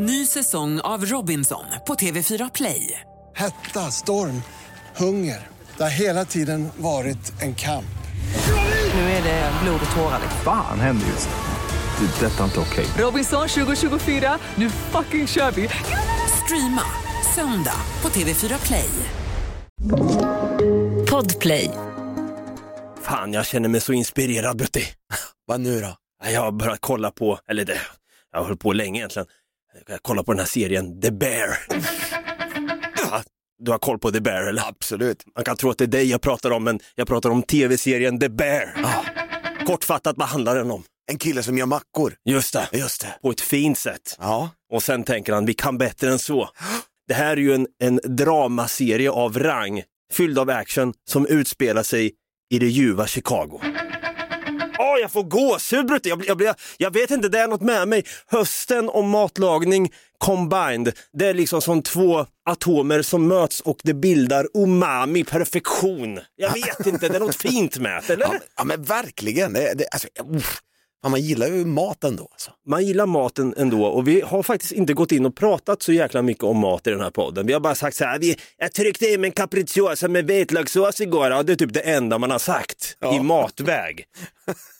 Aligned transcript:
Ny 0.00 0.26
säsong 0.26 0.80
av 0.80 1.04
Robinson 1.04 1.64
på 1.86 1.94
TV4 1.94 2.50
Play. 2.54 3.00
Hetta, 3.36 3.80
storm, 3.90 4.42
hunger. 4.96 5.46
Det 5.76 5.82
har 5.82 5.90
hela 5.90 6.24
tiden 6.24 6.68
varit 6.76 7.42
en 7.42 7.54
kamp. 7.54 7.84
Nu 8.94 9.00
är 9.00 9.22
det 9.22 9.52
blod 9.62 9.80
och 9.90 9.96
tårar. 9.96 10.20
Fan 10.44 10.80
händer 10.80 11.06
just 11.06 11.28
nu. 11.28 12.06
Det. 12.06 12.26
är 12.26 12.30
Detta 12.30 12.40
är 12.40 12.44
inte 12.44 12.60
okej. 12.60 12.86
Robinson 12.98 13.48
2024, 13.48 14.38
nu 14.54 14.70
fucking 14.70 15.26
kör 15.26 15.50
vi! 15.50 15.68
Streama 16.44 16.82
söndag 17.34 17.80
på 18.00 18.08
TV4 18.08 18.66
Play. 18.66 18.90
Podplay. 21.10 21.70
Fan, 23.02 23.32
jag 23.32 23.46
känner 23.46 23.68
mig 23.68 23.80
så 23.80 23.92
inspirerad 23.92 24.56
Brutti. 24.56 24.84
Vad 25.46 25.60
nu 25.60 25.80
då? 25.80 25.96
Jag 26.32 26.40
har 26.40 26.52
börjat 26.52 26.80
kolla 26.80 27.10
på, 27.10 27.38
eller 27.48 27.64
det, 27.64 27.78
jag 28.32 28.38
har 28.38 28.44
hållit 28.44 28.60
på 28.60 28.72
länge 28.72 28.98
egentligen. 28.98 29.28
Jag 29.86 30.02
kollar 30.02 30.22
på 30.22 30.32
den 30.32 30.38
här 30.38 30.46
serien 30.46 31.00
The 31.00 31.10
Bear. 31.10 31.58
Ja, 33.10 33.22
Du 33.58 33.70
har 33.70 33.78
koll 33.78 33.98
på 33.98 34.10
The 34.10 34.20
Bear 34.20 34.42
eller? 34.42 34.68
Absolut. 34.68 35.24
Man 35.36 35.44
kan 35.44 35.56
tro 35.56 35.70
att 35.70 35.78
det 35.78 35.84
är 35.84 35.88
dig 35.88 36.10
jag 36.10 36.20
pratar 36.20 36.50
om, 36.50 36.64
men 36.64 36.80
jag 36.94 37.08
pratar 37.08 37.30
om 37.30 37.42
tv-serien 37.42 38.20
The 38.20 38.28
Bear. 38.28 38.74
Kortfattat, 39.66 40.16
vad 40.18 40.28
handlar 40.28 40.56
den 40.56 40.70
om? 40.70 40.82
En 41.10 41.18
kille 41.18 41.42
som 41.42 41.58
gör 41.58 41.66
mackor. 41.66 42.14
Just 42.24 42.52
det, 42.52 42.68
Just 42.72 43.00
det. 43.00 43.14
på 43.22 43.30
ett 43.30 43.40
fint 43.40 43.78
sätt. 43.78 44.16
Ja. 44.18 44.50
Och 44.72 44.82
sen 44.82 45.04
tänker 45.04 45.32
han, 45.32 45.46
vi 45.46 45.54
kan 45.54 45.78
bättre 45.78 46.10
än 46.10 46.18
så. 46.18 46.48
Det 47.08 47.14
här 47.14 47.32
är 47.32 47.36
ju 47.40 47.54
en, 47.54 47.66
en 47.82 48.00
dramaserie 48.04 49.10
av 49.10 49.38
rang, 49.38 49.82
fylld 50.12 50.38
av 50.38 50.50
action, 50.50 50.94
som 51.10 51.26
utspelar 51.26 51.82
sig 51.82 52.12
i 52.50 52.58
det 52.58 52.66
ljuva 52.66 53.06
Chicago. 53.06 53.60
Åh, 54.98 55.02
jag 55.02 55.12
får 55.12 55.22
gåshud 55.22 55.86
Brutte. 55.86 56.08
Jag, 56.08 56.24
jag, 56.26 56.54
jag 56.76 56.92
vet 56.92 57.10
inte, 57.10 57.28
det 57.28 57.38
är 57.38 57.48
något 57.48 57.60
med 57.60 57.88
mig. 57.88 58.04
Hösten 58.26 58.88
och 58.88 59.04
matlagning 59.04 59.92
combined, 60.18 60.92
det 61.12 61.26
är 61.26 61.34
liksom 61.34 61.62
som 61.62 61.82
två 61.82 62.26
atomer 62.44 63.02
som 63.02 63.28
möts 63.28 63.60
och 63.60 63.78
det 63.82 63.94
bildar 63.94 64.46
umami, 64.54 65.24
perfektion. 65.24 66.20
Jag 66.36 66.52
vet 66.52 66.86
inte, 66.86 67.08
det 67.08 67.16
är 67.16 67.20
något 67.20 67.36
fint 67.36 67.78
med 67.78 68.02
det, 68.06 68.12
eller? 68.12 68.24
Ja, 68.24 68.32
men, 68.32 68.40
ja, 68.56 68.64
men 68.64 68.82
verkligen. 68.82 69.52
Det, 69.52 69.74
det, 69.74 69.86
alltså, 69.88 70.08
uff. 70.30 70.60
Man 71.06 71.20
gillar 71.20 71.46
ju 71.46 71.64
mat 71.64 72.04
ändå. 72.04 72.28
Alltså. 72.32 72.50
man 72.66 72.86
gillar 72.86 73.06
maten 73.06 73.54
ändå 73.56 73.84
och 73.86 74.08
vi 74.08 74.20
har 74.20 74.42
faktiskt 74.42 74.72
inte 74.72 74.94
gått 74.94 75.12
in 75.12 75.26
och 75.26 75.36
pratat 75.36 75.82
så 75.82 75.92
jäkla 75.92 76.22
mycket 76.22 76.44
om 76.44 76.58
mat 76.58 76.86
i 76.86 76.90
den 76.90 77.00
här 77.00 77.10
podden. 77.10 77.46
Vi 77.46 77.52
har 77.52 77.60
bara 77.60 77.74
sagt 77.74 77.96
så 77.96 78.04
här, 78.04 78.18
vi, 78.18 78.36
jag 78.56 78.72
tryckte 78.72 79.06
i 79.06 79.18
mig 79.18 79.28
en 79.28 79.32
capricciosa 79.32 80.08
med 80.08 80.26
vitlökssås 80.26 81.00
igår 81.00 81.30
och 81.30 81.44
det 81.44 81.52
är 81.52 81.56
typ 81.56 81.72
det 81.72 81.80
enda 81.80 82.18
man 82.18 82.30
har 82.30 82.38
sagt 82.38 82.96
i 83.14 83.20
matväg. 83.20 84.04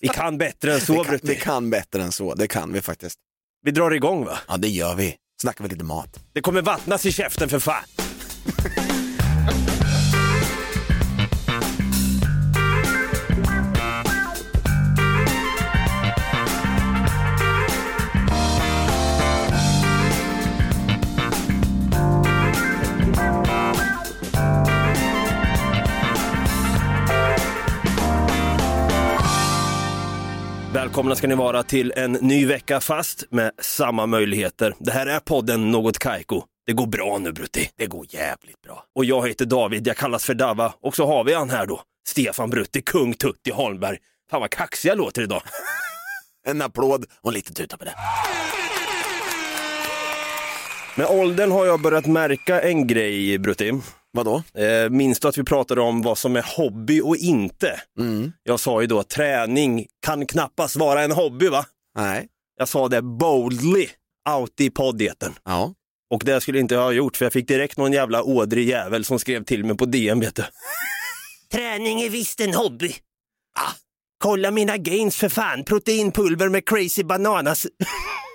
Vi 0.00 0.08
kan 0.08 0.38
bättre 0.38 0.74
än 0.74 0.80
så, 0.80 0.92
Vi 1.02 1.04
kan, 1.04 1.18
vi 1.22 1.36
kan 1.36 1.70
bättre 1.70 2.02
än 2.02 2.12
så, 2.12 2.34
det 2.34 2.48
kan 2.48 2.72
vi 2.72 2.80
faktiskt. 2.80 3.18
Vi 3.62 3.70
drar 3.70 3.90
igång 3.90 4.24
va? 4.24 4.38
Ja, 4.48 4.56
det 4.56 4.68
gör 4.68 4.94
vi. 4.94 5.16
Snackar 5.40 5.64
vi 5.64 5.70
lite 5.70 5.84
mat. 5.84 6.20
Det 6.32 6.40
kommer 6.40 6.62
vattnas 6.62 7.06
i 7.06 7.12
käften 7.12 7.48
för 7.48 7.58
fan. 7.58 7.84
Välkomna 30.96 31.16
ska 31.16 31.26
ni 31.26 31.34
vara 31.34 31.62
till 31.62 31.92
en 31.96 32.12
ny 32.12 32.46
vecka 32.46 32.80
fast 32.80 33.24
med 33.30 33.52
samma 33.58 34.06
möjligheter. 34.06 34.74
Det 34.78 34.92
här 34.92 35.06
är 35.06 35.20
podden 35.20 35.70
Något 35.70 35.98
Kaiko. 35.98 36.42
Det 36.66 36.72
går 36.72 36.86
bra 36.86 37.18
nu 37.18 37.32
Brutti. 37.32 37.70
Det 37.78 37.86
går 37.86 38.06
jävligt 38.08 38.62
bra. 38.62 38.84
Och 38.94 39.04
jag 39.04 39.28
heter 39.28 39.44
David, 39.44 39.86
jag 39.86 39.96
kallas 39.96 40.24
för 40.24 40.34
Dava. 40.34 40.72
Och 40.80 40.96
så 40.96 41.06
har 41.06 41.24
vi 41.24 41.34
han 41.34 41.50
här 41.50 41.66
då, 41.66 41.80
Stefan 42.08 42.50
Brutti, 42.50 42.82
kung 42.82 43.14
Tutti 43.14 43.50
Holmberg. 43.50 43.98
Fan 44.30 44.40
vad 44.40 44.50
kaxig 44.50 44.88
jag 44.88 44.98
låter 44.98 45.22
idag. 45.22 45.42
En 46.48 46.62
applåd 46.62 47.04
och 47.20 47.32
lite 47.32 47.54
tuta 47.54 47.76
på 47.76 47.84
det. 47.84 47.94
Med 50.96 51.06
åldern 51.06 51.50
har 51.50 51.66
jag 51.66 51.80
börjat 51.80 52.06
märka 52.06 52.60
en 52.60 52.86
grej 52.86 53.38
Brutti. 53.38 53.72
Vadå? 54.16 54.42
Eh, 54.54 54.90
minns 54.90 55.20
du 55.20 55.28
att 55.28 55.38
vi 55.38 55.44
pratade 55.44 55.80
om 55.80 56.02
vad 56.02 56.18
som 56.18 56.36
är 56.36 56.44
hobby 56.56 57.00
och 57.00 57.16
inte? 57.16 57.80
Mm. 57.98 58.32
Jag 58.42 58.60
sa 58.60 58.80
ju 58.80 58.86
då 58.86 58.98
att 58.98 59.08
träning 59.08 59.86
kan 60.06 60.26
knappast 60.26 60.76
vara 60.76 61.02
en 61.02 61.12
hobby 61.12 61.48
va? 61.48 61.64
Nej. 61.98 62.28
Jag 62.58 62.68
sa 62.68 62.88
det 62.88 63.02
boldly 63.02 63.88
out 64.28 64.60
i 64.60 64.70
poddeten. 64.70 65.34
Ja. 65.44 65.74
Och 66.14 66.22
det 66.24 66.40
skulle 66.40 66.58
jag 66.58 66.64
inte 66.64 66.76
ha 66.76 66.92
gjort 66.92 67.16
för 67.16 67.24
jag 67.24 67.32
fick 67.32 67.48
direkt 67.48 67.78
någon 67.78 67.92
jävla 67.92 68.22
ådrig 68.22 68.68
jävel 68.68 69.04
som 69.04 69.18
skrev 69.18 69.44
till 69.44 69.64
mig 69.64 69.76
på 69.76 69.84
DM 69.84 70.20
vet 70.20 70.34
du. 70.34 70.44
Träning 71.52 72.00
är 72.00 72.10
visst 72.10 72.40
en 72.40 72.54
hobby. 72.54 72.94
Ah, 73.58 73.72
kolla 74.18 74.50
mina 74.50 74.76
gains 74.76 75.16
för 75.16 75.28
fan, 75.28 75.64
proteinpulver 75.64 76.48
med 76.48 76.68
crazy 76.68 77.04
bananas. 77.04 77.66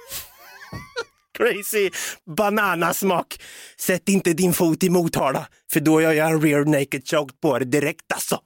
crazy 1.37 1.89
bananasmak. 2.37 3.41
Sätt 3.77 4.09
inte 4.09 4.33
din 4.33 4.53
fot 4.53 4.83
i 4.83 4.89
Motala 4.89 5.47
för 5.71 5.79
då 5.79 6.01
gör 6.01 6.11
jag 6.13 6.31
en 6.31 6.41
rear 6.41 6.65
naked 6.65 7.07
choke 7.07 7.33
på 7.41 7.59
det 7.59 7.65
direkt 7.65 8.11
alltså. 8.13 8.39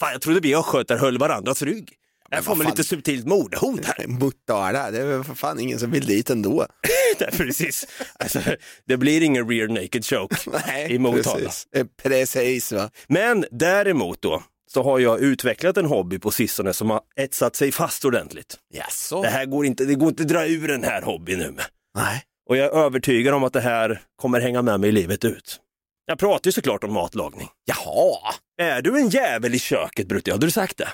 Fan 0.00 0.12
jag 0.12 0.22
trodde 0.22 0.40
vi 0.40 0.54
östgötar 0.54 0.96
höll 0.96 1.18
varandras 1.18 1.62
rygg. 1.62 1.92
Här 2.30 2.42
får 2.42 2.56
fan. 2.56 2.66
lite 2.66 2.84
subtilt 2.84 3.26
mordhot 3.26 3.84
här. 3.84 4.06
Motala, 4.06 4.90
det 4.90 4.98
är 5.00 5.06
väl 5.06 5.24
för 5.24 5.34
fan 5.34 5.60
ingen 5.60 5.78
som 5.78 5.90
vill 5.90 6.06
dit 6.06 6.30
ändå. 6.30 6.66
Nej, 7.20 7.30
precis. 7.32 7.86
Alltså, 8.18 8.40
det 8.86 8.96
blir 8.96 9.20
ingen 9.22 9.48
rear 9.48 9.68
naked 9.68 10.04
choke 10.04 10.36
i 10.88 10.98
Motala. 10.98 11.22
precis. 11.40 11.66
Precis 12.02 12.72
va. 12.72 12.90
Men 13.08 13.44
däremot 13.50 14.22
då, 14.22 14.42
så 14.72 14.82
har 14.82 14.98
jag 14.98 15.20
utvecklat 15.20 15.76
en 15.76 15.86
hobby 15.86 16.18
på 16.18 16.30
sistone 16.30 16.72
som 16.72 16.90
har 16.90 17.00
etsat 17.16 17.56
sig 17.56 17.72
fast 17.72 18.04
ordentligt. 18.04 18.56
Jaså? 18.74 19.22
Det 19.22 19.28
här 19.28 19.46
går 19.46 19.66
inte, 19.66 19.84
det 19.84 19.94
går 19.94 20.08
inte 20.08 20.22
att 20.22 20.28
dra 20.28 20.46
ur 20.46 20.68
den 20.68 20.84
här 20.84 21.02
hobbyn 21.02 21.38
nu. 21.38 21.50
med. 21.50 21.64
Nej. 21.94 22.22
Och 22.48 22.56
jag 22.56 22.66
är 22.66 22.84
övertygad 22.84 23.34
om 23.34 23.44
att 23.44 23.52
det 23.52 23.60
här 23.60 24.02
kommer 24.16 24.40
hänga 24.40 24.62
med 24.62 24.80
mig 24.80 24.92
livet 24.92 25.24
ut. 25.24 25.60
Jag 26.06 26.18
pratar 26.18 26.48
ju 26.48 26.52
såklart 26.52 26.84
om 26.84 26.92
matlagning. 26.92 27.48
Jaha. 27.64 28.34
Är 28.62 28.82
du 28.82 28.98
en 28.98 29.08
jävel 29.08 29.54
i 29.54 29.58
köket 29.58 30.08
Brutti? 30.08 30.30
Hade 30.30 30.46
du 30.46 30.50
sagt 30.50 30.76
det? 30.76 30.88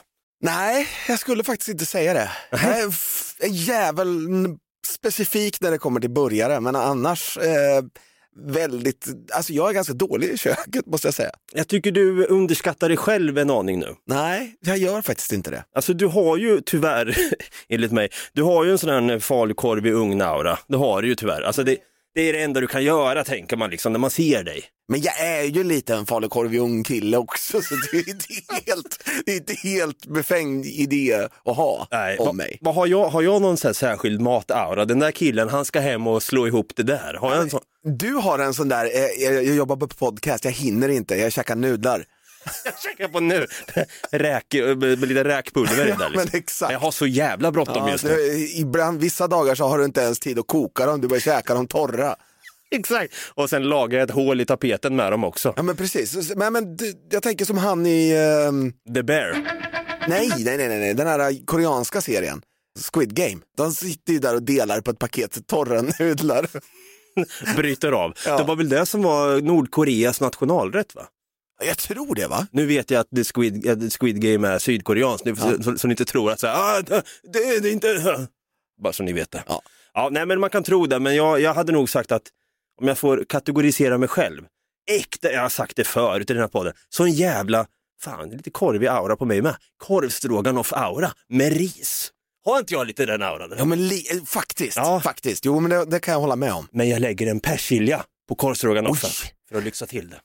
Nej, 0.45 0.89
jag 1.09 1.19
skulle 1.19 1.45
faktiskt 1.45 1.69
inte 1.69 1.87
säga 1.87 2.15
det. 2.15 2.31
Jag 2.51 2.63
är 2.63 2.85
en 3.41 3.55
jävel 3.55 4.29
specifik 4.87 5.61
när 5.61 5.71
det 5.71 5.79
kommer 5.79 6.01
till 6.01 6.11
burgare, 6.11 6.61
men 6.61 6.77
annars 6.77 7.37
eh, 7.37 7.83
väldigt, 8.37 9.07
alltså 9.33 9.53
jag 9.53 9.69
är 9.69 9.75
ganska 9.75 9.93
dålig 9.93 10.29
i 10.29 10.37
köket 10.37 10.87
måste 10.87 11.07
jag 11.07 11.15
säga. 11.15 11.31
Jag 11.53 11.69
tycker 11.69 11.93
du 11.93 12.27
underskattar 12.27 12.89
dig 12.89 12.97
själv 12.97 13.39
en 13.39 13.51
aning 13.51 13.79
nu. 13.79 13.95
Nej, 14.07 14.57
jag 14.61 14.79
gör 14.79 15.03
faktiskt 15.03 15.33
inte 15.33 15.51
det. 15.51 15.65
Alltså 15.75 15.95
du 15.95 16.07
har 16.07 16.37
ju 16.37 16.61
tyvärr, 16.61 17.17
enligt 17.69 17.93
mig, 17.93 18.09
du 18.33 18.43
har 18.43 18.65
ju 18.65 18.71
en 18.71 18.79
sån 18.79 19.11
här 19.11 19.19
falukorv 19.19 19.87
i 19.87 19.91
ugn-aura. 19.91 20.59
Det 20.69 20.77
har 20.77 21.03
du 21.03 21.09
ju 21.09 21.15
tyvärr. 21.15 21.43
Alltså 21.43 21.65
det, 21.65 21.77
det 22.15 22.21
är 22.21 22.33
det 22.33 22.43
enda 22.43 22.61
du 22.61 22.67
kan 22.67 22.85
göra 22.85 23.25
tänker 23.25 23.57
man 23.57 23.71
liksom 23.71 23.93
när 23.93 23.99
man 23.99 24.11
ser 24.11 24.45
dig. 24.45 24.63
Men 24.89 25.01
jag 25.01 25.21
är 25.21 25.43
ju 25.43 25.65
lite 25.65 25.95
en 25.95 26.07
falukorv 26.07 26.55
i 26.55 26.59
ung 26.59 26.85
kille 26.85 27.17
också, 27.17 27.63
så 27.63 27.75
det 27.75 27.99
är 27.99 28.09
inte 28.09 28.27
helt, 28.67 29.05
det 29.27 29.33
är 29.33 29.37
inte 29.37 29.55
helt 29.55 30.07
befängd 30.07 30.67
idé 30.67 31.29
att 31.45 31.57
ha 31.57 31.89
om 32.19 32.27
vad, 32.27 32.35
mig. 32.35 32.59
vad 32.61 32.75
har, 32.75 32.87
jag, 32.87 33.09
har 33.09 33.23
jag 33.23 33.43
någon 33.43 33.57
sån 33.57 33.69
här 33.69 33.73
särskild 33.73 34.21
mataura? 34.21 34.85
Den 34.85 34.99
där 34.99 35.11
killen, 35.11 35.49
han 35.49 35.65
ska 35.65 35.81
hem 35.81 36.07
och 36.07 36.23
slå 36.23 36.47
ihop 36.47 36.73
det 36.77 36.83
där. 36.83 37.15
Har 37.15 37.33
jag 37.35 37.43
en 37.43 37.51
sån? 37.51 37.61
Du 37.83 38.13
har 38.13 38.39
en 38.39 38.55
sån 38.55 38.69
där, 38.69 38.85
eh, 38.85 39.25
jag, 39.25 39.35
jag 39.35 39.57
jobbar 39.57 39.77
på 39.77 39.89
podcast, 39.89 40.45
jag 40.45 40.53
hinner 40.53 40.89
inte, 40.89 41.17
jag 41.17 41.33
käkar 41.33 41.57
nudlar. 41.57 42.05
Jag 42.65 42.75
checkar 42.79 43.09
på 43.09 43.21
nu. 43.21 43.47
Räk, 44.11 44.55
med 44.77 45.09
lite 45.09 45.25
räkpulver 45.25 45.87
i 45.87 45.89
Ja, 45.89 45.97
där. 45.97 46.11
Liksom. 46.11 46.31
exakt. 46.33 46.73
Jag 46.73 46.79
har 46.81 46.91
så 46.91 47.07
jävla 47.07 47.53
bråttom 47.53 47.77
Ja, 47.77 47.91
just 47.91 48.05
nu. 48.05 48.47
ibland, 48.57 49.01
vissa 49.01 49.29
dagar 49.29 49.55
så 49.55 49.65
har 49.69 49.79
du 49.79 49.85
inte 49.85 50.01
ens 50.01 50.19
tid 50.21 50.39
att 50.39 50.47
koka 50.47 50.87
dem, 50.87 51.01
du 51.01 51.09
bara 51.09 51.21
käkar 51.21 51.55
dem 51.55 51.67
torra. 51.67 52.17
Exakt. 52.71 53.15
Och 53.35 53.51
sen 53.51 53.63
lagar 53.63 53.99
jag 53.99 54.09
ett 54.09 54.15
hål 54.15 54.41
i 54.41 54.45
tapeten 54.47 54.97
med 54.97 55.13
dem 55.13 55.25
också. 55.25 55.53
Ja 55.57 55.63
men 55.63 55.77
precis, 55.77 56.35
men, 56.37 56.53
men 56.53 56.79
jag 57.11 57.23
tänker 57.23 57.45
som 57.45 57.59
han 57.59 57.87
i, 57.87 58.11
ehm, 58.49 58.73
The 58.95 59.03
Bear. 59.03 59.33
nej, 60.09 60.29
nej, 60.39 60.57
nej, 60.57 60.69
nej, 60.69 60.79
nej, 60.81 60.95
den 60.95 61.07
här 61.07 61.47
koreanska 61.47 62.01
serien, 62.01 62.43
Squid 62.93 63.15
Game. 63.15 63.39
De 63.57 63.73
sitter 63.73 64.13
ju 64.13 64.19
där 64.19 64.35
och 64.35 64.43
delar 64.43 64.81
på 64.81 64.91
ett 64.91 64.99
paket 64.99 65.47
torra 65.47 65.83
nudlar. 65.99 66.47
Bryter 67.57 67.93
av. 67.93 68.13
Ja. 68.27 68.37
Det 68.39 68.45
var 68.45 68.57
väl 68.57 68.69
det 68.69 68.87
som 68.87 69.03
var 69.03 69.41
Nordkoreas 69.41 70.21
nationalrätt 70.21 70.95
va? 70.95 71.03
Jag 71.67 71.79
tror 71.79 72.15
det 72.15 72.27
va? 72.27 72.47
Nu 72.53 72.67
vet 72.67 72.91
jag 72.91 73.01
att 73.01 73.11
The 73.17 73.25
Squid, 73.25 73.69
att 73.69 73.81
The 73.81 73.91
Squid 73.91 74.21
Game 74.23 74.49
är 74.49 74.59
sydkoreanskt, 74.59 75.25
nu, 75.25 75.37
så, 75.37 75.63
så, 75.63 75.79
så 75.79 75.87
ni 75.89 75.93
inte 75.93 76.05
tror 76.05 76.31
att 76.33 76.41
så 76.41 76.47
här, 76.47 76.79
ah, 76.79 76.83
det, 76.83 77.03
det 77.33 77.39
är 77.69 77.73
inte. 77.73 78.27
Bara 78.83 78.93
så 78.93 79.03
ni 79.03 79.13
vet 79.13 79.31
det. 79.31 79.43
Ja. 79.49 79.63
Ja, 79.95 80.09
nej, 80.13 80.27
men 80.27 80.41
man 80.41 80.51
kan 80.51 80.63
tro 80.63 80.87
det, 80.87 80.99
men 81.01 81.17
jag, 81.17 81.41
jag 81.41 81.55
hade 81.55 81.73
nog 81.73 81.91
sagt 81.91 82.13
att 82.13 82.23
om 82.81 82.89
jag 82.89 82.99
får 82.99 83.25
kategorisera 83.29 83.99
mig 83.99 84.09
själv, 84.09 84.43
äkta, 84.91 85.33
jag 85.33 85.43
har 85.43 85.49
sagt 85.49 85.77
det 85.77 85.85
förut 85.85 86.31
i 86.31 86.33
den 86.33 86.43
här 86.43 86.49
podden, 86.49 86.73
sån 86.89 87.11
jävla, 87.13 87.67
fan 88.03 88.31
lite 88.31 88.51
korvig 88.51 88.87
aura 88.87 89.17
på 89.17 89.25
mig 89.25 89.43
med, 89.43 89.57
korvstroganoff-aura 89.85 91.11
med 91.29 91.53
ris 91.53 92.13
Har 92.45 92.59
inte 92.59 92.75
jag 92.75 92.87
lite 92.87 93.07
den 93.07 93.23
auran? 93.23 93.55
Ja 93.59 93.65
men 93.65 93.89
li- 93.89 94.07
eh, 94.13 94.25
faktiskt, 94.25 94.77
Ja. 94.77 95.01
faktiskt. 95.01 95.45
Jo 95.45 95.61
men 95.61 95.71
det, 95.71 95.85
det 95.85 96.01
kan 96.01 96.13
jag 96.13 96.21
hålla 96.21 96.37
med 96.37 96.53
om. 96.53 96.69
Men 96.73 96.89
jag 96.89 97.01
lägger 97.01 97.27
en 97.27 97.41
persilja 97.41 98.05
på 98.29 98.35
korvstroganoffen 98.35 99.11
för 99.49 99.59
att 99.59 99.65
lyxa 99.65 99.87
till 99.87 100.11
det. 100.11 100.21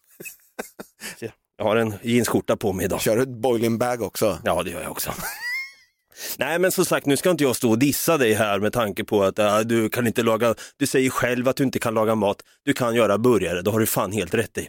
Jag 1.57 1.66
har 1.66 1.75
en 1.75 1.94
jeansskjorta 2.02 2.57
på 2.57 2.74
mig 2.74 2.86
idag. 2.86 3.02
Kör 3.02 3.16
du 3.16 3.22
ett 3.22 3.30
boiling 3.30 3.78
bag 3.78 4.02
också? 4.02 4.40
Ja, 4.44 4.63
det 4.63 4.72
gör 4.72 4.81
jag 4.81 4.92
också. 4.92 5.12
Nej, 6.38 6.60
men 6.60 6.72
som 6.72 6.86
sagt, 6.86 7.06
nu 7.06 7.18
ska 7.18 7.30
inte 7.30 7.44
jag 7.44 7.56
stå 7.56 7.69
och 7.69 7.80
dissa 7.80 8.18
dig 8.18 8.34
här 8.34 8.60
med 8.60 8.74
tanke 8.74 9.04
på 9.04 9.24
att 9.24 9.40
äh, 9.40 9.60
du 9.60 9.90
kan 9.90 10.07
inte 10.07 10.24
laga, 10.24 10.56
du 10.78 10.88
säger 10.88 11.10
själv 11.10 11.48
att 11.48 11.56
du 11.56 11.63
inte 11.63 11.80
kan 11.80 11.94
laga 11.94 12.16
mat, 12.16 12.38
du 12.66 12.74
kan 12.74 12.96
göra 12.96 13.18
burgare, 13.18 13.62
det 13.62 13.72
har 13.72 13.80
du 13.80 13.86
fan 13.86 14.12
helt 14.12 14.34
rätt 14.34 14.57
i. 14.57 14.68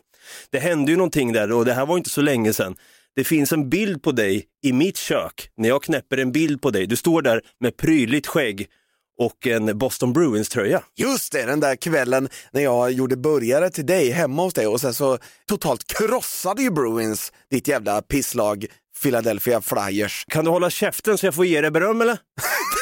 Det 0.51 0.59
hände 0.59 0.91
ju 0.91 0.97
någonting 0.97 1.33
där 1.33 1.53
och 1.53 1.65
det 1.65 1.73
här 1.73 1.87
var 1.87 1.97
inte 1.97 2.11
så 2.11 2.21
länge 2.21 2.53
sedan. 2.53 2.77
Det 3.17 3.25
finns 3.25 3.53
en 3.53 3.71
bild 3.71 4.03
på 4.03 4.13
dig 4.13 4.45
i 4.63 4.73
mitt 4.73 4.97
kök, 4.97 5.51
när 5.57 5.69
jag 5.69 5.83
knäpper 5.83 6.17
en 6.17 6.33
bild 6.33 6.63
på 6.63 6.71
dig, 6.71 6.87
du 6.87 6.97
står 6.97 7.23
där 7.23 7.41
med 7.61 7.77
prydligt 7.77 8.27
skägg 8.27 8.69
och 9.19 9.47
en 9.47 9.79
Boston 9.79 10.13
Bruins 10.13 10.49
tröja. 10.49 10.83
Just 10.97 11.33
det, 11.33 11.45
den 11.45 11.61
där 11.61 11.77
kvällen 11.77 12.29
när 12.51 12.63
jag 12.63 12.93
gjorde 12.93 13.17
burgare 13.17 13.71
till 13.71 13.87
dig 13.87 14.11
hemma 14.11 14.43
hos 14.43 14.55
dig 14.55 14.67
och 14.67 14.81
sen 14.81 14.95
så 14.95 15.19
totalt 15.49 15.87
krossade 15.87 16.63
ju 16.63 16.71
Bruins 16.71 17.33
ditt 17.51 17.69
jävla 17.69 18.03
pisslag 18.03 18.67
Philadelphia 19.03 19.61
Flyers. 19.61 20.25
Kan 20.29 20.45
du 20.45 20.51
hålla 20.51 20.71
käften 20.71 21.19
så 21.19 21.27
jag 21.27 21.35
får 21.35 21.47
ge 21.47 21.61
dig 21.61 21.71
beröm 21.71 22.01
eller? 22.01 22.19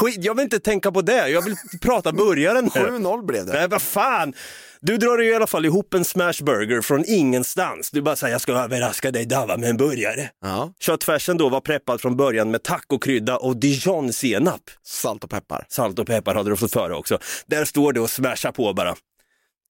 Skit, 0.00 0.24
jag 0.24 0.34
vill 0.34 0.42
inte 0.44 0.58
tänka 0.60 0.92
på 0.92 1.02
det, 1.02 1.28
jag 1.28 1.42
vill 1.44 1.56
prata 1.80 2.12
burgaren 2.12 2.64
nu. 2.74 2.80
7-0 2.80 3.26
blev 3.26 3.46
det. 3.46 3.52
Nej, 3.52 3.68
vad 3.68 3.82
fan! 3.82 4.32
Du 4.80 4.96
drar 4.96 5.18
ju 5.18 5.30
i 5.30 5.34
alla 5.34 5.46
fall 5.46 5.64
ihop 5.66 5.94
en 5.94 6.04
smashburger 6.04 6.80
från 6.80 7.04
ingenstans. 7.06 7.90
Du 7.90 8.02
bara 8.02 8.16
säger 8.16 8.34
jag 8.34 8.40
ska 8.40 8.52
överraska 8.52 9.10
dig 9.10 9.26
Dava 9.26 9.56
med 9.56 9.70
en 9.70 9.76
burgare. 9.76 10.30
Ja, 10.44 10.72
Köttfärsen 10.80 11.36
då 11.36 11.48
var 11.48 11.60
preppad 11.60 12.00
från 12.00 12.16
början 12.16 12.50
med 12.50 12.62
tacokrydda 12.62 13.36
och 13.36 13.56
dijonsenap. 13.56 14.60
salt 14.82 15.24
och 15.24 15.30
peppar. 15.30 15.66
Salt 15.68 15.98
och 15.98 16.06
peppar 16.06 16.34
hade 16.34 16.50
du 16.50 16.56
fått 16.56 16.72
före 16.72 16.94
också. 16.94 17.18
Där 17.46 17.64
står 17.64 17.92
det 17.92 18.00
och 18.00 18.10
smashar 18.10 18.52
på 18.52 18.72
bara. 18.72 18.94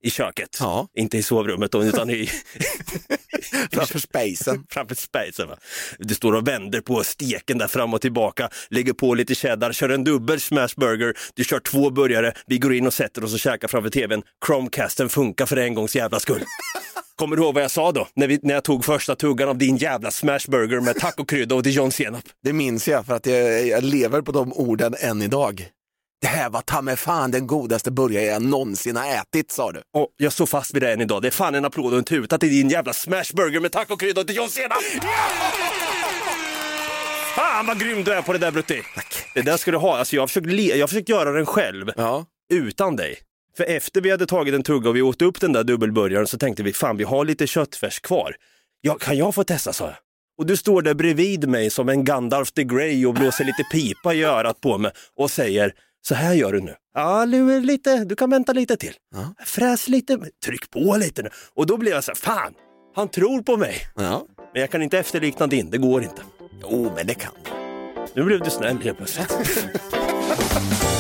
I 0.03 0.11
köket. 0.11 0.57
Ja. 0.61 0.89
Inte 0.95 1.19
i 1.19 1.23
sovrummet 1.23 1.73
då, 1.73 1.85
utan 1.85 2.11
i, 2.11 2.31
Framför 3.73 3.99
spacen. 3.99 4.65
framför 4.71 4.95
spacen. 4.95 5.49
Va? 5.49 5.57
Du 5.99 6.15
står 6.15 6.33
och 6.33 6.49
vänder 6.49 6.81
på 6.81 7.05
steken 7.05 7.59
där 7.59 7.69
fram 7.69 7.95
och 7.95 8.01
tillbaka, 8.01 8.49
lägger 8.71 8.93
på 8.93 9.15
lite 9.15 9.35
cheddar, 9.35 9.73
kör 9.73 9.89
en 9.89 10.05
dubbel 10.05 10.41
smashburger, 10.41 11.15
du 11.35 11.45
kör 11.45 11.61
två 11.61 11.91
burgare, 11.91 12.33
vi 12.47 12.59
går 12.59 12.75
in 12.75 12.87
och 12.87 12.95
sätter 12.95 13.25
oss 13.25 13.33
och 13.33 13.41
käkar 13.41 13.69
framför 13.69 13.91
tvn. 13.91 14.23
Chromecasten 14.47 15.09
funkar 15.09 15.47
för 15.47 15.57
en 15.57 15.75
gångs 15.75 15.97
jävla 15.97 16.21
skull. 16.21 16.43
Kommer 17.17 17.37
du 17.37 17.43
ihåg 17.43 17.55
vad 17.55 17.63
jag 17.63 17.71
sa 17.71 17.93
då? 17.93 18.09
När, 18.15 18.27
vi, 18.27 18.39
när 18.43 18.55
jag 18.55 18.65
tog 18.65 18.85
första 18.85 19.17
tuggan 19.17 19.49
av 19.49 19.59
din 19.59 19.77
jävla 19.77 20.11
smashburger 20.11 20.81
med 20.81 20.97
tacokrydda 20.97 21.55
och 21.55 21.63
dijonsenap. 21.63 22.25
Det 22.43 22.53
minns 22.53 22.89
jag 22.89 23.07
för 23.07 23.15
att 23.15 23.27
jag, 23.27 23.67
jag 23.67 23.85
lever 23.85 24.23
på 24.23 24.33
de 24.33 24.53
orden 24.53 24.95
än 25.01 25.23
idag. 25.23 25.71
Det 26.21 26.27
här 26.27 26.51
var 26.51 26.61
ta 26.61 26.83
mig 26.83 26.97
fan 26.97 27.31
den 27.31 27.47
godaste 27.47 27.91
burgare 27.91 28.25
jag 28.25 28.43
någonsin 28.43 28.97
har 28.97 29.07
ätit, 29.15 29.51
sa 29.51 29.73
du. 29.73 29.83
Och 29.95 30.09
jag 30.17 30.33
står 30.33 30.47
fast 30.47 30.75
vid 30.75 30.83
det 30.83 30.93
än 30.93 31.01
idag. 31.01 31.23
Det 31.23 31.29
är 31.29 31.33
fan 31.33 31.55
en 31.55 31.65
applåd 31.65 31.93
och 31.93 31.99
en 31.99 32.05
tuta 32.05 32.39
till 32.39 32.49
din 32.49 32.69
jävla 32.69 32.93
smashburger 32.93 33.61
med 33.61 33.73
tacokrydda 33.73 34.21
och 34.21 34.27
dijonsenap. 34.27 34.79
Fan 37.37 37.67
vad 37.67 37.81
grym 37.81 38.05
du 38.05 38.13
är 38.13 38.23
på 38.23 38.33
det 38.33 38.39
där 38.39 38.51
Brutti. 38.51 38.83
Det 39.35 39.43
där 39.43 39.57
ska 39.57 39.71
du 39.71 39.77
ha. 39.77 39.99
Alltså, 39.99 40.17
jag 40.17 40.23
har 40.23 40.27
försökt, 40.27 40.47
le- 40.47 40.75
jag 40.77 40.83
har 40.83 40.87
försökt 40.89 41.09
göra 41.09 41.33
den 41.33 41.47
själv. 41.47 41.91
Ja. 41.97 42.25
utan 42.53 42.97
dig. 42.97 43.19
För 43.57 43.65
efter 43.65 44.01
vi 44.01 44.11
hade 44.11 44.27
tagit 44.27 44.55
en 44.55 44.63
tugga 44.63 44.89
och 44.89 44.97
vi 44.97 45.03
åt 45.03 45.23
upp 45.23 45.41
den 45.41 45.53
där 45.53 45.65
dubbelburgaren 45.65 46.27
så 46.27 46.39
tänkte 46.39 46.63
vi, 46.63 46.73
fan 46.73 46.97
vi 46.97 47.05
har 47.05 47.25
lite 47.25 47.47
köttfärs 47.47 48.01
kvar. 48.01 48.35
Ja, 48.81 48.95
kan 48.95 49.17
jag 49.17 49.35
få 49.35 49.45
testa, 49.45 49.73
sa 49.73 49.85
jag. 49.85 49.95
Och 50.39 50.47
du 50.47 50.57
står 50.57 50.83
där 50.83 50.95
bredvid 50.95 51.49
mig 51.49 51.71
som 51.71 51.89
en 51.89 52.05
Gandalf 52.05 52.53
the 52.53 52.65
Grey 52.65 53.07
och 53.07 53.15
blåser 53.15 53.45
lite 53.45 53.63
pipa 53.73 54.15
i 54.15 54.23
örat 54.25 54.61
på 54.61 54.79
mig 54.79 54.91
och 55.17 55.31
säger, 55.31 55.73
så 56.09 56.15
här 56.15 56.35
gör 56.35 56.53
du 56.53 56.61
nu. 56.61 56.75
Ja, 56.95 57.27
det 57.27 57.61
lite, 57.61 58.05
du 58.05 58.17
kan 58.17 58.31
vänta 58.31 58.53
lite 58.53 58.77
till. 58.77 58.95
Ja. 59.15 59.35
Fräs 59.45 59.89
lite, 59.89 60.19
tryck 60.45 60.71
på 60.71 60.97
lite 60.97 61.23
nu. 61.23 61.29
Och 61.55 61.67
då 61.67 61.77
blev 61.77 61.95
jag 61.95 62.05
så 62.05 62.11
här, 62.11 62.17
fan, 62.17 62.53
han 62.97 63.09
tror 63.09 63.43
på 63.43 63.57
mig. 63.57 63.77
ja. 63.97 64.27
Men 64.53 64.61
jag 64.61 64.71
kan 64.71 64.83
inte 64.83 64.99
efterlikna 64.99 65.47
din, 65.47 65.71
det 65.71 65.79
går 65.79 66.03
inte. 66.03 66.23
Jo, 66.63 66.93
men 66.97 67.07
det 67.07 67.15
kan 67.15 67.33
Nu 68.15 68.23
blev 68.23 68.41
du 68.41 68.51
snäll 68.51 68.79
helt 68.83 68.97
plötsligt. 68.97 69.29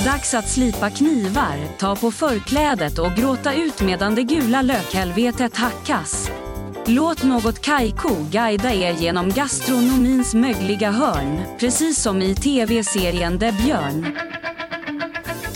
Dags 0.05 0.35
att 0.35 0.49
slipa 0.49 0.91
knivar, 0.91 1.79
ta 1.79 1.97
på 1.97 2.11
förklädet 2.11 2.99
och 2.99 3.13
gråta 3.13 3.55
ut 3.55 3.83
medan 3.83 4.15
det 4.15 4.23
gula 4.23 4.63
lökhelvetet 4.63 5.57
hackas. 5.57 6.31
Låt 6.87 7.23
något 7.23 7.63
kajko 7.63 8.09
guida 8.33 8.75
er 8.75 8.93
genom 8.93 9.31
gastronomins 9.31 10.35
mögliga 10.35 10.91
hörn, 10.91 11.41
precis 11.59 12.03
som 12.03 12.23
i 12.23 12.35
tv-serien 12.35 13.39
Det 13.39 13.53
Björn. 13.65 14.07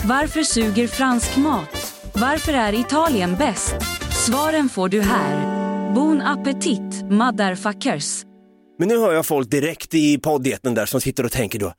Varför 0.09 0.43
suger 0.43 0.87
fransk 0.87 1.37
mat? 1.37 1.93
Varför 2.13 2.53
är 2.53 2.73
Italien 2.73 3.35
bäst? 3.35 3.75
Svaren 4.25 4.69
får 4.69 4.89
du 4.89 5.01
här. 5.01 5.55
Bon 5.93 6.21
appetit, 6.21 7.03
motherfuckers. 7.09 8.23
Men 8.79 8.87
nu 8.87 8.97
hör 8.97 9.13
jag 9.13 9.25
folk 9.25 9.51
direkt 9.51 9.93
i 9.93 10.17
poddjätten 10.17 10.73
där 10.73 10.85
som 10.85 11.01
sitter 11.01 11.23
och 11.23 11.31
tänker 11.31 11.59
då, 11.59 11.73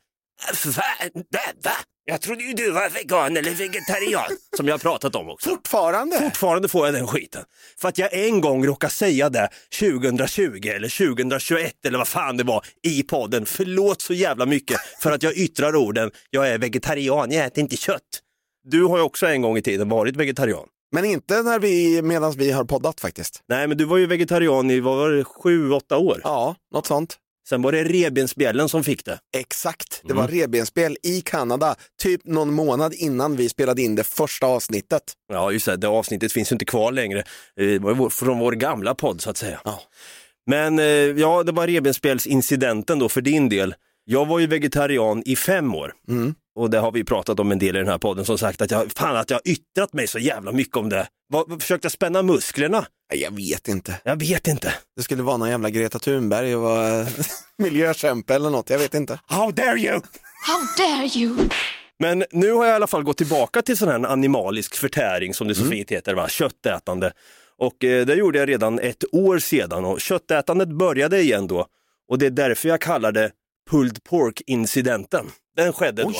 Va? 1.65 1.71
Jag 2.05 2.21
trodde 2.21 2.45
ju 2.45 2.53
du 2.53 2.71
var 2.71 2.91
vegan 2.91 3.37
eller 3.37 3.51
vegetarian. 3.51 4.25
Som 4.57 4.69
jag 4.69 4.75
har 4.75 4.79
pratat 4.79 5.15
om 5.15 5.31
också. 5.31 5.51
Fortfarande? 5.51 6.19
Fortfarande 6.19 6.69
får 6.69 6.87
jag 6.87 6.95
den 6.95 7.07
skiten. 7.07 7.45
För 7.79 7.89
att 7.89 7.99
jag 7.99 8.15
en 8.15 8.41
gång 8.41 8.67
råkade 8.67 8.93
säga 8.93 9.29
det 9.29 9.49
2020 9.81 10.69
eller 10.69 11.07
2021 11.17 11.73
eller 11.87 11.99
vad 11.99 12.09
fan 12.09 12.37
det 12.37 12.45
var 12.45 12.65
i 12.83 13.03
podden. 13.03 13.47
Förlåt 13.47 14.03
så 14.03 14.15
jävla 14.15 14.47
mycket 14.47 14.81
för 15.03 15.13
att 15.13 15.23
jag 15.23 15.37
yttrar 15.37 15.77
orden, 15.77 16.11
jag 16.31 16.49
är 16.49 16.59
vegetarian, 16.59 17.33
jag 17.33 17.45
äter 17.47 17.63
inte 17.63 17.77
kött. 17.77 18.03
Du 18.65 18.85
har 18.85 18.97
ju 18.97 19.03
också 19.03 19.27
en 19.27 19.43
gång 19.43 19.57
i 19.57 19.63
tiden 19.63 19.89
varit 19.89 20.17
vegetarian. 20.17 20.67
Men 20.93 21.05
inte 21.05 21.43
när 21.43 21.59
vi, 21.59 22.03
medan 22.03 22.33
vi 22.33 22.51
har 22.53 22.65
poddat 22.65 23.01
faktiskt. 23.01 23.43
Nej, 23.49 23.67
men 23.67 23.77
du 23.77 23.85
var 23.85 23.97
ju 23.97 24.07
vegetarian 24.07 24.71
i, 24.71 24.81
vad 24.81 24.97
var 24.97 25.11
det, 25.11 25.25
sju, 25.25 25.71
åtta 25.71 25.97
år. 25.97 26.21
Ja, 26.25 26.55
något 26.75 26.87
sånt. 26.87 27.17
Sen 27.49 27.63
var 27.63 27.73
det 27.73 27.85
revbensspjällen 27.85 28.69
som 28.69 28.85
fick 28.85 29.05
det. 29.05 29.19
Exakt, 29.37 30.01
det 30.05 30.15
var 30.15 30.29
revbensspel 30.29 30.97
i 31.03 31.21
Kanada, 31.21 31.75
typ 32.03 32.21
någon 32.25 32.53
månad 32.55 32.95
innan 32.95 33.37
vi 33.37 33.49
spelade 33.49 33.83
in 33.83 33.95
det 33.95 34.05
första 34.05 34.47
avsnittet. 34.47 35.03
Ja, 35.33 35.53
just 35.53 35.67
det, 35.67 35.77
det 35.77 35.89
avsnittet 35.89 36.33
finns 36.33 36.53
ju 36.53 36.55
inte 36.55 36.65
kvar 36.65 36.93
längre. 36.93 37.19
Eh, 37.61 37.67
Det 37.67 37.79
var 37.79 38.11
från 38.11 38.39
vår 38.39 38.53
gamla 38.53 38.95
podd 38.95 39.21
så 39.21 39.31
att 39.31 39.37
säga. 39.37 39.61
Ja. 39.65 39.81
Men 40.47 40.79
eh, 40.79 40.85
ja, 40.85 41.43
det 41.43 41.53
var 41.53 41.67
revbensspelsincidenten 41.67 42.99
då 42.99 43.09
för 43.09 43.21
din 43.21 43.49
del. 43.49 43.75
Jag 44.05 44.27
var 44.27 44.39
ju 44.39 44.47
vegetarian 44.47 45.23
i 45.27 45.37
fem 45.37 45.75
år. 45.75 45.93
Mm. 46.09 46.35
Och 46.57 46.71
det 46.71 46.79
har 46.79 46.93
vi 46.93 47.05
pratat 47.05 47.41
om 47.41 47.53
en 47.53 47.59
del 47.59 47.77
i 47.77 47.79
den 47.79 47.89
här 47.89 47.99
podden 47.99 48.25
som 48.25 48.39
sagt 48.39 48.61
att 48.63 48.71
jag, 48.71 48.93
fan 48.93 49.17
att 49.17 49.31
jag 49.31 49.37
har 49.37 49.43
yttrat 49.53 49.93
mig 49.93 50.07
så 50.07 50.19
jävla 50.19 50.53
mycket 50.53 50.77
om 50.77 50.89
det. 50.89 51.07
Vad, 51.33 51.63
försökte 51.63 51.85
jag 51.85 51.93
spänna 51.93 52.23
musklerna? 52.23 52.87
Jag 53.15 53.37
vet 53.37 53.69
inte. 53.69 54.01
Jag 54.05 54.17
vet 54.21 54.49
inte. 54.49 54.75
Det 54.97 55.03
skulle 55.03 55.23
vara 55.23 55.37
någon 55.37 55.51
jävla 55.51 55.71
Greta 55.71 55.99
Thunberg 55.99 56.57
och 56.57 56.63
vara 56.63 57.07
miljökämpe 57.59 58.35
eller 58.35 58.51
något, 58.51 58.71
jag 58.71 58.79
vet 58.79 58.95
inte. 58.95 59.21
How 59.27 59.51
dare 59.51 59.79
you! 59.79 60.01
How 60.47 60.67
dare 60.79 61.19
you! 61.19 61.49
Men 61.99 62.25
nu 62.31 62.53
har 62.53 62.65
jag 62.65 62.73
i 62.73 62.77
alla 62.77 62.87
fall 62.87 63.03
gått 63.03 63.17
tillbaka 63.17 63.63
till 63.63 63.77
sån 63.77 63.89
här 63.89 64.07
animalisk 64.07 64.75
förtäring 64.77 65.35
som 65.35 65.49
det 65.49 65.55
så 65.55 65.65
fint 65.65 65.91
heter, 65.91 66.15
va? 66.15 66.29
köttätande. 66.29 67.13
Och 67.59 67.85
eh, 67.85 68.07
det 68.07 68.15
gjorde 68.15 68.39
jag 68.39 68.49
redan 68.49 68.79
ett 68.79 69.05
år 69.13 69.39
sedan 69.39 69.85
och 69.85 70.01
köttätandet 70.01 70.69
började 70.69 71.21
igen 71.21 71.47
då. 71.47 71.67
Och 72.09 72.19
det 72.19 72.27
är 72.27 72.31
därför 72.31 72.69
jag 72.69 72.81
kallar 72.81 73.13
det 73.13 73.31
pulled 73.71 74.05
pork-incidenten. 74.05 75.27
Den 75.57 75.73
skedde 75.73 76.03
då. 76.03 76.09
Oj. 76.09 76.17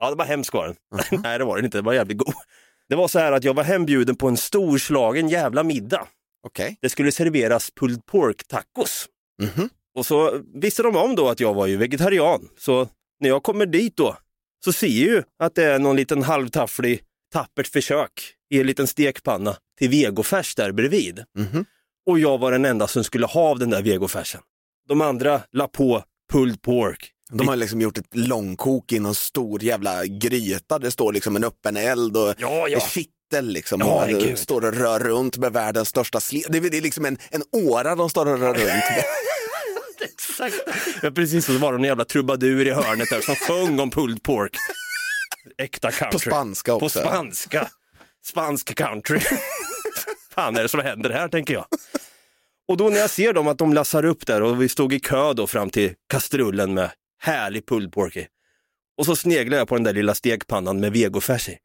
Ja, 0.00 0.10
det 0.10 0.16
var 0.16 0.24
hemskt 0.24 0.54
var 0.54 0.66
den. 0.66 0.76
Nej, 1.22 1.38
det 1.38 1.44
var 1.44 1.56
den 1.56 1.64
inte, 1.64 1.78
det 1.78 1.82
var 1.82 1.92
jävligt 1.92 2.18
god. 2.18 2.34
Det 2.88 2.96
var 2.96 3.08
så 3.08 3.18
här 3.18 3.32
att 3.32 3.44
jag 3.44 3.54
var 3.54 3.64
hembjuden 3.64 4.16
på 4.16 4.28
en 4.28 4.36
storslagen 4.36 5.28
jävla 5.28 5.62
middag. 5.62 6.06
Okej. 6.46 6.78
Det 6.80 6.88
skulle 6.88 7.12
serveras 7.12 7.70
pulled 7.70 8.06
pork-tacos. 8.06 9.06
Mhm. 9.42 9.68
Och 9.94 10.06
så 10.06 10.40
visste 10.54 10.82
de 10.82 10.96
om 10.96 11.14
då 11.14 11.28
att 11.28 11.40
jag 11.40 11.54
var 11.54 11.66
ju 11.66 11.76
vegetarian. 11.76 12.48
Så 12.58 12.88
när 13.20 13.28
jag 13.28 13.42
kommer 13.42 13.66
dit 13.66 13.96
då 13.96 14.16
så 14.64 14.72
ser 14.72 14.86
jag 14.86 14.96
ju 14.96 15.22
att 15.38 15.54
det 15.54 15.64
är 15.64 15.78
någon 15.78 15.96
liten 15.96 16.22
halvtafflig 16.22 17.02
tappert 17.32 17.66
försök 17.66 18.34
i 18.50 18.60
en 18.60 18.66
liten 18.66 18.86
stekpanna 18.86 19.56
till 19.78 19.90
vegofärs 19.90 20.54
där 20.54 20.72
bredvid. 20.72 21.24
Mhm. 21.38 21.64
Och 22.06 22.18
jag 22.18 22.38
var 22.38 22.52
den 22.52 22.64
enda 22.64 22.86
som 22.86 23.04
skulle 23.04 23.26
ha 23.26 23.40
av 23.50 23.58
den 23.58 23.70
där 23.70 23.82
vegofärsen. 23.82 24.40
De 24.88 25.00
andra 25.00 25.40
la 25.52 25.68
på 25.68 26.04
pulled 26.32 26.62
pork. 26.62 27.12
De 27.32 27.48
har 27.48 27.56
liksom 27.56 27.80
gjort 27.80 27.98
ett 27.98 28.16
långkok 28.16 28.92
i 28.92 28.98
någon 28.98 29.14
stor 29.14 29.64
jävla 29.64 30.06
gryta. 30.06 30.78
Det 30.78 30.90
står 30.90 31.12
liksom 31.12 31.36
en 31.36 31.44
öppen 31.44 31.76
eld 31.76 32.16
och 32.16 32.34
Ja, 32.38 32.68
ja. 32.68 32.80
Kittel 33.28 33.48
liksom. 33.48 33.80
Ja, 33.80 33.86
och 33.86 34.00
herregud. 34.00 34.38
står 34.38 34.64
och 34.64 34.74
rör 34.74 35.00
runt 35.00 35.36
med 35.36 35.52
världens 35.52 35.88
största 35.88 36.20
sle... 36.20 36.42
Det 36.48 36.58
är 36.58 36.70
det 36.70 36.76
är 36.76 36.82
liksom 36.82 37.04
en, 37.04 37.18
en 37.30 37.42
åra 37.52 37.94
de 37.94 38.10
står 38.10 38.26
och 38.26 38.38
rör 38.38 38.54
runt 38.54 38.66
med. 38.66 39.04
Exakt. 40.00 40.54
Ja, 41.02 41.10
precis, 41.10 41.46
så 41.46 41.58
var 41.58 41.72
det 41.72 41.78
en 41.78 41.84
jävla 41.84 42.04
trubadur 42.04 42.66
i 42.66 42.70
hörnet 42.70 43.10
där 43.10 43.20
som 43.20 43.34
sjöng 43.34 43.80
om 43.80 43.90
pulled 43.90 44.22
pork. 44.22 44.52
Äkta 45.58 45.90
country. 45.90 46.12
På 46.12 46.18
spanska 46.18 46.78
På 46.78 46.86
också. 46.86 47.00
spanska. 47.00 47.68
Spansk 48.24 48.74
country. 48.74 49.20
fan 50.34 50.56
är 50.56 50.62
det 50.62 50.68
som 50.68 50.80
händer 50.80 51.10
här 51.10 51.28
tänker 51.28 51.54
jag. 51.54 51.66
Och 52.68 52.76
då 52.76 52.88
när 52.88 52.98
jag 52.98 53.10
ser 53.10 53.32
dem 53.32 53.48
att 53.48 53.58
de 53.58 53.74
lassar 53.74 54.04
upp 54.04 54.26
där 54.26 54.42
och 54.42 54.62
vi 54.62 54.68
stod 54.68 54.92
i 54.92 55.00
kö 55.00 55.32
då 55.32 55.46
fram 55.46 55.70
till 55.70 55.94
kastrullen 56.08 56.74
med 56.74 56.90
härlig 57.20 57.66
pulled 57.66 57.92
pork 57.92 58.16
i. 58.16 58.26
Och 58.98 59.06
så 59.06 59.16
sneglade 59.16 59.60
jag 59.60 59.68
på 59.68 59.74
den 59.74 59.84
där 59.84 59.92
lilla 59.92 60.14
stekpannan 60.14 60.80
med 60.80 60.92
vegofärs 60.92 61.48
i. 61.48 61.58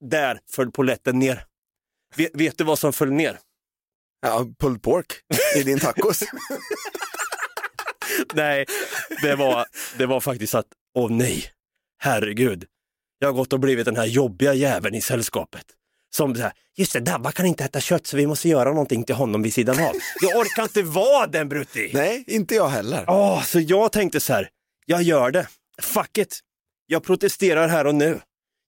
Där 0.00 0.40
föll 0.50 0.70
poletten 0.70 1.18
ner. 1.18 1.44
Vet, 2.16 2.30
vet 2.34 2.58
du 2.58 2.64
vad 2.64 2.78
som 2.78 2.92
föll 2.92 3.12
ner? 3.12 3.38
Ja, 4.22 4.46
pulled 4.60 4.82
pork 4.82 5.06
i 5.56 5.62
din 5.62 5.78
tacos. 5.80 6.22
Nej, 8.34 8.66
det 9.22 9.34
var, 9.34 9.66
det 9.98 10.06
var 10.06 10.20
faktiskt 10.20 10.54
att, 10.54 10.66
åh 10.94 11.10
nej, 11.10 11.44
herregud. 11.98 12.64
Jag 13.18 13.28
har 13.28 13.32
gått 13.32 13.52
och 13.52 13.60
blivit 13.60 13.84
den 13.84 13.96
här 13.96 14.06
jobbiga 14.06 14.54
jäveln 14.54 14.94
i 14.94 15.00
sällskapet. 15.00 15.64
Som 16.16 16.34
så 16.34 16.42
här, 16.42 16.52
just 16.76 16.92
det, 16.92 17.00
Dabba 17.00 17.32
kan 17.32 17.46
inte 17.46 17.64
äta 17.64 17.80
kött 17.80 18.06
så 18.06 18.16
vi 18.16 18.26
måste 18.26 18.48
göra 18.48 18.68
någonting 18.68 19.04
till 19.04 19.14
honom 19.14 19.42
vid 19.42 19.54
sidan 19.54 19.84
av. 19.84 19.92
Jag 20.20 20.36
orkar 20.36 20.62
inte 20.62 20.82
vara 20.82 21.26
den 21.26 21.48
Brutti! 21.48 21.90
Nej, 21.94 22.24
inte 22.26 22.54
jag 22.54 22.68
heller. 22.68 23.04
Åh, 23.08 23.42
så 23.42 23.60
jag 23.60 23.92
tänkte 23.92 24.20
så 24.20 24.32
här, 24.32 24.48
jag 24.86 25.02
gör 25.02 25.30
det. 25.30 25.48
Fuck 25.82 26.18
it. 26.18 26.40
Jag 26.86 27.04
protesterar 27.04 27.68
här 27.68 27.86
och 27.86 27.94
nu. 27.94 28.20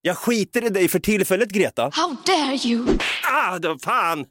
Jag 0.07 0.19
skiter 0.19 0.65
i 0.65 0.69
dig 0.69 0.89
för 0.89 0.99
tillfället 0.99 1.51
Greta. 1.51 1.83
How 1.83 2.17
dare 2.27 2.69
you! 2.69 2.99
Ah, 3.33 3.59
då, 3.59 3.79
fan! 3.79 4.27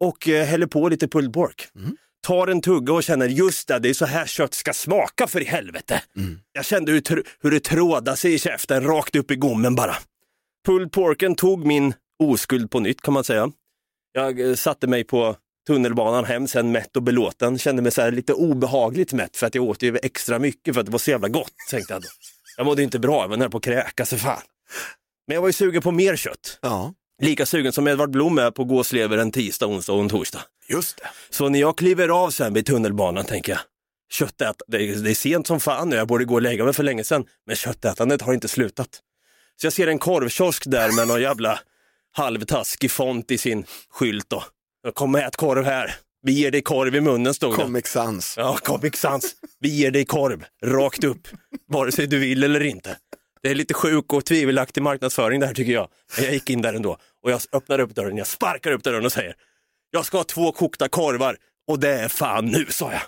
Och 0.00 0.28
eh, 0.28 0.46
häller 0.46 0.66
på 0.66 0.88
lite 0.88 1.08
pulled 1.08 1.32
pork. 1.32 1.68
Tar 2.26 2.46
en 2.46 2.60
tugga 2.60 2.92
och 2.92 3.02
känner 3.02 3.28
just 3.28 3.68
det, 3.68 3.78
det 3.78 3.88
är 3.88 3.94
så 3.94 4.06
här 4.06 4.26
kött 4.26 4.54
ska 4.54 4.72
smaka 4.72 5.26
för 5.26 5.40
i 5.40 5.44
helvete. 5.44 6.02
Jag 6.52 6.64
kände 6.64 6.92
hur, 6.92 7.24
hur 7.40 7.50
det 7.50 7.60
trådade 7.60 8.16
sig 8.16 8.34
i 8.34 8.38
käften 8.38 8.84
rakt 8.84 9.16
upp 9.16 9.30
i 9.30 9.36
gommen 9.36 9.74
bara. 9.74 9.96
Pulled 10.66 10.92
porken 10.92 11.34
tog 11.34 11.66
min 11.66 11.94
oskuld 12.22 12.70
på 12.70 12.80
nytt 12.80 13.00
kan 13.00 13.14
man 13.14 13.24
säga. 13.24 13.50
Jag 14.12 14.40
eh, 14.40 14.54
satte 14.54 14.86
mig 14.86 15.04
på 15.04 15.36
tunnelbanan 15.66 16.24
hem 16.24 16.48
sen 16.48 16.72
mätt 16.72 16.96
och 16.96 17.02
belåten. 17.02 17.58
Kände 17.58 17.82
mig 17.82 17.92
så 17.92 18.02
här 18.02 18.12
lite 18.12 18.32
obehagligt 18.32 19.12
mätt 19.12 19.36
för 19.36 19.46
att 19.46 19.54
jag 19.54 19.64
åt 19.64 19.82
ju 19.82 19.96
extra 20.02 20.38
mycket 20.38 20.74
för 20.74 20.80
att 20.80 20.86
det 20.86 20.92
var 20.92 20.98
så 20.98 21.10
jävla 21.10 21.28
gott. 21.28 21.54
Tänkte 21.70 21.92
jag 21.92 22.02
då. 22.02 22.08
Jag 22.56 22.66
mådde 22.66 22.82
inte 22.82 22.98
bra, 22.98 23.22
jag 23.22 23.28
var 23.28 23.36
nära 23.36 23.50
på 23.50 23.56
att 23.56 23.64
kräkas 23.64 24.10
för 24.10 24.16
fan. 24.16 24.42
Men 25.30 25.34
jag 25.34 25.42
var 25.42 25.48
ju 25.48 25.52
sugen 25.52 25.82
på 25.82 25.90
mer 25.90 26.16
kött. 26.16 26.58
Ja, 26.62 26.94
Lika 27.22 27.46
sugen 27.46 27.72
som 27.72 27.88
Edvard 27.88 28.10
Blom 28.10 28.38
är 28.38 28.50
på 28.50 28.64
gåslever 28.64 29.18
en 29.18 29.32
tisdag, 29.32 29.66
onsdag 29.66 29.92
och 29.92 30.00
en 30.00 30.08
torsdag. 30.08 30.40
just 30.68 30.96
det. 30.96 31.08
Så 31.30 31.48
när 31.48 31.60
jag 31.60 31.78
kliver 31.78 32.08
av 32.08 32.30
sen 32.30 32.54
vid 32.54 32.66
tunnelbanan 32.66 33.24
tänker 33.24 33.52
jag, 33.52 33.60
köttätandet, 34.12 34.62
det, 34.68 34.76
är- 34.76 34.96
det 34.96 35.10
är 35.10 35.14
sent 35.14 35.46
som 35.46 35.60
fan 35.60 35.88
nu, 35.88 35.96
jag 35.96 36.08
borde 36.08 36.24
gå 36.24 36.34
och 36.34 36.42
lägga 36.42 36.64
mig 36.64 36.72
för 36.72 36.82
länge 36.82 37.04
sedan, 37.04 37.24
men 37.46 37.56
köttätandet 37.56 38.22
har 38.22 38.32
inte 38.34 38.48
slutat. 38.48 38.88
Så 39.60 39.66
jag 39.66 39.72
ser 39.72 39.86
en 39.86 39.98
korvkiosk 39.98 40.62
där 40.66 40.92
med 40.96 41.08
någon 41.08 41.22
jävla 41.22 41.58
halvtaskig 42.12 42.90
font 42.90 43.30
i 43.30 43.38
sin 43.38 43.64
skylt 43.90 44.30
då. 44.30 44.44
Kom 44.94 45.14
och 45.14 45.20
ät 45.20 45.36
korv 45.36 45.64
här, 45.64 45.94
vi 46.22 46.32
ger 46.32 46.50
dig 46.50 46.62
korv 46.62 46.96
i 46.96 47.00
munnen 47.00 47.34
stod 47.34 47.52
det. 47.58 47.62
Comic 47.62 47.86
Sans. 47.86 48.34
Ja, 48.36 48.56
Comic 48.62 48.96
Sans. 48.96 49.34
Vi 49.60 49.68
ger 49.68 49.90
dig 49.90 50.04
korv, 50.04 50.44
rakt 50.64 51.04
upp, 51.04 51.28
vare 51.72 51.92
sig 51.92 52.06
du 52.06 52.18
vill 52.18 52.44
eller 52.44 52.60
inte. 52.62 52.96
Det 53.42 53.50
är 53.50 53.54
lite 53.54 53.74
sjuk 53.74 54.12
och 54.12 54.24
tvivelaktig 54.24 54.82
marknadsföring 54.82 55.40
där 55.40 55.54
tycker 55.54 55.72
jag. 55.72 55.88
Men 56.16 56.24
jag 56.24 56.34
gick 56.34 56.50
in 56.50 56.62
där 56.62 56.74
ändå 56.74 56.98
och 57.22 57.30
jag 57.30 57.40
öppnar 57.52 57.78
upp 57.78 57.94
dörren, 57.94 58.16
jag 58.16 58.26
sparkar 58.26 58.72
upp 58.72 58.82
dörren 58.82 59.04
och 59.04 59.12
säger 59.12 59.34
Jag 59.90 60.04
ska 60.04 60.16
ha 60.16 60.24
två 60.24 60.52
kokta 60.52 60.88
korvar 60.88 61.36
och 61.68 61.80
det 61.80 61.90
är 61.90 62.08
fan 62.08 62.46
nu, 62.46 62.66
sa 62.68 62.92
jag. 62.92 63.02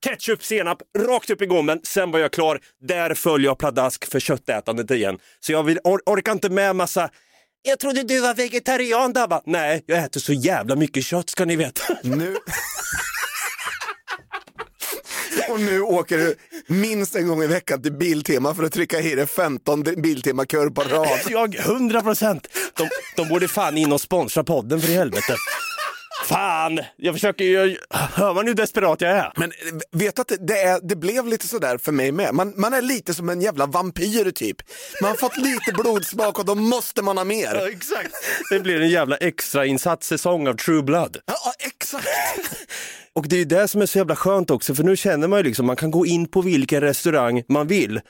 Ketchup, 0.00 0.44
senap, 0.44 0.82
rakt 0.98 1.30
upp 1.30 1.42
i 1.42 1.46
gommen, 1.46 1.80
sen 1.82 2.10
var 2.10 2.18
jag 2.18 2.32
klar. 2.32 2.60
Där 2.80 3.14
föll 3.14 3.44
jag 3.44 3.58
pladask 3.58 4.10
för 4.10 4.20
köttätandet 4.20 4.90
igen. 4.90 5.18
Så 5.40 5.52
jag 5.52 5.62
vill, 5.62 5.78
or 5.84 6.00
orkar 6.06 6.32
inte 6.32 6.48
med 6.48 6.76
massa 6.76 7.10
jag 7.62 7.78
trodde 7.78 8.02
du 8.02 8.20
var 8.20 8.34
vegetarian 8.34 9.12
Dabba. 9.12 9.42
Nej, 9.46 9.84
jag 9.86 10.04
äter 10.04 10.20
så 10.20 10.32
jävla 10.32 10.76
mycket 10.76 11.04
kött 11.04 11.30
ska 11.30 11.44
ni 11.44 11.56
veta. 11.56 11.82
Nu... 12.02 12.36
Och 15.48 15.60
nu 15.60 15.80
åker 15.80 16.18
du 16.18 16.34
minst 16.66 17.16
en 17.16 17.28
gång 17.28 17.42
i 17.42 17.46
veckan 17.46 17.82
till 17.82 17.92
Biltema 17.92 18.54
för 18.54 18.64
att 18.64 18.72
trycka 18.72 19.00
i 19.00 19.14
dig 19.14 19.26
15 19.26 19.82
Biltema-kör 19.82 20.70
på 20.70 20.82
rad. 20.82 21.18
Jag, 21.28 21.54
100 21.54 22.02
procent. 22.02 22.48
De, 22.76 22.88
de 23.16 23.28
borde 23.28 23.48
fan 23.48 23.78
in 23.78 23.92
och 23.92 24.00
sponsra 24.00 24.44
podden 24.44 24.80
för 24.80 24.90
i 24.90 24.94
helvete. 24.94 25.34
Fan, 26.28 26.80
jag 26.96 27.14
försöker 27.14 27.44
ju, 27.44 27.76
hör 27.90 28.34
man 28.34 28.46
hur 28.46 28.54
desperat 28.54 29.00
jag 29.00 29.10
är? 29.10 29.32
Men 29.36 29.50
eh, 29.50 29.98
vet 29.98 30.18
att 30.18 30.32
det, 30.40 30.58
är, 30.58 30.80
det 30.82 30.96
blev 30.96 31.26
lite 31.26 31.48
sådär 31.48 31.78
för 31.78 31.92
mig 31.92 32.12
med. 32.12 32.34
Man, 32.34 32.54
man 32.56 32.74
är 32.74 32.82
lite 32.82 33.14
som 33.14 33.28
en 33.28 33.40
jävla 33.40 33.66
vampyr 33.66 34.30
typ. 34.30 34.56
Man 35.02 35.10
har 35.10 35.16
fått 35.16 35.36
lite 35.36 35.72
blodsmak 35.72 36.38
och 36.38 36.44
då 36.44 36.54
måste 36.54 37.02
man 37.02 37.18
ha 37.18 37.24
mer. 37.24 37.68
exakt. 37.68 38.14
Det 38.50 38.60
blir 38.60 38.80
en 38.80 38.90
jävla 38.90 39.16
extrainsatt 39.16 40.04
säsong 40.04 40.48
av 40.48 40.54
True 40.54 40.82
Blood. 40.82 41.18
Ja, 41.26 41.52
exakt. 41.58 42.06
Och 43.12 43.28
det 43.28 43.36
är 43.36 43.38
ju 43.38 43.44
det 43.44 43.68
som 43.68 43.82
är 43.82 43.86
så 43.86 43.98
jävla 43.98 44.16
skönt 44.16 44.50
också, 44.50 44.74
för 44.74 44.84
nu 44.84 44.96
känner 44.96 45.28
man 45.28 45.38
ju 45.38 45.42
liksom, 45.42 45.66
man 45.66 45.76
kan 45.76 45.90
gå 45.90 46.06
in 46.06 46.28
på 46.28 46.42
vilken 46.42 46.80
restaurang 46.80 47.42
man 47.48 47.66
vill 47.66 48.00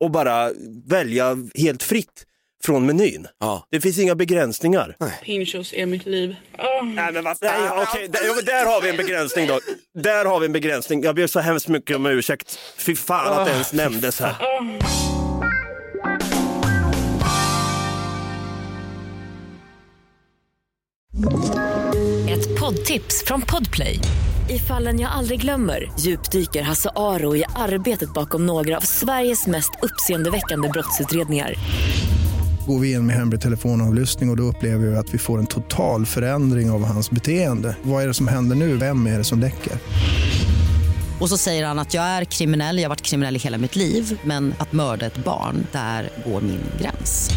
och 0.00 0.10
bara 0.10 0.50
välja 0.86 1.36
helt 1.54 1.82
fritt 1.82 2.24
från 2.64 2.86
menyn. 2.86 3.26
Ja. 3.40 3.66
Det 3.70 3.80
finns 3.80 3.98
inga 3.98 4.14
begränsningar. 4.14 4.96
Pinchos 5.24 5.72
är 5.72 5.86
mitt 5.86 6.06
liv. 6.06 6.36
Nej, 6.82 7.12
men 7.12 7.24
vad, 7.24 7.36
nej, 7.40 7.70
okej, 7.70 8.08
där, 8.08 8.34
men 8.36 8.44
där 8.44 8.66
har 8.66 8.82
vi 8.82 8.90
en 8.90 8.96
begränsning 8.96 9.46
då. 9.46 9.60
Där 9.94 10.24
har 10.24 10.40
vi 10.40 10.46
en 10.46 10.52
begränsning. 10.52 11.02
Jag 11.02 11.14
ber 11.14 11.26
så 11.26 11.40
hemskt 11.40 11.68
mycket 11.68 11.96
om 11.96 12.06
ursäkt. 12.06 12.58
Fy 12.76 12.96
fan 12.96 13.32
att 13.32 13.46
det 13.46 13.52
ens 13.52 13.72
nämndes 13.72 14.20
här. 14.20 14.36
Ett 22.30 22.60
poddtips 22.60 23.24
från 23.26 23.42
Podplay. 23.42 23.98
I 24.50 24.58
fallen 24.58 25.00
jag 25.00 25.12
aldrig 25.12 25.40
glömmer 25.40 25.92
djupdyker 26.00 26.62
Hasse 26.62 26.90
Aro 26.96 27.36
i 27.36 27.44
arbetet 27.56 28.14
bakom 28.14 28.46
några 28.46 28.76
av 28.76 28.80
Sveriges 28.80 29.46
mest 29.46 29.70
uppseendeväckande 29.82 30.68
brottsutredningar. 30.68 31.54
Går 32.68 32.78
vi 32.78 32.92
in 32.92 33.06
med 33.06 33.16
hemlig 33.16 33.40
telefonavlyssning 33.40 34.28
och, 34.28 34.32
och 34.32 34.36
då 34.36 34.42
upplever 34.42 34.86
vi 34.86 34.96
att 34.96 35.14
vi 35.14 35.18
får 35.18 35.38
en 35.38 35.46
total 35.46 36.06
förändring 36.06 36.70
av 36.70 36.84
hans 36.84 37.10
beteende. 37.10 37.76
Vad 37.82 38.02
är 38.02 38.06
det 38.06 38.14
som 38.14 38.28
händer 38.28 38.56
nu? 38.56 38.76
Vem 38.76 39.06
är 39.06 39.18
det 39.18 39.24
som 39.24 39.40
läcker? 39.40 39.72
Och 41.20 41.28
så 41.28 41.36
säger 41.38 41.66
han 41.66 41.78
att 41.78 41.94
jag 41.94 42.04
är 42.04 42.24
kriminell, 42.24 42.76
jag 42.76 42.84
har 42.84 42.88
varit 42.88 43.02
kriminell 43.02 43.36
i 43.36 43.38
hela 43.38 43.58
mitt 43.58 43.76
liv 43.76 44.20
men 44.24 44.54
att 44.58 44.72
mörda 44.72 45.06
ett 45.06 45.24
barn, 45.24 45.66
där 45.72 46.10
går 46.26 46.40
min 46.40 46.60
gräns. 46.80 47.30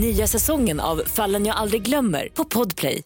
Nya 0.00 0.26
säsongen 0.26 0.80
av 0.80 1.02
Fallen 1.06 1.46
jag 1.46 1.56
aldrig 1.56 1.82
glömmer 1.82 2.28
på 2.34 2.44
Podplay. 2.44 3.02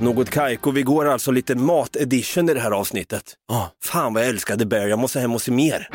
Något 0.00 0.30
Kaiko, 0.30 0.70
vi 0.70 0.82
går 0.82 1.08
alltså 1.08 1.30
lite 1.30 1.54
mat-edition 1.54 2.50
i 2.50 2.54
det 2.54 2.60
här 2.60 2.70
avsnittet. 2.70 3.34
Ja. 3.48 3.72
Fan 3.84 4.14
vad 4.14 4.22
jag 4.22 4.30
älskade 4.30 4.66
Bear, 4.66 4.86
jag 4.86 4.98
måste 4.98 5.20
hem 5.20 5.32
och 5.32 5.42
se 5.42 5.52
mer. 5.52 5.88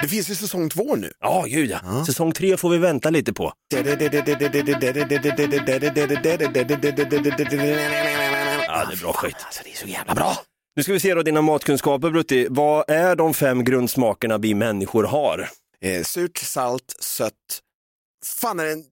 Det 0.00 0.08
finns 0.08 0.30
ju 0.30 0.34
säsong 0.34 0.68
två 0.68 0.96
nu. 0.96 1.12
Ja, 1.20 1.44
gud 1.48 1.70
ja. 1.70 2.04
Säsong 2.06 2.32
tre 2.32 2.56
får 2.56 2.70
vi 2.70 2.78
vänta 2.78 3.10
lite 3.10 3.32
på. 3.32 3.52
Ja, 3.68 3.82
det 3.82 3.88
är 8.92 9.00
bra 9.02 9.12
skit. 9.12 9.36
Alltså, 9.46 9.60
det 9.64 9.70
är 9.72 9.76
så 9.76 9.86
jävla 9.86 10.14
bra. 10.14 10.36
Nu 10.76 10.82
ska 10.82 10.92
vi 10.92 11.00
se 11.00 11.14
då 11.14 11.22
dina 11.22 11.42
matkunskaper 11.42 12.10
Brutti. 12.10 12.46
Vad 12.50 12.90
är 12.90 13.16
de 13.16 13.34
fem 13.34 13.64
grundsmakerna 13.64 14.38
vi 14.38 14.54
människor 14.54 15.04
har? 15.04 15.48
Eh, 15.80 16.02
surt, 16.02 16.38
salt, 16.38 16.96
sött. 17.00 17.32
Fan 18.24 18.60
är 18.60 18.64
det 18.64 18.72
en 18.72 18.84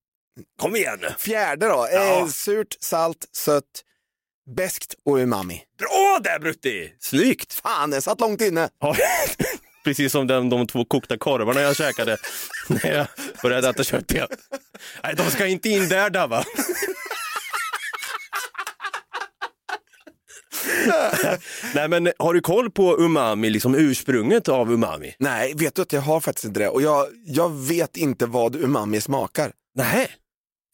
Kom 0.61 0.77
igen 0.77 0.99
nu! 1.03 1.09
fjärde 1.19 1.67
då? 1.69 1.89
Ja. 1.93 2.21
Eh, 2.21 2.27
surt, 2.27 2.77
salt, 2.81 3.29
sött, 3.33 3.65
beskt 4.57 4.95
och 5.05 5.15
umami. 5.17 5.63
Bra 5.79 6.19
där 6.25 6.39
Brutti! 6.39 6.93
Snyggt! 7.01 7.53
Fan, 7.55 7.91
det 7.91 8.01
satt 8.01 8.21
långt 8.21 8.41
inne. 8.41 8.69
Ja, 8.81 8.97
Precis 9.85 10.13
som 10.13 10.27
den, 10.27 10.49
de 10.49 10.67
två 10.67 10.85
kokta 10.85 11.19
korvarna 11.19 11.61
jag 11.61 11.77
käkade 11.77 12.17
när 12.69 12.93
jag 12.93 13.07
började 13.43 13.69
äta 13.69 13.85
kött 13.85 14.13
igen. 14.13 14.29
Nej, 15.03 15.15
de 15.17 15.31
ska 15.31 15.47
inte 15.47 15.69
in 15.69 15.89
där 15.89 16.11
Dabba. 16.11 16.45
Nej 21.75 21.89
men 21.89 22.13
har 22.19 22.35
du 22.35 22.41
koll 22.41 22.71
på 22.71 22.99
umami, 22.99 23.51
liksom 23.51 23.75
ursprunget 23.75 24.49
av 24.49 24.73
umami? 24.73 25.15
Nej, 25.19 25.55
vet 25.57 25.75
du 25.75 25.83
att 25.83 25.93
jag 25.93 26.01
har 26.01 26.21
faktiskt 26.21 26.45
inte 26.45 26.61
det 26.61 26.69
och 26.69 26.83
jag, 26.83 27.07
jag 27.27 27.51
vet 27.69 27.97
inte 27.97 28.27
vad 28.27 28.57
umami 28.57 29.01
smakar. 29.01 29.53
Nej. 29.75 30.11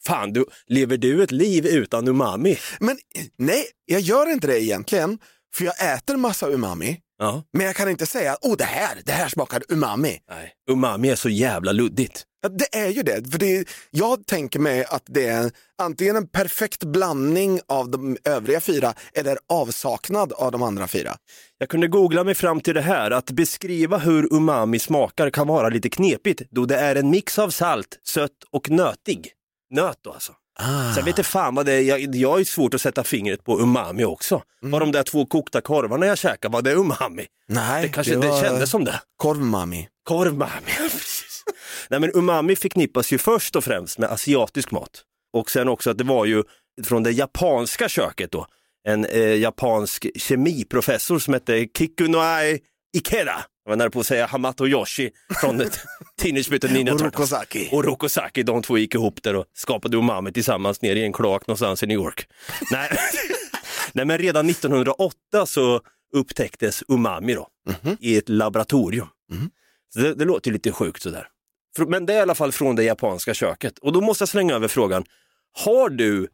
Fan, 0.05 0.33
du, 0.33 0.45
lever 0.67 0.97
du 0.97 1.23
ett 1.23 1.31
liv 1.31 1.65
utan 1.65 2.07
umami? 2.07 2.57
Men 2.79 2.97
nej, 3.37 3.65
jag 3.85 4.01
gör 4.01 4.31
inte 4.31 4.47
det 4.47 4.63
egentligen. 4.63 5.19
För 5.55 5.65
jag 5.65 5.93
äter 5.93 6.17
massa 6.17 6.49
umami, 6.49 6.99
Ja. 7.21 7.43
men 7.53 7.65
jag 7.65 7.75
kan 7.75 7.89
inte 7.89 8.05
säga 8.05 8.33
att 8.33 8.43
oh, 8.45 8.57
det 8.57 8.63
här, 8.63 8.97
det 9.05 9.11
här 9.11 9.29
smakar 9.29 9.63
umami. 9.69 10.19
Nej, 10.29 10.53
umami 10.69 11.09
är 11.09 11.15
så 11.15 11.29
jävla 11.29 11.71
luddigt. 11.71 12.23
Ja, 12.41 12.49
Det 12.49 12.77
är 12.77 12.87
ju 12.87 13.03
det. 13.03 13.31
För 13.31 13.39
det 13.39 13.69
jag 13.91 14.25
tänker 14.25 14.59
mig 14.59 14.85
att 14.85 15.03
det 15.05 15.25
är 15.27 15.51
antingen 15.81 16.15
en 16.15 16.27
perfekt 16.27 16.83
blandning 16.83 17.59
av 17.67 17.89
de 17.89 18.17
övriga 18.23 18.61
fyra 18.61 18.93
eller 19.13 19.37
avsaknad 19.49 20.33
av 20.33 20.51
de 20.51 20.63
andra 20.63 20.87
fyra. 20.87 21.15
Jag 21.57 21.69
kunde 21.69 21.87
googla 21.87 22.23
mig 22.23 22.35
fram 22.35 22.61
till 22.61 22.73
det 22.73 22.81
här, 22.81 23.11
att 23.11 23.31
beskriva 23.31 23.97
hur 23.97 24.33
umami 24.33 24.79
smakar 24.79 25.29
kan 25.29 25.47
vara 25.47 25.69
lite 25.69 25.89
knepigt 25.89 26.41
då 26.49 26.65
det 26.65 26.77
är 26.77 26.95
en 26.95 27.09
mix 27.09 27.39
av 27.39 27.49
salt, 27.49 27.99
sött 28.03 28.43
och 28.51 28.69
nötig. 28.69 29.31
Nöt 29.69 29.97
då 30.01 30.11
alltså. 30.11 30.33
Ah. 30.59 30.95
Jag 30.95 31.03
vet 31.03 31.07
inte 31.07 31.23
fan 31.23 31.55
vad 31.55 31.65
det 31.65 31.73
är, 31.73 31.81
jag, 31.81 32.15
jag 32.15 32.39
ju 32.39 32.45
svårt 32.45 32.73
att 32.73 32.81
sätta 32.81 33.03
fingret 33.03 33.43
på 33.43 33.59
umami 33.59 34.03
också. 34.03 34.41
Var 34.61 34.79
de 34.79 34.91
där 34.91 35.03
två 35.03 35.25
kokta 35.25 35.61
korvarna 35.61 36.05
jag 36.05 36.17
käkade, 36.17 36.53
var 36.53 36.61
det 36.61 36.71
umami? 36.71 37.25
Nej, 37.47 37.81
Det 37.83 37.89
kanske 37.89 38.15
var 38.15 38.41
det 38.41 38.47
kändes 38.47 38.69
som 38.69 38.85
det. 38.85 39.01
Korvmami. 39.17 39.87
Korvmami, 40.03 40.51
precis. 40.77 41.43
Nej 41.89 41.99
men 41.99 42.11
umami 42.13 42.55
förknippas 42.55 43.13
ju 43.13 43.17
först 43.17 43.55
och 43.55 43.63
främst 43.63 43.97
med 43.97 44.09
asiatisk 44.11 44.71
mat. 44.71 45.03
Och 45.33 45.51
sen 45.51 45.67
också 45.69 45.89
att 45.89 45.97
det 45.97 46.03
var 46.03 46.25
ju 46.25 46.43
från 46.83 47.03
det 47.03 47.11
japanska 47.11 47.89
köket 47.89 48.31
då, 48.31 48.47
en 48.87 49.05
eh, 49.05 49.35
japansk 49.35 50.07
kemiprofessor 50.15 51.19
som 51.19 51.33
hette 51.33 51.67
Kikunoai 51.77 52.59
Ikeda. 52.97 53.45
Jag 53.63 53.71
var 53.71 53.75
nära 53.75 53.89
på 53.89 53.99
att 53.99 54.05
säga 54.05 54.25
Hamato 54.25 54.67
Yoshi 54.67 55.11
från 55.41 55.57
Teenage 56.21 56.51
Mutant 56.51 56.73
Ninja 56.73 56.93
Och 56.93 56.99
Turtles. 56.99 57.13
Rokosaki. 57.13 57.69
Och 57.71 57.83
Rokosaki, 57.83 58.43
de 58.43 58.61
två 58.61 58.77
gick 58.77 58.95
ihop 58.95 59.23
där 59.23 59.35
och 59.35 59.45
skapade 59.53 59.97
umami 59.97 60.31
tillsammans 60.33 60.81
ner 60.81 60.95
i 60.95 61.03
en 61.03 61.13
kloak 61.13 61.47
någonstans 61.47 61.83
i 61.83 61.87
New 61.87 61.95
York. 61.95 62.27
Nej. 62.71 62.89
Nej 63.93 64.05
men 64.05 64.17
redan 64.17 64.49
1908 64.49 65.45
så 65.45 65.81
upptäcktes 66.13 66.83
umami 66.87 67.33
då, 67.33 67.47
i 67.99 68.17
ett 68.17 68.29
laboratorium. 68.29 69.07
Så 69.93 69.99
det, 69.99 70.13
det 70.15 70.25
låter 70.25 70.51
lite 70.51 70.71
sjukt 70.71 71.01
sådär. 71.01 71.27
Men 71.87 72.05
det 72.05 72.13
är 72.13 72.17
i 72.17 72.21
alla 72.21 72.35
fall 72.35 72.51
från 72.51 72.75
det 72.75 72.83
japanska 72.83 73.33
köket. 73.33 73.77
Och 73.79 73.93
då 73.93 74.01
måste 74.01 74.21
jag 74.21 74.29
slänga 74.29 74.53
över 74.55 74.67
frågan, 74.67 75.03
har 75.53 75.89
du 75.89 76.27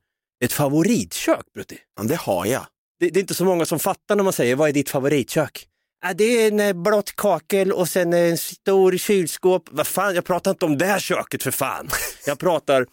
ett 0.43 0.53
favoritkök 0.53 1.53
Brutti? 1.53 1.77
Ja, 1.97 2.03
det 2.03 2.15
har 2.15 2.45
jag. 2.45 2.65
Det, 2.99 3.09
det 3.09 3.19
är 3.19 3.21
inte 3.21 3.33
så 3.33 3.45
många 3.45 3.65
som 3.65 3.79
fattar 3.79 4.15
när 4.15 4.23
man 4.23 4.33
säger, 4.33 4.55
vad 4.55 4.69
är 4.69 4.73
ditt 4.73 4.89
favoritkök? 4.89 5.67
Ja, 6.01 6.13
det 6.13 6.23
är 6.23 6.47
en 6.47 6.59
eh, 6.59 6.73
blått 6.73 7.15
kakel 7.15 7.71
och 7.71 7.89
sen 7.89 8.13
en 8.13 8.37
stor 8.37 8.97
kylskåp. 8.97 9.63
Vad 9.71 9.87
fan, 9.87 10.15
jag 10.15 10.25
pratar 10.25 10.51
inte 10.51 10.65
om 10.65 10.77
det 10.77 10.85
här 10.85 10.99
köket 10.99 11.43
för 11.43 11.51
fan. 11.51 11.89
Jag 12.25 12.39
pratar 12.39 12.85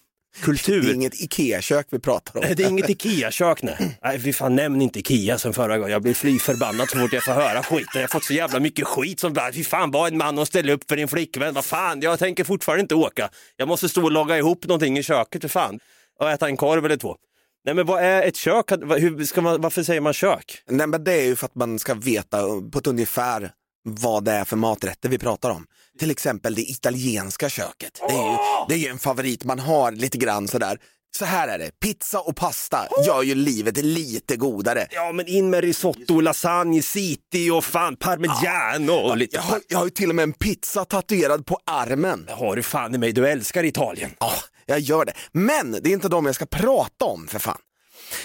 kultur. 0.42 0.82
Det 0.82 0.90
är 0.90 0.94
inget 0.94 1.14
Ikea-kök 1.14 1.86
vi 1.90 1.98
pratar 1.98 2.40
om. 2.40 2.54
Det 2.56 2.64
är 2.64 2.68
inget 2.68 2.88
Ikea-kök 3.04 3.62
nej. 3.62 3.98
Nej, 4.02 4.20
fy 4.20 4.32
fan 4.32 4.56
nämn 4.56 4.82
inte 4.82 4.98
Ikea 4.98 5.38
som 5.38 5.52
förra 5.52 5.78
gången. 5.78 5.92
Jag 5.92 6.02
blir 6.02 6.14
fly 6.14 6.38
förbannad 6.38 6.90
så 6.90 6.98
fort 6.98 7.12
jag 7.12 7.24
får 7.24 7.32
höra 7.32 7.62
skiten. 7.62 7.86
Jag 7.94 8.00
har 8.00 8.08
fått 8.08 8.24
så 8.24 8.34
jävla 8.34 8.60
mycket 8.60 8.86
skit 8.86 9.20
som 9.20 9.32
bara, 9.32 9.52
fy 9.52 9.64
fan 9.64 9.90
var 9.90 10.08
en 10.08 10.16
man 10.18 10.38
och 10.38 10.46
ställa 10.46 10.72
upp 10.72 10.88
för 10.88 10.96
din 10.96 11.08
flickvän. 11.08 11.54
Vad 11.54 11.64
fan, 11.64 12.00
jag 12.00 12.18
tänker 12.18 12.44
fortfarande 12.44 12.80
inte 12.80 12.94
åka. 12.94 13.30
Jag 13.56 13.68
måste 13.68 13.88
stå 13.88 14.04
och 14.04 14.12
laga 14.12 14.38
ihop 14.38 14.66
någonting 14.66 14.98
i 14.98 15.02
köket 15.02 15.42
för 15.42 15.48
fan. 15.48 15.80
Och 16.20 16.30
äta 16.30 16.46
en 16.46 16.56
korv 16.56 16.84
eller 16.84 16.96
två. 16.96 17.16
Nej 17.64 17.74
men 17.74 17.86
vad 17.86 18.02
är 18.02 18.22
ett 18.22 18.36
kök? 18.36 18.70
Hur 18.72 19.24
ska 19.24 19.40
man, 19.40 19.60
varför 19.60 19.82
säger 19.82 20.00
man 20.00 20.12
kök? 20.12 20.62
Nej, 20.68 20.86
men 20.86 21.04
det 21.04 21.12
är 21.12 21.24
ju 21.24 21.36
för 21.36 21.46
att 21.46 21.54
man 21.54 21.78
ska 21.78 21.94
veta 21.94 22.42
på 22.72 22.78
ett 22.78 22.86
ungefär 22.86 23.50
vad 23.84 24.24
det 24.24 24.32
är 24.32 24.44
för 24.44 24.56
maträtter 24.56 25.08
vi 25.08 25.18
pratar 25.18 25.50
om. 25.50 25.66
Till 25.98 26.10
exempel 26.10 26.54
det 26.54 26.62
italienska 26.62 27.48
köket. 27.48 28.00
Det 28.08 28.14
är 28.14 28.30
ju, 28.30 28.36
det 28.68 28.74
är 28.74 28.78
ju 28.78 28.88
en 28.88 28.98
favorit 28.98 29.44
man 29.44 29.58
har 29.58 29.92
lite 29.92 30.18
grann 30.18 30.48
sådär. 30.48 30.78
Så 31.18 31.24
här 31.24 31.48
är 31.48 31.58
det, 31.58 31.80
pizza 31.80 32.20
och 32.20 32.36
pasta 32.36 32.88
gör 33.06 33.22
ju 33.22 33.34
livet 33.34 33.76
lite 33.76 34.36
godare. 34.36 34.86
Ja 34.90 35.12
men 35.12 35.26
in 35.26 35.50
med 35.50 35.64
risotto, 35.64 36.20
lasagne, 36.20 36.82
city 36.82 37.50
och 37.50 37.64
fan 37.64 37.96
parmigiano 37.96 38.92
och 38.92 39.16
lite... 39.16 39.36
Jag 39.36 39.42
har, 39.42 39.60
jag 39.68 39.78
har 39.78 39.84
ju 39.84 39.90
till 39.90 40.08
och 40.08 40.14
med 40.14 40.22
en 40.22 40.32
pizza 40.32 40.84
tatuerad 40.84 41.46
på 41.46 41.58
armen. 41.66 42.24
Det 42.26 42.32
har 42.32 42.56
du 42.56 42.62
fan 42.62 42.94
i 42.94 42.98
mig, 42.98 43.12
du 43.12 43.28
älskar 43.28 43.64
Italien. 43.64 44.10
Ja, 44.20 44.32
jag 44.66 44.80
gör 44.80 45.04
det. 45.04 45.12
Men 45.32 45.72
det 45.72 45.88
är 45.88 45.92
inte 45.92 46.08
de 46.08 46.26
jag 46.26 46.34
ska 46.34 46.46
prata 46.46 47.04
om 47.04 47.28
för 47.28 47.38
fan. 47.38 47.58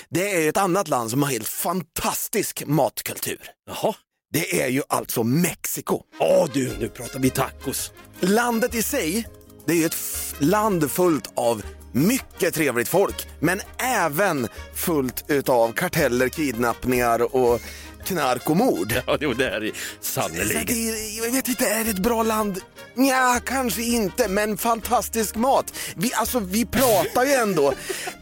Det 0.10 0.46
är 0.46 0.50
ett 0.50 0.58
annat 0.58 0.88
land 0.88 1.10
som 1.10 1.24
har 1.24 1.30
helt 1.30 1.48
fantastisk 1.48 2.64
matkultur. 2.66 3.42
Jaha. 3.68 3.96
Det 4.32 4.62
är 4.62 4.68
ju 4.68 4.82
alltså 4.90 5.24
Mexiko. 5.24 6.04
Åh 6.20 6.50
du, 6.54 6.78
nu 6.80 6.90
pratar 6.90 7.20
vi 7.20 7.30
tacos. 7.30 7.92
Landet 8.20 8.76
i 8.76 8.82
sig, 8.82 9.28
det 9.66 9.74
är 9.74 9.78
ju 9.78 9.86
ett 9.86 9.98
land 10.40 10.92
fullt 10.92 11.32
av 11.36 11.64
mycket 11.92 12.54
trevligt 12.54 12.88
folk, 12.88 13.28
men 13.40 13.62
även 13.78 14.48
fullt 14.76 15.26
utav 15.28 15.72
karteller, 15.72 16.30
kidnappningar 16.30 17.36
och 17.36 17.62
knark 18.06 18.50
och 18.50 18.58
mord. 18.58 18.94
Ja, 19.08 19.18
jo, 19.22 19.34
det 19.34 19.50
är 19.50 19.60
det 19.60 19.72
sannerligen. 20.02 20.96
jag 21.24 21.32
vet 21.32 21.48
inte, 21.48 21.66
är 21.68 21.84
det 21.84 21.90
ett 21.90 22.00
bra 22.00 22.24
land? 22.24 22.60
Ja, 23.08 23.40
kanske 23.46 23.82
inte, 23.82 24.28
men 24.28 24.58
fantastisk 24.58 25.36
mat. 25.36 25.74
Vi, 25.96 26.14
alltså, 26.14 26.40
vi 26.40 26.66
pratar 26.66 27.26
ju 27.26 27.32
ändå 27.34 27.74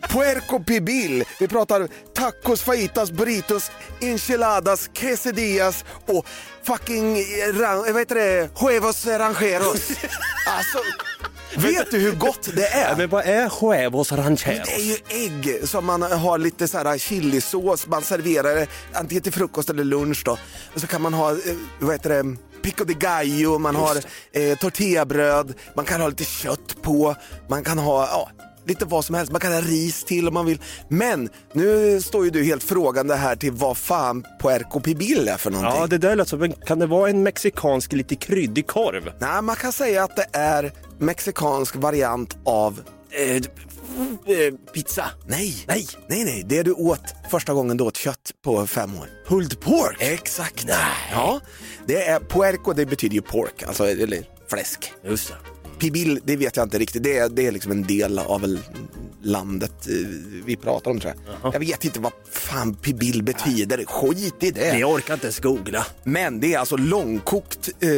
puerco 0.09 0.59
pibil, 0.63 1.23
vi 1.39 1.47
pratar 1.47 1.87
tacos, 2.13 2.61
fajitas, 2.61 3.11
burritos, 3.11 3.71
enchiladas, 4.01 4.89
quesadillas 4.93 5.85
och 6.05 6.25
fucking, 6.63 7.17
vad 7.53 7.99
heter 7.99 8.15
det, 8.15 8.49
huevos 8.59 9.05
rancheros. 9.07 9.89
Alltså, 10.47 10.79
vet 11.67 11.91
du 11.91 11.97
hur 11.97 12.15
gott 12.15 12.49
det 12.55 12.67
är? 12.67 12.89
Ja, 12.89 12.95
men 12.97 13.09
vad 13.09 13.25
är 13.25 13.49
huevos 13.61 14.11
Men 14.11 14.25
rancheros? 14.25 14.67
Det 14.67 14.75
är 14.75 14.85
ju 14.85 14.97
ägg 15.25 15.67
som 15.67 15.85
man 15.85 16.01
har 16.01 16.37
lite 16.37 16.67
så 16.67 16.77
här 16.77 16.97
chilisås, 16.97 17.87
man 17.87 18.01
serverar 18.01 18.55
det 18.55 18.67
antingen 18.93 19.23
till 19.23 19.33
frukost 19.33 19.69
eller 19.69 19.83
lunch 19.83 20.21
då. 20.25 20.37
Och 20.73 20.81
så 20.81 20.87
kan 20.87 21.01
man 21.01 21.13
ha, 21.13 21.31
eh, 21.31 21.37
vad 21.79 21.91
heter 21.91 22.09
det, 22.09 22.37
pico 22.67 22.83
de 22.83 22.93
gallo, 22.93 23.59
man 23.59 23.75
har 23.75 23.95
eh, 24.31 24.57
tortillabröd, 24.57 25.53
man 25.75 25.85
kan 25.85 26.01
ha 26.01 26.07
lite 26.07 26.23
kött 26.23 26.81
på, 26.81 27.15
man 27.49 27.63
kan 27.63 27.77
ha, 27.77 28.07
ja, 28.07 28.29
lite 28.65 28.85
vad 28.85 29.05
som 29.05 29.15
helst, 29.15 29.31
man 29.31 29.41
kan 29.41 29.53
ha 29.53 29.61
ris 29.61 30.03
till 30.03 30.27
om 30.27 30.33
man 30.33 30.45
vill. 30.45 30.61
Men 30.87 31.29
nu 31.53 32.01
står 32.01 32.25
ju 32.25 32.31
du 32.31 32.43
helt 32.43 32.63
frågande 32.63 33.15
här 33.15 33.35
till 33.35 33.51
vad 33.51 33.77
fan 33.77 34.23
puerco 34.41 34.79
pibil 34.79 35.27
är 35.27 35.37
för 35.37 35.51
någonting. 35.51 35.81
Ja, 35.81 35.87
det 35.87 35.97
där 35.97 36.15
lät 36.15 36.27
som, 36.27 36.53
kan 36.65 36.79
det 36.79 36.85
vara 36.85 37.09
en 37.09 37.23
mexikansk 37.23 37.93
lite 37.93 38.15
kryddig 38.15 38.67
korv? 38.67 39.11
Nej, 39.19 39.41
man 39.41 39.55
kan 39.55 39.71
säga 39.71 40.03
att 40.03 40.15
det 40.15 40.27
är 40.33 40.71
mexikansk 40.99 41.75
variant 41.75 42.37
av 42.45 42.81
Eh, 43.11 43.41
eh, 44.01 44.53
pizza? 44.73 45.05
Nej, 45.27 45.55
nej, 45.67 45.87
nej, 46.07 46.23
nej, 46.23 46.43
det 46.47 46.63
du 46.63 46.71
åt 46.71 47.01
första 47.29 47.53
gången 47.53 47.77
du 47.77 47.83
åt 47.83 47.97
kött 47.97 48.31
på 48.43 48.67
fem 48.67 48.95
år. 48.95 49.09
Pulled 49.27 49.59
pork? 49.59 49.97
Exakt. 49.99 50.65
Ja, 51.11 51.39
det 51.85 52.03
är 52.07 52.19
puerco, 52.19 52.73
det 52.73 52.85
betyder 52.85 53.15
ju 53.15 53.21
pork, 53.21 53.63
alltså 53.63 53.87
eller 53.87 54.23
fläsk. 54.49 54.93
Just 55.03 55.27
det. 55.27 55.35
Pibil, 55.79 56.19
det 56.23 56.35
vet 56.37 56.55
jag 56.55 56.65
inte 56.65 56.79
riktigt, 56.79 57.03
det 57.03 57.17
är, 57.17 57.29
det 57.29 57.47
är 57.47 57.51
liksom 57.51 57.71
en 57.71 57.83
del 57.83 58.19
av 58.19 58.57
landet 59.21 59.87
eh, 59.87 59.93
vi 60.45 60.55
pratar 60.55 60.91
om 60.91 60.99
tror 60.99 61.13
jag. 61.41 61.53
Jag 61.53 61.59
vet 61.59 61.85
inte 61.85 61.99
vad 61.99 62.11
fan 62.31 62.75
pibil 62.75 63.23
betyder, 63.23 63.85
skit 63.85 64.43
i 64.43 64.51
det. 64.51 64.79
Jag 64.79 64.91
orkar 64.91 65.13
inte 65.13 65.25
ens 65.25 65.39
googla. 65.39 65.85
Men 66.03 66.39
det 66.39 66.53
är 66.53 66.59
alltså 66.59 66.77
långkokt 66.77 67.69
eh, 67.79 67.89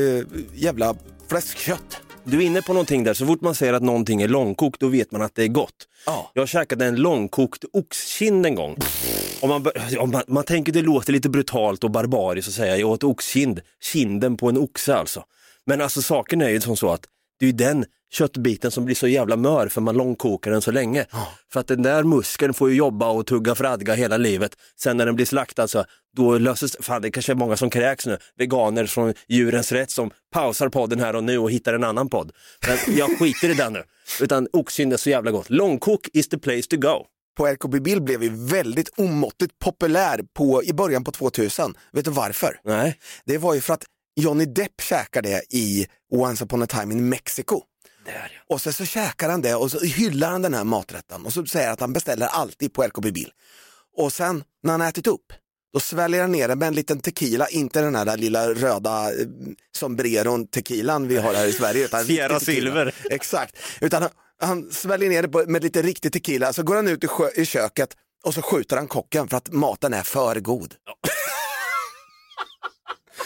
jävla 0.54 0.96
fläskkött. 1.30 1.98
Du 2.32 2.38
är 2.38 2.42
inne 2.46 2.62
på 2.62 2.74
någonting 2.74 3.04
där, 3.04 3.13
så 3.13 3.26
fort 3.26 3.42
man 3.42 3.56
säger 3.56 3.74
att 3.74 3.84
någonting 3.84 4.22
är 4.22 4.28
långkokt, 4.28 4.80
då 4.80 4.88
vet 4.88 5.12
man 5.12 5.22
att 5.22 5.36
det 5.36 5.44
är 5.44 5.48
gott. 5.48 5.88
Ja. 6.06 6.32
Jag 6.34 6.50
käkade 6.50 6.86
en 6.86 6.96
långkokt 6.96 7.65
oxkind 7.74 8.46
en 8.46 8.56
gång. 8.56 8.78
Och 9.42 9.50
man, 9.50 9.65
om 10.00 10.12
man, 10.12 10.24
man 10.28 10.44
tänker 10.44 10.72
det 10.72 10.82
låter 10.82 11.13
lite 11.13 11.30
brutalt 11.30 11.84
och 11.84 11.92
barbariskt 11.92 12.48
att 12.50 12.54
säga 12.54 12.78
jag 12.78 12.89
åt 12.89 13.04
oxkind, 13.04 13.62
kinden 13.84 14.38
på 14.38 14.50
en 14.50 14.58
oxe 14.58 14.96
alltså. 14.96 15.24
Men 15.65 15.82
alltså 15.82 16.02
saken 16.02 16.42
är 16.42 16.50
ju 16.50 16.62
som 16.62 16.78
så 16.78 16.89
att 16.89 17.02
det 17.39 17.45
är 17.45 17.47
ju 17.47 17.54
den 17.54 17.86
köttbiten 18.12 18.71
som 18.71 18.86
blir 18.86 18.95
så 18.95 19.08
jävla 19.08 19.36
mör 19.36 19.67
för 19.67 19.82
man 19.82 19.97
långkokar 19.97 20.52
den 20.52 20.62
så 20.62 20.71
länge. 20.71 21.06
För 21.54 21.60
att 21.60 21.67
den 21.67 21.82
där 21.82 22.04
muskeln 22.04 22.54
får 22.54 22.69
ju 22.69 22.75
jobba 22.75 23.10
och 23.10 23.25
tugga 23.25 23.56
fradga 23.56 23.93
hela 23.93 24.17
livet. 24.17 24.52
Sen 24.75 24.97
när 24.97 25.06
den 25.06 25.15
blir 25.15 25.25
slaktad 25.25 25.67
så 25.67 25.86
då 26.15 26.38
löses, 26.38 26.78
fan 26.80 27.02
det 27.02 27.12
kanske 27.12 27.32
är 27.32 27.36
många 27.36 27.58
som 27.58 27.69
kräks 27.69 28.06
nu, 28.06 28.17
veganer 28.38 28.86
från 28.86 29.13
Djurens 29.28 29.71
Rätt 29.71 29.91
som 29.91 30.12
pausar 30.32 30.69
podden 30.69 30.99
här 30.99 31.15
och 31.15 31.23
nu 31.23 31.38
och 31.38 31.52
hittar 31.52 31.73
en 31.73 31.84
annan 31.84 32.10
podd. 32.10 32.32
Men 32.67 32.97
jag 32.97 33.19
skiter 33.19 33.49
i 33.49 33.54
den 33.54 33.73
nu. 33.73 33.84
Utan 34.21 34.47
oxkind 34.54 34.93
är 34.93 34.97
så 34.97 35.10
jävla 35.10 35.32
gott. 35.32 35.49
Långkok 35.49 36.08
is 36.13 36.30
the 36.30 36.38
place 36.38 36.63
to 36.69 36.78
go. 36.78 37.06
Puerco 37.38 37.71
pibil 37.71 38.02
blev 38.02 38.23
ju 38.23 38.30
väldigt 38.30 38.89
omåttligt 38.97 39.60
populär 39.60 40.21
på, 40.34 40.63
i 40.63 40.73
början 40.73 41.04
på 41.04 41.12
2000. 41.12 41.73
Vet 41.91 42.06
du 42.06 42.12
varför? 42.12 42.60
Nej. 42.63 42.99
Det 43.25 43.38
var 43.38 43.54
ju 43.54 43.62
för 43.62 43.73
att 43.73 43.86
Johnny 44.19 44.45
Depp 44.45 44.82
käkade 44.82 45.29
det 45.29 45.55
i 45.58 45.88
Once 46.12 46.43
upon 46.43 46.63
a 46.63 46.67
time 46.67 46.93
in 46.93 47.10
Mexico. 47.10 47.62
Ja. 48.05 48.12
Och 48.47 48.62
sen 48.62 48.73
så 48.73 48.86
käkar 48.86 49.29
han 49.29 49.41
det 49.41 49.55
och 49.55 49.71
så 49.71 49.79
hyllar 49.79 50.32
han 50.32 50.41
den 50.41 50.53
här 50.53 50.63
maträtten 50.63 51.25
och 51.25 51.34
så 51.34 51.45
säger 51.45 51.65
han 51.65 51.73
att 51.73 51.79
han 51.79 51.93
beställer 51.93 52.27
alltid 52.27 52.73
puerco 52.73 53.01
pibil. 53.01 53.32
Och 53.97 54.13
sen 54.13 54.43
när 54.63 54.71
han 54.71 54.82
ätit 54.82 55.08
upp, 55.08 55.34
då 55.73 55.79
sväljer 55.79 56.21
han 56.21 56.32
ner 56.32 56.47
det 56.47 56.55
med 56.55 56.67
en 56.67 56.73
liten 56.75 56.99
tequila, 56.99 57.47
inte 57.47 57.82
den 57.82 57.95
här 57.95 58.05
där 58.05 58.17
lilla 58.17 58.53
röda 58.53 59.12
eh, 59.12 59.27
sombreron 59.77 60.47
tequilan 60.47 61.08
vi 61.08 61.17
har 61.17 61.34
här 61.34 61.45
i 61.45 61.53
Sverige. 61.53 61.86
Utan 61.86 62.05
Sierra. 62.05 62.39
Silver. 62.39 62.95
Exakt, 63.10 63.55
utan 63.82 64.01
han, 64.01 64.12
han 64.39 64.71
sväljer 64.71 65.10
ner 65.10 65.21
det 65.21 65.27
på, 65.27 65.43
med 65.47 65.63
lite 65.63 65.82
riktig 65.82 66.13
tequila, 66.13 66.53
så 66.53 66.63
går 66.63 66.75
han 66.75 66.88
ut 66.88 67.03
i, 67.03 67.08
sjö, 67.08 67.29
i 67.36 67.45
köket 67.45 67.89
och 68.23 68.34
så 68.34 68.41
skjuter 68.41 68.77
han 68.77 68.88
kocken 68.88 69.27
för 69.27 69.38
att 69.38 69.53
maten 69.53 69.93
är 69.93 70.03
för 70.03 70.39
god. 70.39 70.75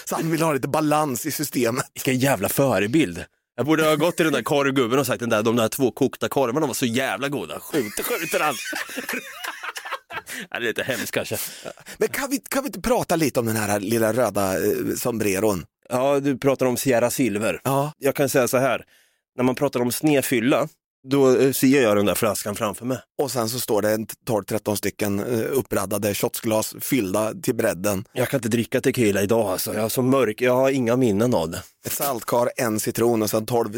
Så 0.06 0.16
han 0.16 0.32
vill 0.32 0.42
ha 0.42 0.54
lite 0.54 0.68
balans 0.68 1.26
i 1.26 1.32
systemet. 1.32 1.86
Vilken 1.94 2.20
jävla 2.20 2.50
förebild. 2.50 3.26
Jag 3.56 3.66
borde 3.66 3.84
ha 3.84 3.96
gått 3.96 4.16
till 4.16 4.26
den 4.26 4.34
där 4.34 4.42
korvgubben 4.42 5.00
och 5.00 5.06
sagt 5.06 5.20
den 5.20 5.30
där, 5.30 5.44
de 5.44 5.56
där 5.56 5.68
två 5.68 5.92
kokta 5.92 6.30
korvarna 6.30 6.68
var 6.68 6.74
så 6.74 6.86
jävla 6.86 7.30
goda. 7.30 7.60
Skjuter, 7.60 8.04
skjuter 8.04 8.40
han. 8.40 8.56
Det 10.50 10.58
är 10.58 10.62
lite 10.62 10.84
hemskt 10.84 11.12
kanske. 11.12 11.38
Men 11.98 12.10
kan 12.10 12.30
vi, 12.30 12.40
kan 12.50 12.64
vi 12.64 12.68
inte 12.68 12.82
prata 12.82 13.16
lite 13.16 13.40
om 13.40 13.46
den 13.46 13.56
här 13.56 13.80
lilla 13.80 14.14
röda 14.14 14.54
eh, 14.54 14.96
sombreron? 14.98 15.66
Ja, 15.90 16.20
du 16.20 16.38
pratar 16.38 16.66
om 16.66 16.78
Sierra 16.78 17.10
Silver. 17.10 17.62
Ja. 17.64 17.94
Jag 17.98 18.16
kan 18.16 18.30
säga 18.30 18.48
så 18.48 18.58
här, 18.58 18.86
när 19.36 19.44
man 19.44 19.56
pratar 19.56 19.80
om 19.80 19.92
snefylla, 19.92 20.68
Då 21.10 21.38
eh, 21.38 21.52
ser 21.52 21.82
jag 21.82 21.98
den 21.98 22.06
där 22.06 22.16
flaskan 22.16 22.56
framför 22.56 22.86
mig. 22.86 22.98
Och 23.22 23.32
sen 23.32 23.50
så 23.50 23.60
står 23.60 23.82
det 23.82 23.92
en 23.92 24.06
12-13 24.06 24.76
stycken 24.76 25.20
eh, 25.20 25.46
uppraddade 25.52 26.16
shotsglas 26.16 26.76
fyllda 26.82 27.34
till 27.34 27.56
bredden. 27.56 28.06
Jag 28.14 28.30
kan 28.30 28.38
inte 28.38 28.50
dricka 28.50 28.82
tequila 28.82 29.22
idag 29.22 29.52
alltså. 29.52 29.74
Jag 29.74 29.86
är 29.86 29.90
så 29.90 30.02
mörk, 30.02 30.42
jag 30.42 30.56
har 30.56 30.70
inga 30.70 30.96
minnen 30.96 31.34
av 31.34 31.50
det. 31.50 31.64
Ett 31.86 31.92
saltkar, 31.92 32.50
en 32.56 32.80
citron 32.80 33.22
och 33.22 33.30
sen 33.30 33.46
12 33.46 33.70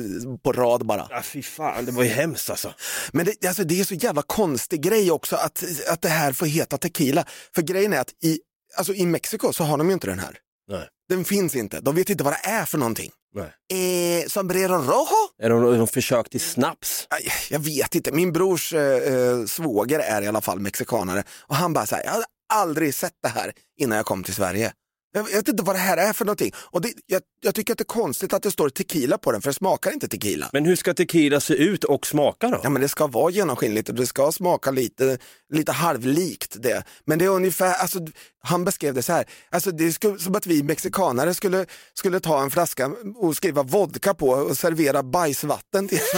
på 0.44 0.52
rad 0.54 0.86
bara. 0.86 1.08
Ja, 1.10 1.22
fy 1.24 1.42
fan, 1.44 1.86
det 1.86 1.92
var 1.92 2.04
ju 2.04 2.10
hemskt 2.10 2.50
alltså. 2.50 2.74
Men 3.12 3.26
det, 3.26 3.48
alltså, 3.48 3.64
det 3.64 3.80
är 3.80 3.84
så 3.84 3.96
jävla 3.96 4.22
konstig 4.22 4.82
grej 4.82 5.12
också 5.12 5.36
att, 5.36 5.64
att 5.90 6.02
det 6.02 6.10
här 6.10 6.34
får 6.34 6.46
heta 6.46 6.78
tequila. 6.78 7.26
För 7.56 7.62
grejen 7.62 7.94
är 7.94 8.00
att 8.00 8.12
i, 8.24 8.40
alltså, 8.78 8.94
i 8.94 9.06
Mexiko 9.06 9.54
så 9.54 9.64
har 9.64 9.78
de 9.78 9.88
ju 9.88 9.94
inte 9.94 10.08
den 10.08 10.20
här. 10.20 10.38
Nej. 10.72 10.88
Den 11.10 11.26
finns 11.26 11.56
inte, 11.56 11.80
de 11.80 11.96
vet 11.96 12.10
inte 12.10 12.24
vad 12.24 12.34
det 12.34 12.50
är 12.50 12.66
för 12.66 12.78
någonting. 12.78 13.12
Eh, 13.44 14.28
sombrero 14.28 14.74
rojo? 14.78 15.30
Är 15.44 15.50
det 15.50 15.56
någon 15.56 15.88
försök 15.88 16.30
till 16.30 16.42
snaps? 16.42 17.08
Aj, 17.10 17.28
Jag 17.50 17.60
vet 17.60 17.96
inte, 17.96 18.12
min 18.12 18.32
brors 18.34 18.74
eh, 18.74 18.82
eh, 19.14 19.46
svåger 19.46 20.00
är 20.00 20.22
i 20.22 20.28
alla 20.28 20.42
fall 20.42 20.60
mexikanare 20.60 21.24
och 21.48 21.56
han 21.56 21.74
bara 21.74 21.86
så 21.86 21.96
här, 21.96 22.04
jag 22.04 22.12
hade 22.12 22.26
aldrig 22.54 22.94
sett 22.94 23.14
det 23.24 23.30
här 23.30 23.52
innan 23.82 23.98
jag 23.98 24.06
kom 24.06 24.24
till 24.24 24.34
Sverige. 24.34 24.74
Jag 25.16 25.24
vet 25.24 25.48
inte 25.48 25.64
vad 25.64 25.76
det 25.76 25.80
här 25.80 25.98
är 25.98 26.14
för 26.14 26.26
någonting. 26.26 26.52
Och 26.56 26.82
det, 26.82 26.94
jag, 27.06 27.22
jag 27.42 27.56
tycker 27.56 27.74
att 27.74 27.78
det 27.78 27.82
är 27.82 27.86
konstigt 27.86 28.34
att 28.34 28.44
det 28.44 28.52
står 28.52 28.70
tequila 28.70 29.18
på 29.18 29.32
den 29.32 29.42
för 29.42 29.50
det 29.50 29.54
smakar 29.54 29.92
inte 29.92 30.08
tequila. 30.08 30.50
Men 30.54 30.66
hur 30.66 30.76
ska 30.76 30.94
tequila 30.94 31.40
se 31.40 31.54
ut 31.54 31.84
och 31.84 32.08
smaka 32.08 32.48
då? 32.48 32.60
Ja 32.64 32.70
men 32.70 32.82
det 32.82 32.90
ska 32.90 33.08
vara 33.08 33.32
genomskinligt 33.32 33.90
och 33.90 33.96
det 33.96 34.08
ska 34.08 34.32
smaka 34.32 34.72
lite, 34.72 35.18
lite 35.54 35.72
halvlikt 35.72 36.56
det. 36.64 36.84
Men 37.06 37.20
det 37.20 37.26
är 37.26 37.30
ungefär, 37.30 37.74
alltså, 37.74 38.00
han 38.44 38.66
beskrev 38.66 38.94
det 38.94 39.02
så 39.02 39.14
här, 39.14 39.26
alltså, 39.50 39.72
det 39.72 39.86
är 39.86 40.18
som 40.18 40.36
att 40.36 40.48
vi 40.48 40.64
mexikanare 40.64 41.34
skulle, 41.34 41.66
skulle 41.94 42.20
ta 42.20 42.42
en 42.42 42.52
flaska 42.52 42.92
och 43.16 43.36
skriva 43.36 43.64
vodka 43.64 44.14
på 44.14 44.30
och 44.30 44.58
servera 44.58 45.04
bajsvatten 45.04 45.88
till 45.88 46.00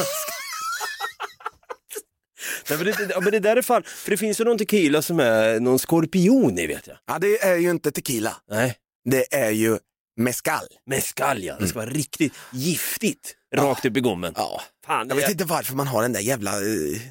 Nej, 2.69 2.77
men, 2.77 2.86
det, 2.86 3.21
men 3.21 3.31
det 3.31 3.39
där 3.39 3.55
är 3.55 3.62
fan, 3.62 3.83
för 3.83 4.12
det 4.12 4.17
finns 4.17 4.39
ju 4.39 4.43
någon 4.43 4.57
tequila 4.57 5.01
som 5.01 5.19
är 5.19 5.60
någon 5.60 5.79
skorpion 5.79 6.60
i 6.60 6.67
vet 6.67 6.88
jag. 6.88 6.97
Ja 7.07 7.19
det 7.19 7.43
är 7.43 7.55
ju 7.55 7.69
inte 7.69 7.91
tequila, 7.91 8.36
Nej, 8.49 8.77
det 9.12 9.36
är 9.36 9.52
ju 9.52 9.78
mezcal. 10.17 10.67
mezcal 10.86 11.43
ja. 11.43 11.56
Det 11.60 11.67
ska 11.67 11.80
vara 11.80 11.89
riktigt 11.89 12.34
giftigt 12.52 13.36
rakt 13.56 13.86
upp 13.86 13.98
i 13.98 14.00
gommen. 14.00 14.34
Ja. 14.36 14.62
Fan, 14.86 15.08
Jag 15.10 15.15
vet 15.15 15.30
inte 15.30 15.46
varför 15.46 15.76
man 15.76 15.88
har 15.88 16.02
den 16.02 16.13
där 16.13 16.20
jävla 16.20 16.52
eh, 16.52 17.02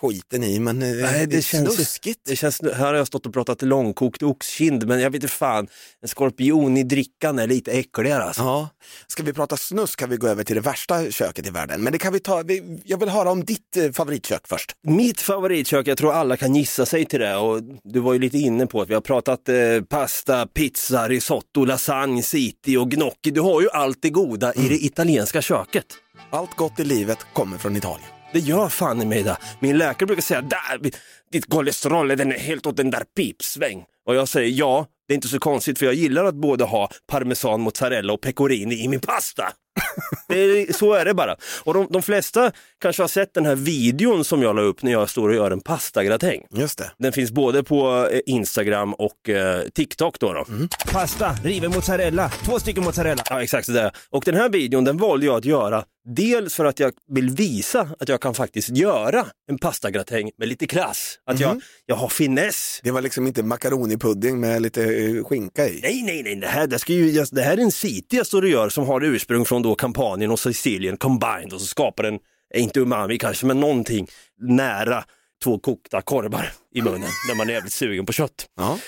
skiten 0.00 0.42
i 0.44 0.58
men 0.58 0.82
eh, 0.82 0.88
Nej, 0.88 1.26
det 1.26 1.36
är 1.36 1.40
känns, 1.40 1.74
snuskigt. 1.74 2.20
det 2.26 2.36
känns, 2.36 2.62
här 2.62 2.86
har 2.86 2.94
jag 2.94 3.06
stått 3.06 3.26
och 3.26 3.32
pratat 3.32 3.62
långkokt 3.62 4.22
oxkind, 4.22 4.86
men 4.86 5.00
jag 5.00 5.10
vet 5.10 5.22
inte 5.22 5.34
fan, 5.34 5.68
en 6.02 6.08
skorpion 6.08 6.76
i 6.76 6.82
drickan 6.82 7.38
är 7.38 7.46
lite 7.46 7.72
äckligare 7.72 8.22
alltså. 8.22 8.42
Ja. 8.42 8.68
Ska 9.06 9.22
vi 9.22 9.32
prata 9.32 9.56
snusk 9.56 9.98
kan 9.98 10.10
vi 10.10 10.16
gå 10.16 10.28
över 10.28 10.44
till 10.44 10.54
det 10.54 10.60
värsta 10.60 11.10
köket 11.10 11.46
i 11.46 11.50
världen. 11.50 11.80
Men 11.80 11.92
det 11.92 11.98
kan 11.98 12.12
vi 12.12 12.20
ta, 12.20 12.42
vi, 12.42 12.80
jag 12.84 13.00
vill 13.00 13.08
höra 13.08 13.30
om 13.30 13.44
ditt 13.44 13.76
eh, 13.76 13.92
favoritkök 13.92 14.48
först. 14.48 14.72
Mitt 14.82 15.20
favoritkök, 15.20 15.86
jag 15.86 15.98
tror 15.98 16.12
alla 16.12 16.36
kan 16.36 16.54
gissa 16.54 16.86
sig 16.86 17.04
till 17.04 17.20
det 17.20 17.36
och 17.36 17.62
du 17.84 18.00
var 18.00 18.12
ju 18.12 18.18
lite 18.18 18.38
inne 18.38 18.66
på 18.66 18.80
att 18.82 18.90
vi 18.90 18.94
har 18.94 19.00
pratat 19.00 19.48
eh, 19.48 19.56
pasta, 19.88 20.46
pizza, 20.46 21.08
risotto, 21.08 21.64
lasagne, 21.64 22.22
city 22.22 22.76
och 22.76 22.90
gnocchi. 22.90 23.30
Du 23.30 23.40
har 23.40 23.60
ju 23.60 23.70
allt 23.70 23.98
det 24.02 24.10
goda 24.10 24.54
i 24.54 24.68
det 24.68 24.84
italienska 24.84 25.42
köket. 25.42 25.86
Allt 26.30 26.56
gott 26.56 26.80
i 26.80 26.84
livet 26.84 27.18
kommer 27.32 27.58
från 27.58 27.76
Italien. 27.76 28.15
Det 28.32 28.38
gör 28.38 28.68
fan 28.68 29.02
i 29.02 29.06
mig 29.06 29.22
det. 29.22 29.36
Min 29.60 29.78
läkare 29.78 30.06
brukar 30.06 30.22
säga, 30.22 30.40
där, 30.40 30.90
ditt 31.32 31.50
kolesterol 31.50 32.08
den 32.08 32.32
är 32.32 32.38
helt 32.38 32.66
åt 32.66 32.76
den 32.76 32.90
där 32.90 33.04
pipsväng. 33.16 33.84
Och 34.06 34.14
jag 34.14 34.28
säger 34.28 34.58
ja, 34.58 34.86
det 35.08 35.12
är 35.12 35.14
inte 35.14 35.28
så 35.28 35.38
konstigt 35.38 35.78
för 35.78 35.86
jag 35.86 35.94
gillar 35.94 36.24
att 36.24 36.34
både 36.34 36.64
ha 36.64 36.90
parmesan, 37.06 37.60
mozzarella 37.60 38.12
och 38.12 38.20
pecorino 38.20 38.72
i 38.72 38.88
min 38.88 39.00
pasta. 39.00 39.52
Det 40.28 40.38
är, 40.38 40.72
så 40.72 40.92
är 40.92 41.04
det 41.04 41.14
bara. 41.14 41.36
Och 41.64 41.74
de, 41.74 41.86
de 41.90 42.02
flesta 42.02 42.52
kanske 42.80 43.02
har 43.02 43.08
sett 43.08 43.34
den 43.34 43.46
här 43.46 43.54
videon 43.54 44.24
som 44.24 44.42
jag 44.42 44.56
la 44.56 44.62
upp 44.62 44.82
när 44.82 44.92
jag 44.92 45.10
står 45.10 45.28
och 45.28 45.34
gör 45.34 45.50
en 45.50 45.60
pastagratäng. 45.60 46.46
Just 46.50 46.78
det. 46.78 46.90
Den 46.98 47.12
finns 47.12 47.30
både 47.30 47.62
på 47.62 48.08
eh, 48.12 48.20
Instagram 48.26 48.94
och 48.94 49.28
eh, 49.28 49.62
TikTok 49.74 50.18
då. 50.18 50.32
då. 50.32 50.46
Pasta, 50.92 51.36
riven 51.44 51.70
mozzarella, 51.70 52.30
två 52.44 52.58
stycken 52.58 52.84
mozzarella. 52.84 53.22
Ja 53.30 53.42
exakt 53.42 53.66
sådär. 53.66 53.90
Och 54.10 54.22
den 54.24 54.34
här 54.34 54.48
videon 54.48 54.84
den 54.84 54.96
valde 54.96 55.26
jag 55.26 55.36
att 55.36 55.44
göra 55.44 55.84
dels 56.06 56.54
för 56.54 56.64
att 56.64 56.80
jag 56.80 56.92
vill 57.08 57.30
visa 57.30 57.88
att 57.98 58.08
jag 58.08 58.20
kan 58.20 58.34
faktiskt 58.34 58.68
göra 58.68 59.26
en 59.50 59.58
pastagratäng 59.58 60.30
med 60.38 60.48
lite 60.48 60.66
klass. 60.66 61.18
Att 61.26 61.40
jag, 61.40 61.60
jag 61.86 61.96
har 61.96 62.08
finess. 62.08 62.80
Det 62.82 62.90
var 62.90 63.02
liksom 63.02 63.26
inte 63.26 63.42
makaronipudding 63.42 64.40
med 64.40 64.62
lite 64.62 64.82
eh, 64.96 65.24
skinka 65.24 65.68
i. 65.68 65.80
Nej, 65.82 66.02
nej, 66.02 66.22
nej, 66.22 66.36
det 66.36 66.46
här, 66.46 66.66
det, 66.66 66.78
ska 66.78 66.92
ju, 66.92 67.24
det 67.32 67.42
här 67.42 67.58
är 67.58 67.62
en 67.62 68.24
står 68.24 68.42
och 68.42 68.48
gör 68.48 68.68
som 68.68 68.86
har 68.86 69.04
ursprung 69.04 69.44
från 69.44 69.62
då 69.62 69.74
Kampanien 69.74 70.30
och 70.30 70.38
Sicilien 70.38 70.96
combined 70.96 71.52
och 71.52 71.60
så 71.60 71.66
skapar 71.66 72.02
den, 72.02 72.18
eh, 72.54 72.62
inte 72.62 72.80
umami 72.80 73.18
kanske, 73.18 73.46
men 73.46 73.60
någonting 73.60 74.06
nära 74.40 75.04
två 75.44 75.58
kokta 75.58 76.02
korvar 76.02 76.52
i 76.74 76.82
munnen 76.82 77.10
när 77.28 77.34
man 77.34 77.48
är 77.48 77.52
jävligt 77.52 77.72
sugen 77.72 78.06
på 78.06 78.12
kött. 78.12 78.46
Ja. 78.56 78.78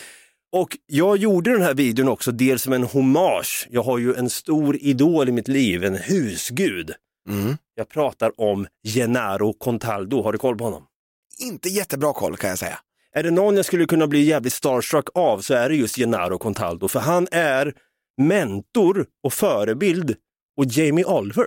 Och 0.53 0.79
jag 0.87 1.17
gjorde 1.17 1.53
den 1.53 1.63
här 1.63 1.75
videon 1.75 2.09
också 2.09 2.33
dels 2.33 2.63
som 2.63 2.73
en 2.73 2.85
hommage. 2.85 3.69
Jag 3.71 3.83
har 3.83 3.99
ju 3.99 4.15
en 4.15 4.31
stor 4.31 4.77
idol 4.77 5.29
i 5.29 5.33
mitt 5.33 5.49
liv, 5.49 5.85
en 5.85 5.97
husgud. 5.97 6.93
Mm. 7.29 7.57
Jag 7.75 7.89
pratar 7.89 8.41
om 8.41 8.67
Gennaro 8.87 9.53
Contaldo, 9.53 10.23
har 10.23 10.33
du 10.33 10.39
koll 10.39 10.59
på 10.59 10.65
honom? 10.65 10.83
Inte 11.39 11.69
jättebra 11.69 12.13
koll 12.13 12.37
kan 12.37 12.51
jag 12.51 12.59
säga. 12.59 12.79
Är 13.19 13.23
det 13.23 13.31
någon 13.31 13.57
jag 13.57 13.65
skulle 13.65 13.87
kunna 13.87 14.07
bli 14.07 14.23
jävligt 14.23 14.53
starstruck 14.53 15.09
av 15.15 15.41
så 15.41 15.55
är 15.55 15.69
det 15.69 15.77
just 15.77 15.97
Gennaro 15.97 16.39
Contaldo, 16.39 16.89
för 16.89 17.01
han 17.01 17.29
är 17.31 17.75
mentor 18.21 19.07
och 19.25 19.33
förebild 19.33 20.17
och 20.57 20.65
Jamie 20.65 21.05
Oliver. 21.05 21.47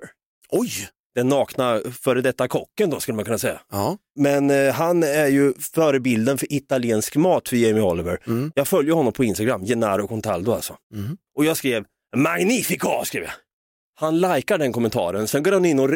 Oj! 0.50 0.72
Den 1.16 1.30
nakna 1.30 1.82
före 2.02 2.22
detta 2.22 2.48
kocken 2.48 2.90
då 2.90 3.00
skulle 3.00 3.16
man 3.16 3.26
kunna 3.26 3.38
säga. 3.38 3.62
Ja. 3.72 3.98
Men 4.20 4.50
eh, 4.50 4.74
han 4.74 5.04
är 5.04 5.28
ju 5.28 5.54
förebilden 5.76 6.38
för 6.38 6.54
italiensk 6.54 7.16
mat 7.16 7.50
för 7.50 7.56
Jamie 7.56 7.84
Oliver. 7.84 8.18
Mm. 8.28 8.52
Jag 8.56 8.68
följer 8.68 8.94
honom 8.94 9.14
på 9.14 9.24
Instagram, 9.24 9.66
Gennaro 9.66 10.08
Contaldo 10.08 10.52
alltså. 10.52 10.78
Mm. 10.94 11.18
Och 11.38 11.46
jag 11.46 11.58
skrev 11.58 11.86
Magnifico 12.16 13.06
skrev 13.06 13.24
jag. 13.24 13.32
Han 13.96 14.20
likar 14.22 14.58
den 14.58 14.74
kommentaren, 14.74 15.28
sen 15.28 15.44
går 15.44 15.52
han 15.52 15.66
in 15.66 15.80
och, 15.80 15.90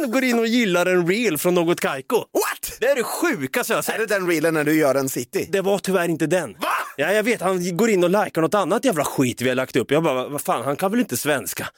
han 0.00 0.10
går 0.10 0.24
in 0.24 0.38
och 0.38 0.46
gillar 0.46 0.86
en 0.86 1.08
reel 1.08 1.38
från 1.38 1.54
något 1.54 1.80
Kaiko. 1.80 2.16
What? 2.16 2.76
Det 2.80 2.86
är 2.86 2.94
det 2.96 3.02
sjukaste 3.02 3.72
jag 3.72 3.76
har 3.76 3.78
Är 3.94 3.98
sett. 3.98 4.08
det 4.08 4.14
den 4.14 4.26
reelen 4.28 4.54
när 4.54 4.64
du 4.64 4.74
gör 4.74 4.94
en 4.94 5.08
city? 5.08 5.48
Det 5.52 5.60
var 5.60 5.78
tyvärr 5.78 6.08
inte 6.08 6.26
den. 6.26 6.52
Va? 6.52 6.68
Ja, 6.96 7.12
jag 7.12 7.22
vet, 7.22 7.40
han 7.40 7.76
går 7.76 7.90
in 7.90 8.04
och 8.04 8.10
likar 8.10 8.40
något 8.42 8.54
annat 8.54 8.84
jävla 8.84 9.04
skit 9.04 9.42
vi 9.42 9.48
har 9.48 9.56
lagt 9.56 9.76
upp. 9.76 9.90
Jag 9.90 10.02
bara, 10.02 10.28
vad 10.28 10.40
fan, 10.40 10.64
han 10.64 10.76
kan 10.76 10.90
väl 10.90 11.00
inte 11.00 11.16
svenska? 11.16 11.68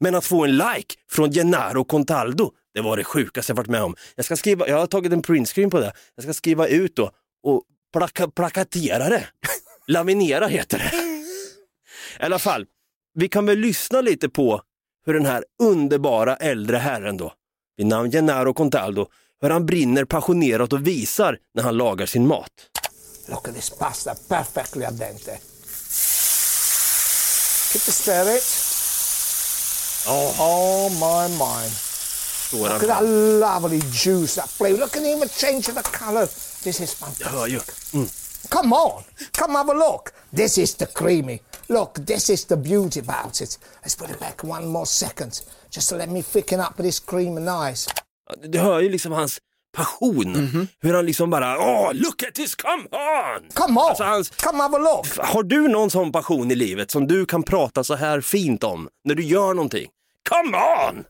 Men 0.00 0.14
att 0.14 0.24
få 0.24 0.44
en 0.44 0.56
like 0.56 0.94
från 1.10 1.32
Gennaro 1.32 1.84
Contaldo, 1.84 2.50
det 2.74 2.80
var 2.80 2.96
det 2.96 3.04
sjukaste 3.04 3.50
jag 3.50 3.56
varit 3.56 3.68
med 3.70 3.82
om. 3.82 3.94
Jag 4.14 4.24
ska 4.24 4.36
skriva, 4.36 4.68
jag 4.68 4.78
har 4.78 4.86
tagit 4.86 5.12
en 5.12 5.22
printscreen 5.22 5.70
på 5.70 5.80
det. 5.80 5.92
Jag 6.14 6.22
ska 6.22 6.32
skriva 6.32 6.66
ut 6.66 6.96
då 6.96 7.10
och 7.42 7.62
plaka, 7.92 8.28
plakatera 8.28 9.08
det. 9.08 9.24
Laminera 9.86 10.46
heter 10.46 10.78
det. 10.78 10.92
I 12.20 12.24
alla 12.24 12.38
fall, 12.38 12.66
vi 13.14 13.28
kan 13.28 13.46
väl 13.46 13.58
lyssna 13.58 14.00
lite 14.00 14.28
på 14.28 14.62
hur 15.06 15.14
den 15.14 15.26
här 15.26 15.44
underbara 15.62 16.36
äldre 16.36 16.76
herren 16.76 17.16
då, 17.16 17.32
vid 17.78 17.86
namn 17.86 18.10
Gennaro 18.10 18.54
Contaldo, 18.54 19.06
hur 19.40 19.50
han 19.50 19.66
brinner 19.66 20.04
passionerat 20.04 20.72
och 20.72 20.86
visar 20.86 21.38
när 21.54 21.62
han 21.62 21.76
lagar 21.76 22.06
sin 22.06 22.26
mat. 22.26 22.50
Look 23.28 23.48
at 23.48 23.54
this 23.54 23.70
pasta, 23.70 24.14
perfectly 24.28 24.84
al 24.84 24.96
dente. 24.96 25.38
Keep 27.72 27.82
the 27.82 27.92
stir 27.92 28.36
it. 28.36 28.64
Oh, 30.08 30.90
my, 30.90 31.28
my. 31.36 31.68
Står 32.48 32.58
Look 32.58 32.82
at 32.82 32.88
that 32.88 33.04
lovely 33.40 33.80
juice, 33.92 34.34
that 34.34 34.48
flavour. 34.48 34.78
Look 34.78 34.96
at 34.96 35.02
even 35.02 35.28
change 35.28 35.66
the 35.66 35.82
colour. 35.82 36.26
This 36.64 36.80
is 36.80 36.94
fantastic. 36.94 37.26
Jag 37.26 37.32
hör 37.32 37.46
ju. 37.46 37.60
Come 38.48 38.76
on, 38.76 39.02
come 39.32 39.58
have 39.58 39.70
a 39.70 39.74
look. 39.74 40.12
This 40.30 40.58
is 40.58 40.74
the 40.74 40.86
creamy. 40.86 41.40
Look, 41.68 42.06
this 42.06 42.30
is 42.30 42.44
the 42.46 42.56
beauty 42.56 43.00
about 43.00 43.40
it. 43.40 43.58
Let's 43.82 43.94
put 43.98 44.10
it 44.10 44.18
back 44.20 44.44
one 44.44 44.66
more 44.66 44.86
second, 44.86 45.32
just 45.70 45.88
to 45.90 45.96
let 45.96 46.08
me 46.10 46.22
thicken 46.22 46.60
up 46.60 46.76
this 46.76 47.00
cream 47.00 47.36
and 47.36 47.72
ice. 47.72 47.88
Du 48.44 48.58
hör 48.58 48.80
ju 48.80 48.88
liksom 48.88 49.12
hans 49.12 49.38
passion. 49.76 50.68
Hur 50.80 50.94
han 50.94 51.06
liksom 51.06 51.30
bara, 51.30 51.58
åh, 51.58 51.90
look 51.94 52.22
at 52.22 52.34
this, 52.34 52.54
come 52.54 52.82
on! 52.82 53.48
Come 53.54 53.80
on, 53.80 53.88
Alltså 53.88 54.04
hans, 54.04 54.30
come 54.30 54.58
have 54.58 54.76
a 54.76 54.78
look. 54.78 55.18
har 55.26 55.42
du 55.42 55.68
någon 55.68 55.90
sån 55.90 56.12
passion 56.12 56.50
i 56.50 56.54
livet 56.54 56.90
som 56.90 57.06
du 57.06 57.26
kan 57.26 57.42
prata 57.42 57.84
så 57.84 57.94
här 57.94 58.20
fint 58.20 58.64
om 58.64 58.88
när 59.04 59.14
du 59.14 59.22
gör 59.24 59.54
någonting? 59.54 59.88
Come 60.28 60.56
on! 60.56 61.04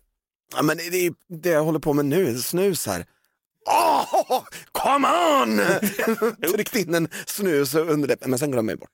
Ja, 0.56 0.62
men 0.62 0.76
det 0.76 0.82
är 1.06 1.12
det 1.42 1.48
jag 1.50 1.64
håller 1.64 1.78
på 1.78 1.92
med 1.92 2.04
nu, 2.04 2.38
snus 2.38 2.86
här. 2.86 3.06
Oh, 3.68 4.44
come 4.72 5.09
on! 5.09 5.61
Tryckt 6.54 6.76
in 6.76 6.94
en 6.94 7.09
snus 7.26 7.74
under 7.74 8.09
det, 8.09 8.26
men 8.26 8.38
sen 8.38 8.50
glömmer 8.50 8.72
jag 8.72 8.78
bort. 8.78 8.90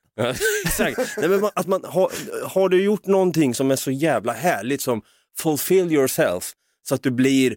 Exakt. 0.65 1.17
Nej, 1.17 1.29
men 1.29 1.49
att 1.55 1.67
man, 1.67 1.83
har, 1.83 2.11
har 2.47 2.69
du 2.69 2.83
gjort 2.83 3.05
någonting 3.05 3.55
som 3.55 3.71
är 3.71 3.75
så 3.75 3.91
jävla 3.91 4.33
härligt 4.33 4.81
som 4.81 5.01
fulfill 5.37 5.91
yourself 5.91 6.53
så 6.87 6.95
att 6.95 7.03
du 7.03 7.11
blir, 7.11 7.55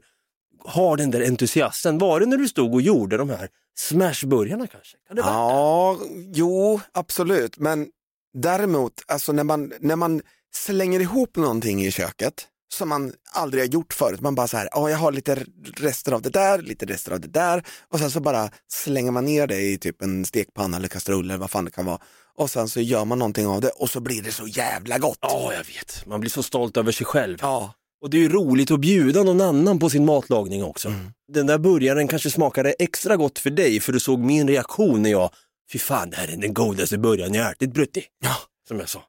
har 0.64 0.96
den 0.96 1.11
där 1.11 1.26
entusiasten. 1.26 1.98
Var 1.98 2.20
det 2.20 2.26
när 2.26 2.37
du 2.37 2.48
stod 2.48 2.74
och 2.74 2.83
gjorde 2.83 3.16
de 3.16 3.31
här 3.31 3.48
smashburgarna 3.78 4.66
kanske? 4.66 4.96
Kan 5.07 5.16
det? 5.16 5.22
Ja, 5.22 5.98
jo, 6.35 6.81
absolut. 6.92 7.59
Men 7.59 7.88
däremot, 8.35 8.92
alltså 9.07 9.33
när 9.33 9.44
man, 9.44 9.72
när 9.81 9.96
man 9.96 10.22
slänger 10.54 11.00
ihop 11.00 11.37
någonting 11.37 11.83
i 11.85 11.90
köket 11.90 12.48
som 12.68 12.88
man 12.88 13.12
aldrig 13.33 13.62
har 13.62 13.68
gjort 13.68 13.92
förut. 13.92 14.20
Man 14.20 14.35
bara 14.35 14.48
så 14.48 14.57
här, 14.57 14.68
ja 14.72 14.90
jag 14.90 14.98
har 14.98 15.12
lite 15.12 15.44
rester 15.76 16.12
av 16.12 16.22
det 16.22 16.31
där, 16.31 16.62
lite 16.62 16.87
rester 16.87 17.12
av 17.12 17.20
det 17.20 17.28
där 17.28 17.66
och 17.88 17.98
sen 17.98 18.11
så 18.11 18.20
bara 18.20 18.50
slänger 18.72 19.11
man 19.11 19.24
ner 19.24 19.46
det 19.46 19.61
i 19.61 19.78
typ 19.78 20.02
en 20.02 20.24
stekpanna 20.24 20.76
eller 20.76 20.88
kastrull 20.88 21.24
eller 21.24 21.38
vad 21.38 21.50
fan 21.50 21.64
det 21.64 21.70
kan 21.70 21.87
vara. 21.87 21.98
Och 22.35 22.50
sen 22.50 22.68
så 22.68 22.81
gör 22.81 23.04
man 23.04 23.18
någonting 23.18 23.46
av 23.46 23.61
det 23.61 23.68
och 23.68 23.90
så 23.90 24.00
blir 24.00 24.22
det 24.22 24.33
så 24.33 24.46
jävla 24.46 24.98
gott. 24.98 25.18
Ja, 25.20 25.52
jag 25.52 25.64
vet. 25.64 26.07
Man 26.07 26.20
blir 26.20 26.31
så 26.31 26.42
stolt 26.42 26.76
över 26.76 26.92
sig 26.92 27.07
själv. 27.07 27.38
Ja. 27.40 27.74
Och 28.00 28.11
det 28.11 28.16
är 28.16 28.20
ju 28.20 28.28
roligt 28.28 28.70
att 28.70 28.81
bjuda 28.81 29.22
någon 29.22 29.40
annan 29.40 29.78
på 29.78 29.90
sin 29.90 30.04
matlagning 30.04 30.64
också. 30.64 30.92
Den 31.33 31.46
där 31.46 31.59
burgaren 31.59 32.09
kanske 32.09 32.31
smakade 32.31 32.72
extra 32.78 33.16
gott 33.16 33.38
för 33.38 33.50
dig 33.50 33.81
för 33.81 33.92
du 33.92 34.00
såg 34.00 34.18
min 34.18 34.48
reaktion 34.48 35.02
när 35.02 35.11
jag, 35.11 35.31
fy 35.72 35.78
fan 35.78 36.11
det 36.11 36.16
här 36.16 36.28
är 36.28 36.37
den 36.37 36.54
godaste 36.54 36.98
burgaren 36.98 37.35
jag 37.35 37.50
ätit, 37.50 37.72
Brutti. 37.72 38.04
Ja. 38.24 38.37
Som 38.68 38.78
jag 38.78 38.88
sa. 38.88 39.02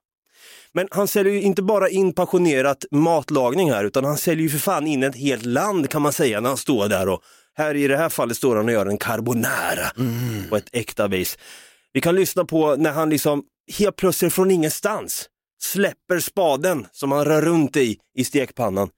Men 0.74 0.88
han 0.92 1.08
säljer 1.08 1.34
ju 1.34 1.42
inte 1.42 1.62
bara 1.62 1.90
in 1.90 2.14
passionerat 2.14 2.86
matlagning 2.92 3.72
här 3.72 3.84
utan 3.84 4.06
han 4.06 4.18
säljer 4.18 4.44
ju 4.44 4.50
för 4.50 4.58
fan 4.58 4.88
in 4.88 5.04
ett 5.04 5.16
helt 5.16 5.46
land 5.46 5.90
kan 5.90 6.02
man 6.02 6.14
säga 6.14 6.40
när 6.40 6.50
han 6.50 6.58
står 6.58 6.88
där 6.88 7.10
och 7.10 7.22
här 7.58 7.76
i 7.76 7.88
det 7.88 7.98
här 7.98 8.10
fallet 8.10 8.38
står 8.38 8.56
han 8.56 8.66
och 8.66 8.72
gör 8.72 8.86
en 8.86 8.98
carbonara 8.98 9.92
på 10.50 10.56
ett 10.56 10.70
äkta 10.72 11.08
vis. 11.08 11.38
Vi 11.94 12.02
kan 12.02 12.16
lyssna 12.16 12.46
på 12.46 12.76
när 12.76 12.92
han 12.92 13.10
liksom 13.10 13.44
helt 13.78 13.96
plötsligt 13.96 14.34
från 14.34 14.52
ingenstans 14.52 15.30
släpper 15.62 16.20
spaden 16.20 16.88
som 16.92 17.12
han 17.12 17.26
rör 17.26 17.42
runt 17.42 17.78
i, 17.78 17.98
i 18.18 18.26
stekpannan 18.26 18.90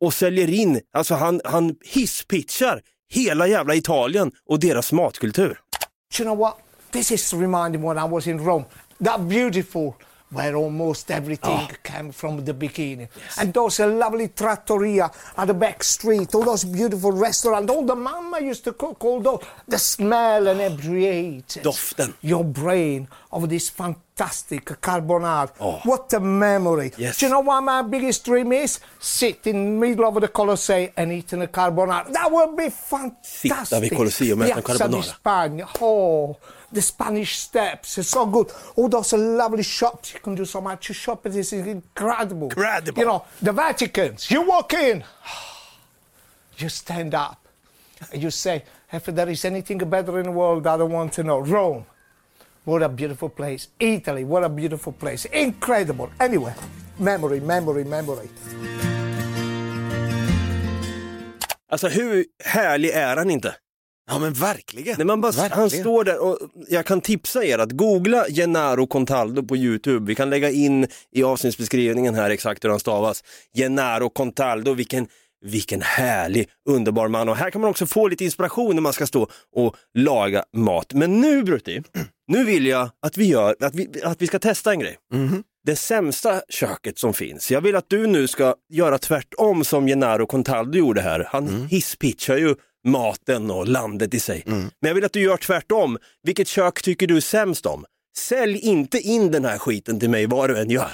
och 0.00 0.14
säljer 0.14 0.50
in, 0.50 0.80
alltså 0.92 1.14
han, 1.14 1.40
han 1.44 1.76
hisspitchar 1.84 2.80
hela 3.12 3.46
jävla 3.46 3.74
Italien 3.74 4.32
och 4.46 4.60
deras 4.60 4.92
matkultur. 4.92 5.60
Do 6.18 6.24
you 6.24 6.24
know 6.24 6.38
what? 6.38 6.56
This 6.90 7.10
is 7.10 7.32
reminding 7.34 7.82
when 7.82 7.98
I 7.98 8.08
was 8.08 8.26
in 8.26 8.38
Rome. 8.38 8.64
That 9.04 9.20
beautiful, 9.20 9.92
where 10.30 10.54
almost 10.56 11.10
everything 11.10 11.68
came 11.82 12.12
from 12.12 12.44
the 12.44 12.54
beginning. 12.54 13.08
And 13.38 13.52
those 13.52 13.80
uh, 13.80 13.88
lovely 13.88 14.28
trattoria 14.28 15.10
at 15.36 15.46
the 15.46 15.54
back 15.54 15.82
street, 15.82 16.34
all 16.34 16.44
those 16.44 16.64
beautiful 16.64 17.12
restaurants, 17.12 17.70
all 17.70 17.84
the 17.84 17.96
mama 17.96 18.40
used 18.40 18.64
to 18.64 18.72
cook, 18.72 19.04
all 19.04 19.20
those, 19.20 19.42
the 19.66 19.78
smell 19.78 20.46
and 20.48 20.60
inebriated 20.60 21.62
Doften. 21.62 22.14
your 22.22 22.44
brain 22.44 23.08
of 23.32 23.48
this 23.48 23.70
fantastic 23.70 24.09
carbonara. 24.20 25.50
Oh. 25.60 25.80
What 25.84 26.12
a 26.12 26.20
memory. 26.20 26.92
Yes. 26.96 27.18
Do 27.18 27.26
you 27.26 27.32
know 27.32 27.40
what 27.40 27.62
my 27.62 27.82
biggest 27.82 28.24
dream 28.24 28.52
is? 28.52 28.80
Sit 28.98 29.46
in 29.46 29.80
the 29.80 29.86
middle 29.86 30.06
of 30.06 30.20
the 30.20 30.28
Colosseum 30.28 30.90
and 30.96 31.12
eating 31.12 31.42
a 31.42 31.46
carbonara. 31.46 32.12
That 32.12 32.30
would 32.30 32.56
be 32.56 32.70
fantastic. 32.70 33.52
Sitta 33.52 33.80
vid 33.80 33.96
Colosseum 33.96 34.40
och 34.40 34.46
äta 34.46 34.56
en 34.56 34.62
carbonara. 34.62 35.68
Oh, 35.80 36.36
the 36.72 36.82
Spanish 36.82 37.38
steps. 37.38 37.98
It's 37.98 38.08
so 38.08 38.26
good. 38.26 38.52
All 38.76 38.88
those 38.88 39.12
lovely 39.16 39.62
shops. 39.62 40.14
You 40.14 40.20
can 40.20 40.34
do 40.34 40.44
so 40.44 40.60
much 40.60 40.94
shopping. 40.94 41.32
This 41.32 41.52
is 41.52 41.66
incredible. 41.66 42.48
Incredible. 42.48 43.02
You 43.02 43.08
know, 43.08 43.24
the 43.42 43.52
Vatican. 43.52 44.16
You 44.28 44.42
walk 44.42 44.74
in. 44.74 45.04
You 46.58 46.68
stand 46.68 47.14
up. 47.14 47.38
And 48.12 48.22
you 48.22 48.30
say, 48.30 48.64
if 48.92 49.04
there 49.04 49.28
is 49.28 49.44
anything 49.44 49.78
better 49.78 50.18
in 50.18 50.26
the 50.26 50.32
world, 50.32 50.66
I 50.66 50.76
don't 50.76 50.92
want 50.92 51.12
to 51.14 51.22
know. 51.22 51.40
Rome. 51.40 51.84
What 52.70 52.82
a 52.82 52.88
beautiful 52.88 53.28
place. 53.28 53.68
Italy. 53.80 54.24
What 54.24 54.44
a 54.44 54.48
beautiful 54.48 54.92
place. 54.92 55.28
Incredible. 55.32 56.06
Anyway, 56.18 56.52
memory, 56.96 57.40
memory, 57.40 57.84
memory. 57.84 58.28
Alltså 61.68 61.88
hur 61.88 62.24
härlig 62.44 62.90
är 62.90 63.16
han 63.16 63.30
inte? 63.30 63.54
Ja 64.10 64.18
men 64.18 64.32
verkligen. 64.32 64.94
Nej, 64.98 65.06
man 65.06 65.20
bara, 65.20 65.32
han 65.32 65.48
Verkligen. 65.48 65.84
står 65.84 66.04
där 66.04 66.18
och 66.18 66.38
jag 66.68 66.86
kan 66.86 67.00
tipsa 67.00 67.44
er 67.44 67.58
att 67.58 67.72
googla 67.72 68.24
Gennaro 68.28 68.86
Contaldo 68.86 69.42
på 69.42 69.56
Youtube. 69.56 70.06
Vi 70.06 70.14
kan 70.14 70.30
lägga 70.30 70.50
in 70.50 70.86
i 71.12 71.22
avsnittsbeskrivningen 71.22 72.14
här 72.14 72.30
exakt 72.30 72.64
hur 72.64 72.70
han 72.70 72.80
stavas. 72.80 73.24
Gennaro 73.56 74.08
Contaldo, 74.10 74.74
vilken, 74.74 75.06
vilken 75.44 75.82
härlig, 75.82 76.48
underbar 76.68 77.08
man. 77.08 77.28
Och 77.28 77.36
här 77.36 77.50
kan 77.50 77.60
man 77.60 77.70
också 77.70 77.86
få 77.86 78.08
lite 78.08 78.24
inspiration 78.24 78.74
när 78.74 78.82
man 78.82 78.92
ska 78.92 79.06
stå 79.06 79.28
och 79.56 79.76
laga 79.98 80.44
mat. 80.56 80.92
Men 80.94 81.20
nu 81.20 81.42
Brutti, 81.42 81.82
nu 82.32 82.44
vill 82.44 82.66
jag 82.66 82.90
att 83.06 83.16
vi, 83.16 83.24
gör, 83.24 83.56
att 83.60 83.74
vi, 83.74 83.88
att 84.04 84.22
vi 84.22 84.26
ska 84.26 84.38
testa 84.38 84.72
en 84.72 84.78
grej. 84.78 84.96
Det 85.66 85.76
sämsta 85.76 86.42
köket 86.48 86.98
som 86.98 87.14
finns. 87.14 87.50
Jag 87.50 87.60
vill 87.60 87.76
att 87.76 87.88
du 87.88 88.06
nu 88.06 88.28
ska 88.28 88.54
göra 88.72 88.98
tvärtom 88.98 89.64
som 89.64 89.86
Gennaro 89.86 90.26
Contaldo 90.26 90.78
gjorde 90.78 91.00
här. 91.00 91.26
Han 91.28 91.46
hisspitchar 91.70 92.36
ju 92.36 92.54
maten 92.88 93.50
och 93.50 93.68
landet 93.68 94.14
i 94.14 94.20
sig. 94.20 94.42
Men 94.46 94.88
jag 94.88 94.94
vill 94.94 95.04
att 95.04 95.12
du 95.12 95.20
gör 95.20 95.36
tvärtom. 95.36 95.98
Vilket 96.22 96.48
kök 96.48 96.82
tycker 96.82 97.06
du 97.06 97.20
sämst 97.20 97.66
om? 97.66 97.84
Sälj 98.18 98.58
inte 98.58 98.98
in 98.98 99.30
den 99.30 99.44
här 99.44 99.58
skiten 99.58 100.00
till 100.00 100.10
mig 100.10 100.26
vad 100.26 100.50
du 100.50 100.58
än 100.58 100.70
gör. 100.70 100.92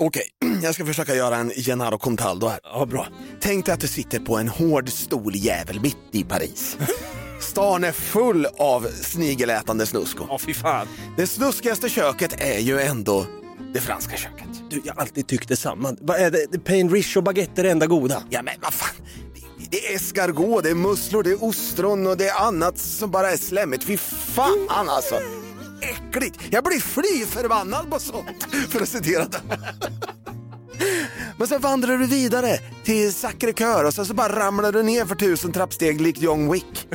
Okej, 0.00 0.22
jag 0.62 0.74
ska 0.74 0.84
försöka 0.84 1.14
göra 1.14 1.36
en 1.36 1.50
Gennaro 1.50 1.98
Contaldo 1.98 2.46
här. 2.46 2.60
Ja, 2.62 2.86
bra. 2.86 3.06
Tänk 3.40 3.66
dig 3.66 3.72
att 3.72 3.80
du 3.80 3.88
sitter 3.88 4.18
på 4.18 4.36
en 4.36 4.48
hård 4.48 4.88
stoljävel 4.88 5.80
mitt 5.80 5.96
i 6.12 6.24
Paris. 6.24 6.76
Stan 7.40 7.84
är 7.84 7.92
full 7.92 8.46
av 8.58 8.86
snigelätande 9.02 9.86
snusko. 9.86 10.24
Ja, 10.28 10.38
fy 10.38 10.54
fan. 10.54 10.86
Det 11.16 11.26
snuskigaste 11.26 11.88
köket 11.88 12.40
är 12.40 12.58
ju 12.58 12.80
ändå 12.80 13.26
det 13.74 13.80
franska 13.80 14.16
köket. 14.16 14.48
Du, 14.70 14.82
jag 14.84 14.94
har 14.94 15.02
alltid 15.02 15.26
tyckt 15.26 15.48
detsamma. 15.48 15.96
Vad 16.00 16.16
är 16.20 16.30
det? 16.30 16.64
pain 16.64 16.90
rich 16.90 17.16
och 17.16 17.22
baguette 17.22 17.60
är 17.60 17.62
det 17.64 17.70
enda 17.70 17.86
goda. 17.86 18.22
Ja 18.30 18.42
men 18.42 18.54
vad 18.62 18.74
fan, 18.74 19.04
det, 19.34 19.66
det 19.70 19.86
är 19.86 19.96
escargot, 19.96 20.64
det 20.64 20.70
är 20.70 20.74
musslor, 20.74 21.22
det 21.22 21.30
är 21.30 21.44
ostron 21.44 22.06
och 22.06 22.16
det 22.16 22.28
är 22.28 22.46
annat 22.46 22.78
som 22.78 23.10
bara 23.10 23.30
är 23.30 23.36
slemmigt. 23.36 23.84
Fy 23.84 23.96
fan 23.96 24.88
alltså! 24.88 25.14
Äckligt! 25.80 26.40
Jag 26.50 26.64
blir 26.64 26.80
fly 26.80 27.26
förbannad 27.26 27.90
på 27.90 27.98
sånt, 27.98 28.46
för 28.68 28.82
att 28.82 28.88
citera 28.88 29.24
det. 29.24 29.40
Men 31.36 31.48
sen 31.48 31.60
vandrar 31.60 31.98
du 31.98 32.06
vidare 32.06 32.58
till 32.84 33.12
Sacré 33.12 33.52
Coeur 33.52 33.84
och 33.84 33.94
sen 33.94 34.06
så 34.06 34.14
bara 34.14 34.38
ramlar 34.38 34.72
du 34.72 34.82
ner 34.82 35.04
för 35.04 35.14
tusen 35.14 35.52
trappsteg 35.52 36.00
likt 36.00 36.22
John 36.22 36.52
Wick. 36.52 36.88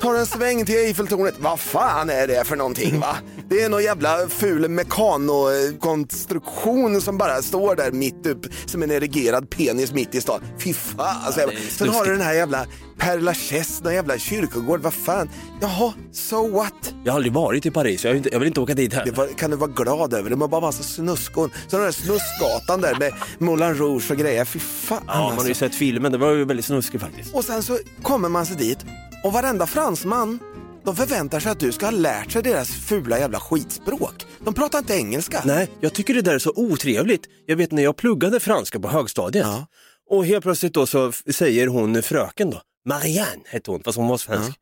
Tar 0.00 0.14
en 0.14 0.26
sväng 0.26 0.66
till 0.66 0.74
Eiffeltornet. 0.74 1.34
Vad 1.38 1.60
fan 1.60 2.10
är 2.10 2.26
det 2.26 2.44
för 2.44 2.56
någonting 2.56 3.00
va? 3.00 3.16
Det 3.48 3.62
är 3.62 3.68
någon 3.68 3.82
jävla 3.82 4.28
ful 4.28 4.68
mekanokonstruktion 4.68 7.00
som 7.00 7.18
bara 7.18 7.42
står 7.42 7.76
där 7.76 7.92
mitt 7.92 8.26
upp 8.26 8.46
som 8.66 8.82
en 8.82 8.90
erigerad 8.90 9.50
penis 9.50 9.92
mitt 9.92 10.14
i 10.14 10.20
stan. 10.20 10.40
Fy 10.58 10.74
fan. 10.74 11.16
Alltså, 11.24 11.40
är 11.40 11.70
sen 11.70 11.88
har 11.88 12.04
du 12.04 12.12
den 12.12 12.20
här 12.20 12.34
jävla 12.34 12.66
Père 12.98 13.20
Lachaise, 13.20 13.84
någon 13.84 13.94
jävla 13.94 14.18
kyrkogård. 14.18 14.80
Vad 14.80 14.94
fan? 14.94 15.30
Jaha, 15.60 15.92
so 16.12 16.50
what? 16.50 16.89
Jag 17.04 17.12
har 17.12 17.16
aldrig 17.16 17.32
varit 17.32 17.66
i 17.66 17.70
Paris, 17.70 18.04
jag, 18.04 18.10
har 18.10 18.16
inte, 18.16 18.28
jag 18.32 18.38
vill 18.38 18.46
inte 18.48 18.60
åka 18.60 18.74
dit 18.74 18.90
Det 18.90 18.96
heller. 18.96 19.12
var, 19.12 19.26
kan 19.28 19.50
du 19.50 19.56
vara 19.56 19.70
glad 19.70 20.14
över. 20.14 20.30
Det 20.30 20.36
var 20.36 20.48
bara 20.48 20.60
massa 20.60 20.82
snuskon. 20.82 21.50
Så 21.68 21.76
den 21.76 21.84
där 21.84 21.92
snuskgatan 21.92 22.80
där 22.80 22.96
med 22.98 23.12
Moulin 23.38 23.74
Rouge 23.74 24.10
och 24.10 24.16
grejer. 24.16 24.44
Fy 24.44 24.58
fan 24.58 25.02
Ja, 25.06 25.14
man 25.14 25.22
har 25.24 25.32
ju 25.32 25.38
alltså. 25.38 25.54
sett 25.54 25.74
filmen, 25.74 26.12
det 26.12 26.18
var 26.18 26.30
ju 26.32 26.44
väldigt 26.44 26.66
snuskigt 26.66 27.02
faktiskt. 27.04 27.34
Och 27.34 27.44
sen 27.44 27.62
så 27.62 27.78
kommer 28.02 28.28
man 28.28 28.46
sig 28.46 28.56
dit 28.56 28.78
och 29.24 29.32
varenda 29.32 29.66
fransman 29.66 30.38
de 30.84 30.96
förväntar 30.96 31.40
sig 31.40 31.52
att 31.52 31.60
du 31.60 31.72
ska 31.72 31.86
ha 31.86 31.90
lärt 31.90 32.32
sig 32.32 32.42
deras 32.42 32.68
fula 32.70 33.18
jävla 33.18 33.40
skitspråk. 33.40 34.26
De 34.44 34.54
pratar 34.54 34.78
inte 34.78 34.94
engelska. 34.94 35.42
Nej, 35.44 35.68
jag 35.80 35.92
tycker 35.94 36.14
det 36.14 36.22
där 36.22 36.34
är 36.34 36.38
så 36.38 36.52
otrevligt. 36.56 37.22
Jag 37.46 37.56
vet 37.56 37.72
när 37.72 37.82
jag 37.82 37.96
pluggade 37.96 38.40
franska 38.40 38.80
på 38.80 38.88
högstadiet 38.88 39.46
Ja. 39.46 39.66
och 40.10 40.26
helt 40.26 40.42
plötsligt 40.42 40.74
då 40.74 40.86
så 40.86 41.12
säger 41.32 41.66
hon 41.66 42.02
fröken 42.02 42.50
då, 42.50 42.60
Marianne 42.88 43.42
hette 43.46 43.70
hon, 43.70 43.82
fast 43.82 43.98
hon 43.98 44.08
var 44.08 44.18
svensk. 44.18 44.52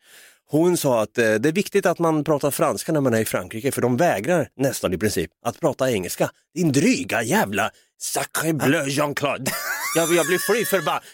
Hon 0.51 0.77
sa 0.77 1.03
att 1.03 1.19
eh, 1.19 1.35
det 1.35 1.49
är 1.49 1.53
viktigt 1.53 1.87
att 1.87 1.99
man 1.99 2.25
pratar 2.25 2.51
franska 2.51 2.93
när 2.93 3.01
man 3.01 3.15
är 3.15 3.21
i 3.21 3.25
Frankrike 3.25 3.73
för 3.73 3.83
de 3.83 3.97
vägrar 3.97 4.49
nästan 4.57 4.93
i 4.95 4.99
princip 4.99 5.31
att 5.45 5.61
prata 5.61 5.91
engelska. 5.91 6.31
Din 6.55 6.73
dryga 6.73 7.23
jävla 7.23 7.71
sacré 8.01 8.53
bleu 8.53 8.89
Jean-Claude. 8.89 9.51
Jag, 9.97 10.15
jag, 10.15 10.27
blir 10.27 10.39
fly 10.39 10.65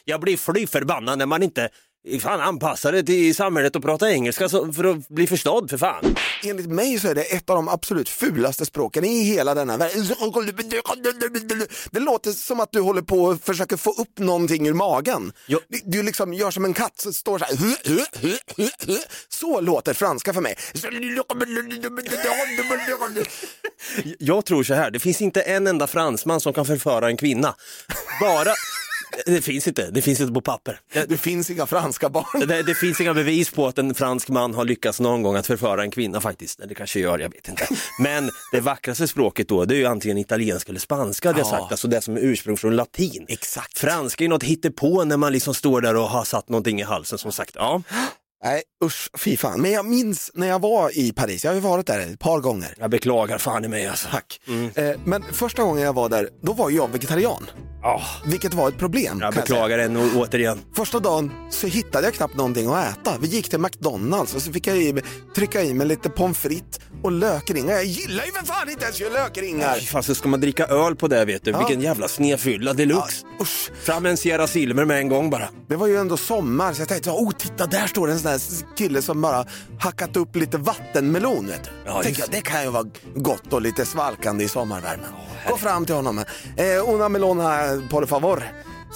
jag 0.05 0.21
blir 0.21 0.37
fly 0.37 0.67
förbannad 0.67 1.19
när 1.19 1.27
man 1.27 1.43
inte 1.43 1.69
fan, 2.21 2.41
anpassar 2.41 2.93
det 2.93 3.03
till 3.03 3.35
samhället 3.35 3.77
och 3.77 3.83
pratar 3.83 4.07
engelska 4.07 4.49
så, 4.49 4.73
för 4.73 4.85
att 4.85 5.09
bli 5.09 5.27
förstådd 5.27 5.71
för 5.71 5.79
fan. 5.79 6.17
Enligt 6.45 6.67
mig 6.67 7.01
så 7.01 7.09
är 7.09 7.15
det 7.15 7.23
ett 7.23 7.51
av 7.51 7.57
de 7.57 7.69
absolut 7.69 8.09
fulaste 8.09 8.65
språken 8.65 9.05
i 9.05 9.23
hela 9.23 9.55
denna 9.55 9.77
världen. 9.77 10.07
Det 11.91 12.01
låter 12.01 12.31
som 12.33 12.61
att 12.61 12.73
du 12.73 12.81
håller 12.81 13.03
på 13.03 13.25
och 13.25 13.41
försöker 13.41 13.77
få 13.77 13.91
upp 13.91 14.19
någonting 14.19 14.69
ur 14.69 14.75
magen. 14.75 15.33
Jo. 15.47 15.59
Du, 15.85 16.03
liksom 16.03 16.35
gör 16.35 16.51
som 16.51 16.65
en 16.65 16.75
katt 16.75 17.01
som 17.01 17.13
står 17.13 17.39
så 17.39 17.45
här. 17.45 17.55
Så 19.29 19.61
låter 19.61 19.95
franska 19.95 20.33
för 20.35 20.41
mig. 20.41 20.57
Jag 24.19 24.45
tror 24.45 24.63
så 24.63 24.75
här, 24.75 24.91
det 24.91 24.99
finns 24.99 25.21
inte 25.21 25.41
en 25.41 25.67
enda 25.67 25.87
fransman 25.87 26.41
som 26.41 26.53
kan 26.53 26.67
förföra 26.67 27.07
en 27.07 27.17
kvinna. 27.17 27.55
Bara, 28.21 28.53
det 29.27 29.41
finns 29.43 29.69
inte, 29.69 29.91
det 29.91 30.03
finns 30.03 30.21
inte 30.21 30.33
på 30.33 30.41
papper. 30.41 30.81
Det, 30.93 31.05
Det 31.09 31.17
finns 31.17 31.51
inga 31.51 31.67
franska 31.67 32.09
barn. 32.09 32.47
det, 32.49 32.63
det 32.63 32.75
finns 32.75 33.01
inga 33.01 33.15
bevis 33.15 33.51
på 33.51 33.67
att 33.67 33.79
en 33.79 33.95
fransk 33.95 34.29
man 34.29 34.55
har 34.55 34.65
lyckats 34.65 35.01
någon 35.01 35.23
gång 35.23 35.37
att 35.37 35.47
förföra 35.47 35.83
en 35.83 35.91
kvinna 35.91 36.21
faktiskt. 36.21 36.61
Det 36.69 36.75
kanske 36.75 37.01
gör, 37.01 37.19
jag 37.19 37.29
vet 37.33 37.49
inte. 37.49 37.67
Men 38.01 38.31
det 38.53 38.61
vackraste 38.61 39.09
språket 39.09 39.49
då, 39.49 39.65
det 39.65 39.75
är 39.75 39.79
ju 39.79 39.87
antingen 39.87 40.19
italienska 40.19 40.71
eller 40.71 40.81
spanska 40.81 41.29
hade 41.29 41.39
jag 41.41 41.47
Ja. 41.47 41.51
sagt, 41.51 41.73
alltså 41.73 41.89
det 41.89 42.01
som 42.01 42.17
är 42.17 42.21
ursprung 42.21 42.57
från 42.57 42.77
latin. 42.77 43.25
Exakt. 43.29 43.79
Franska 43.79 44.25
är 44.25 44.29
något 44.29 44.43
hittepå 44.43 45.05
när 45.05 45.17
man 45.17 45.33
liksom 45.33 45.55
står 45.55 45.81
där 45.81 45.97
och 45.97 46.09
har 46.09 46.25
satt 46.25 46.49
någonting 46.49 46.81
i 46.81 46.83
halsen 46.83 47.19
som 47.19 47.33
sagt. 47.33 47.53
Ja, 47.55 47.83
Nej 48.45 48.63
usch, 48.85 49.09
fy 49.19 49.37
fan. 49.37 49.61
Men 49.61 49.71
jag 49.73 49.87
minns 49.87 50.31
när 50.35 50.47
jag 50.47 50.59
var 50.63 50.99
i 50.99 51.13
Paris, 51.13 51.45
jag 51.45 51.51
har 51.51 51.55
ju 51.55 51.61
varit 51.61 51.87
där 51.87 51.99
ett 52.01 52.19
par 52.19 52.41
gånger. 52.41 52.75
jag 52.79 52.91
beklagar 52.91 53.39
fan 53.39 53.65
i 53.65 53.69
mig 53.69 53.87
alltså. 53.87 54.09
Tack. 54.11 54.41
Eh, 54.75 54.91
men 55.05 55.23
första 55.33 55.63
gången 55.63 55.83
jag 55.85 55.93
var 55.93 56.09
där, 56.09 56.29
då 56.43 56.53
var 56.53 56.71
jag 56.71 56.89
vegetarian. 56.93 57.47
Vilket 58.25 58.55
var 58.55 58.69
ett 58.69 58.79
problem. 58.79 59.19
Jag 59.21 59.35
beklagar 59.35 59.97
och 59.97 60.17
återigen. 60.17 60.61
Första 60.77 60.99
dagen 60.99 61.31
så 61.51 61.67
hittade 61.67 62.07
jag 62.07 62.15
knappt 62.15 62.37
någonting 62.37 62.67
att 62.67 62.87
äta. 62.87 63.19
Vi 63.21 63.27
gick 63.27 63.49
till 63.49 63.59
McDonalds 63.59 64.35
och 64.35 64.43
så 64.43 64.53
fick 64.53 64.67
jag 64.67 64.77
i, 64.77 65.03
trycka 65.35 65.63
i 65.63 65.75
mig 65.75 65.87
lite 65.87 66.11
pommes 66.11 66.39
frites 66.39 66.81
och 67.03 67.13
lökringar. 67.13 67.75
Jag 67.75 67.85
gillar 67.85 68.25
ju 68.25 68.33
för 68.33 68.47
fan 68.47 68.71
inte 68.71 68.85
ens 68.85 69.01
lökringar. 69.01 69.75
Fy 69.75 69.87
fan, 69.87 70.03
så 70.03 70.15
ska 70.15 70.29
man 70.29 70.41
dricka 70.41 70.67
öl 70.67 70.97
på 70.97 71.09
det 71.09 71.25
vet 71.25 71.45
du. 71.45 71.51
Ja. 71.51 71.59
Vilken 71.59 71.81
jävla 71.81 72.09
snedfylla 72.09 72.73
deluxe. 72.73 73.27
Usch. 73.41 73.71
Fram 73.83 74.03
med 74.03 74.11
en 74.11 74.17
Sierra 74.17 74.47
Silver 74.47 74.85
med 74.85 74.99
en 74.99 75.09
gång 75.09 75.31
bara. 75.31 75.49
Det 75.69 75.77
var 75.77 75.87
ju 75.87 75.97
ändå 75.97 76.17
sommar 76.17 76.73
så 76.73 76.81
jag 76.83 76.89
tänkte, 76.89 77.11
oh 77.11 77.31
titta 77.31 77.67
där 77.67 77.87
står 77.87 78.11
en 78.11 78.19
sån 78.19 78.31
här 78.31 78.41
kille 78.77 79.03
som 79.03 79.21
bara 79.21 79.47
hackat 79.81 80.17
upp 80.17 80.37
lite 80.37 80.59
vattenmelon. 80.59 81.47
Vet 81.47 81.65
du. 81.65 81.71
Ja, 81.87 82.05
just 82.05 82.19
jag, 82.19 82.31
det 82.31 82.41
kan 82.41 82.63
ju 82.63 82.71
vara 82.71 82.87
gott 83.15 83.53
och 83.53 83.63
lite 83.63 83.87
svalkande 83.87 84.45
i 84.45 84.49
sommarvärmen. 84.49 85.07
Gå 85.49 85.57
fram 85.57 85.87
till 85.87 85.95
honom. 85.95 86.19
Eh, 86.57 86.89
una 86.89 87.09
melona 87.09 87.74
por 87.91 88.07
favor. 88.07 88.43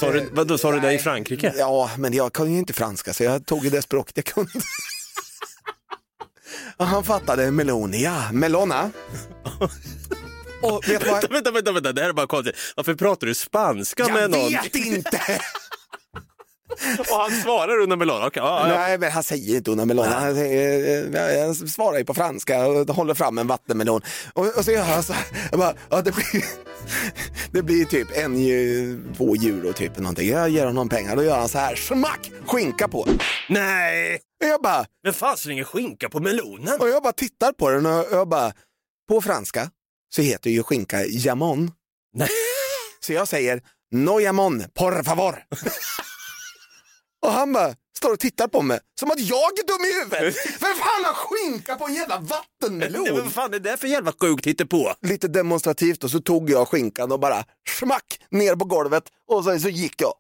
Sa 0.01 0.11
du, 0.13 0.29
vadå, 0.33 0.59
sa 0.59 0.73
du 0.73 0.81
det 0.81 0.93
i 0.93 0.99
Frankrike? 0.99 1.55
Ja, 1.57 1.91
men 1.99 2.13
jag 2.13 2.33
kan 2.33 2.53
ju 2.53 2.59
inte 2.59 2.73
franska 2.73 3.13
så 3.15 3.23
jag 3.25 3.47
tog 3.47 3.71
det 3.71 3.83
språket 3.83 4.17
jag 4.17 4.25
kunde. 4.25 4.51
Och 6.77 6.87
han 6.87 7.05
fattade 7.05 7.51
melonia, 7.51 8.33
melona. 8.33 8.91
Och 10.63 10.89
vet 10.89 11.01
du 11.05 11.11
vad? 11.11 11.31
Vänta, 11.31 11.33
vänta, 11.33 11.51
vänta, 11.51 11.73
vänta, 11.73 11.93
det 11.93 12.03
här 12.03 12.09
är 12.09 12.13
bara 12.13 12.27
konstigt. 12.27 12.57
Varför 12.77 12.95
pratar 12.95 13.27
du 13.27 13.35
spanska 13.35 14.09
med 14.09 14.23
Jag 14.23 14.31
någon? 14.31 14.51
vet 14.53 14.75
inte! 14.75 15.21
Och 16.99 17.07
han 17.07 17.31
svarar 17.43 17.79
under 17.79 17.97
melon. 17.97 18.23
Okej, 18.23 18.43
ja, 18.43 18.69
ja. 18.69 18.79
Nej, 18.79 18.99
men 18.99 19.13
han 19.13 19.23
säger 19.23 19.57
inte 19.57 19.71
una 19.71 19.85
melona. 19.85 20.09
Han 20.09 20.35
säger, 20.35 21.15
eh, 21.15 21.39
jag 21.39 21.57
svarar 21.57 21.99
ju 21.99 22.05
på 22.05 22.15
franska 22.15 22.67
och 22.67 22.89
håller 22.89 23.15
fram 23.15 23.39
en 23.39 23.47
vattenmelon. 23.47 24.03
Och, 24.33 24.57
och 24.57 24.65
så 24.65 24.71
gör 24.71 24.83
han 24.83 25.03
så 25.03 25.13
här. 25.13 25.27
Jag 25.51 25.61
bara, 25.61 25.75
ja, 25.91 26.03
det, 26.03 26.15
blir, 26.15 26.45
det 27.53 27.63
blir 27.63 27.85
typ 27.85 28.09
en, 28.17 28.35
två 29.17 29.35
euro 29.35 29.73
typ. 29.73 29.99
Någonting. 29.99 30.29
Jag 30.29 30.49
ger 30.49 30.67
honom 30.67 30.89
pengar. 30.89 31.17
Då 31.17 31.23
gör 31.23 31.39
han 31.39 31.49
så 31.49 31.59
här, 31.59 31.75
smack, 31.77 32.31
skinka 32.47 32.89
på. 32.89 33.09
Nej! 33.49 34.21
Och 34.43 34.49
jag 34.49 34.63
bara, 34.63 34.85
Men 35.05 35.13
fan 35.13 35.37
slänger 35.37 35.65
skinka 35.65 36.09
på 36.09 36.21
melonen? 36.21 36.81
och 36.81 36.89
jag 36.89 37.03
bara 37.03 37.13
tittar 37.13 37.53
på 37.53 37.71
den 37.71 37.87
och 37.87 38.07
jag 38.11 38.29
bara, 38.29 38.53
på 39.09 39.21
franska 39.21 39.71
så 40.15 40.23
heter 40.23 40.51
ju 40.51 40.63
skinka 40.63 41.05
jamon. 41.07 41.71
Nej. 42.15 42.29
Så 43.01 43.13
jag 43.13 43.29
säger, 43.29 43.63
no 43.93 44.21
jamon, 44.21 44.65
por 44.75 45.03
favor. 45.03 45.39
och 47.27 47.33
han 47.33 47.53
bara 47.53 47.75
står 47.99 48.13
och 48.13 48.19
tittar 48.21 48.49
på 48.49 48.63
mig 48.63 48.81
som 49.01 49.11
att 49.11 49.21
jag 49.21 49.37
är 49.59 49.67
dum 49.67 49.85
i 49.85 49.93
huvudet. 50.21 50.37
Vem 50.61 50.75
fan 50.77 51.05
har 51.05 51.15
skinka 51.15 51.75
på 51.77 51.87
en 51.87 51.95
jävla 51.95 52.19
vattenmelon? 52.19 53.09
vad 53.25 53.33
fan 53.33 53.55
är 53.55 53.59
det 53.59 53.77
för 53.77 53.89
jävla 53.89 54.13
sjukt 54.21 54.47
hittepå? 54.47 54.93
Lite 55.03 55.29
demonstrativt 55.29 56.05
och 56.05 56.11
så 56.11 56.21
tog 56.21 56.51
jag 56.51 56.69
skinkan 56.69 57.13
och 57.13 57.21
bara 57.21 57.45
smack 57.79 58.21
ner 58.31 58.57
på 58.57 58.65
golvet 58.65 59.05
och 59.29 59.45
sen 59.45 59.61
så 59.61 59.69
gick 59.69 60.03
jag. 60.03 60.13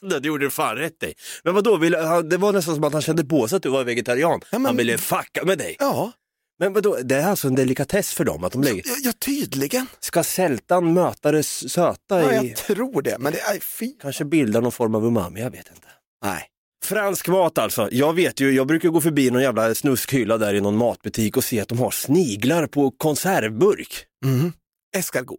Det 0.20 0.26
gjorde 0.28 0.46
du 0.46 0.50
fan 0.50 0.76
rätt 0.76 1.02
i. 1.02 1.14
Men 1.44 1.54
vadå, 1.54 1.76
ville, 1.76 1.98
han- 1.98 2.28
det 2.28 2.36
var 2.36 2.52
nästan 2.52 2.74
som 2.74 2.84
att 2.84 2.92
han 2.92 3.02
kände 3.02 3.24
på 3.24 3.48
sig 3.48 3.56
att 3.56 3.62
du 3.62 3.68
var 3.68 3.84
vegetarian. 3.84 4.40
Ja, 4.50 4.58
men- 4.58 4.66
Han 4.66 4.76
ville 4.76 4.98
fucka 4.98 5.44
med 5.44 5.58
dig. 5.58 5.76
Ja, 5.78 6.12
Men 6.58 6.72
vadå, 6.72 6.98
det 7.04 7.14
är 7.16 7.26
alltså 7.28 7.48
en 7.48 7.54
delikatess 7.54 8.12
för 8.14 8.24
dem 8.24 8.44
att 8.44 8.52
de 8.52 8.62
lägger... 8.62 8.82
ja, 8.86 8.94
ja 9.02 9.12
tydligen. 9.12 9.86
Ska 10.00 10.24
sältan 10.24 10.92
möta 10.94 11.32
det 11.32 11.42
söta 11.42 12.22
Ja, 12.22 12.42
i... 12.42 12.48
jag 12.48 12.56
tror 12.56 13.02
det, 13.02 13.16
men 13.18 13.32
det 13.32 13.40
är 13.40 13.60
fy. 13.60 13.92
Kanske 14.02 14.24
bilda 14.24 14.60
någon 14.60 14.72
form 14.72 14.94
av 14.94 15.04
umami, 15.06 15.40
jag 15.40 15.50
vet 15.50 15.68
inte. 15.74 15.88
Nej. 16.24 16.44
Fransk 16.84 17.28
mat 17.28 17.58
alltså. 17.58 17.88
Jag 17.92 18.14
vet 18.14 18.40
ju, 18.40 18.50
jag 18.50 18.66
brukar 18.66 18.88
gå 18.88 19.00
förbi 19.00 19.30
någon 19.30 19.42
jävla 19.42 19.74
snuskhylla 19.74 20.38
där 20.38 20.54
i 20.54 20.60
någon 20.60 20.76
matbutik 20.76 21.36
och 21.36 21.44
se 21.44 21.60
att 21.60 21.68
de 21.68 21.78
har 21.78 21.90
sniglar 21.90 22.66
på 22.66 22.90
konservburk. 22.90 24.04
Mm. 24.24 24.52
Escargot. 24.96 25.38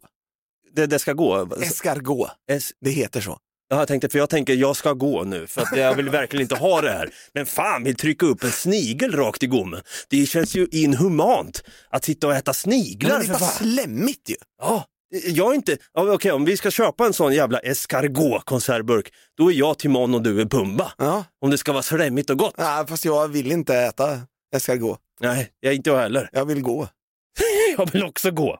Det, 0.75 0.85
det 0.85 0.99
ska 0.99 1.13
gå. 1.13 1.49
Escargot, 1.61 2.29
Es- 2.51 2.71
det 2.81 2.89
heter 2.89 3.21
så. 3.21 3.37
Ja, 3.71 3.77
jag 3.79 3.87
tänkte, 3.87 4.09
för 4.09 4.19
jag 4.19 4.29
tänker 4.29 4.53
jag 4.53 4.75
ska 4.75 4.93
gå 4.93 5.23
nu 5.23 5.47
för 5.47 5.61
att 5.61 5.77
jag 5.77 5.95
vill 5.95 6.09
verkligen 6.09 6.41
inte 6.41 6.55
ha 6.55 6.81
det 6.81 6.91
här. 6.91 7.09
Men 7.33 7.45
fan 7.45 7.83
vill 7.83 7.95
trycka 7.95 8.25
upp 8.25 8.43
en 8.43 8.51
snigel 8.51 9.11
rakt 9.11 9.43
i 9.43 9.47
gommen. 9.47 9.81
Det 10.09 10.25
känns 10.25 10.55
ju 10.55 10.67
inhumant 10.71 11.63
att 11.89 12.03
sitta 12.03 12.27
och 12.27 12.35
äta 12.35 12.53
sniglar 12.53 13.17
Men 13.17 13.27
det 13.27 13.33
är 13.33 13.39
bara 13.39 13.49
slemmigt 13.49 14.29
ju. 14.29 14.35
Ja, 14.61 14.85
jag 15.09 15.51
är 15.51 15.55
inte, 15.55 15.77
okej 15.93 16.31
om 16.31 16.45
vi 16.45 16.57
ska 16.57 16.71
köpa 16.71 17.05
en 17.05 17.13
sån 17.13 17.33
jävla 17.33 17.59
escargot 17.59 18.45
konservburk, 18.45 19.13
då 19.37 19.51
är 19.51 19.55
jag 19.55 19.79
Timon 19.79 20.15
och 20.15 20.21
du 20.21 20.41
är 20.41 20.45
Pumba. 20.45 20.91
Ja. 20.97 21.23
Om 21.41 21.49
det 21.49 21.57
ska 21.57 21.71
vara 21.71 21.83
slemmigt 21.83 22.29
och 22.29 22.37
gott. 22.37 22.53
ja, 22.57 22.85
fast 22.89 23.05
jag 23.05 23.27
vill 23.27 23.51
inte 23.51 23.75
äta 23.75 24.21
escargot. 24.55 24.99
Nej, 25.19 25.49
jag 25.59 25.73
inte 25.73 25.89
jag 25.89 25.97
heller. 25.99 26.29
Jag 26.31 26.45
vill 26.45 26.61
gå. 26.61 26.87
Jag 27.77 27.91
vill 27.91 28.03
också 28.03 28.31
gå. 28.31 28.59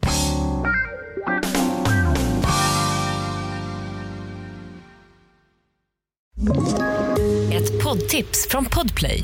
Ett 7.54 7.84
poddtips 7.84 8.48
från 8.50 8.66
Podplay. 8.66 9.24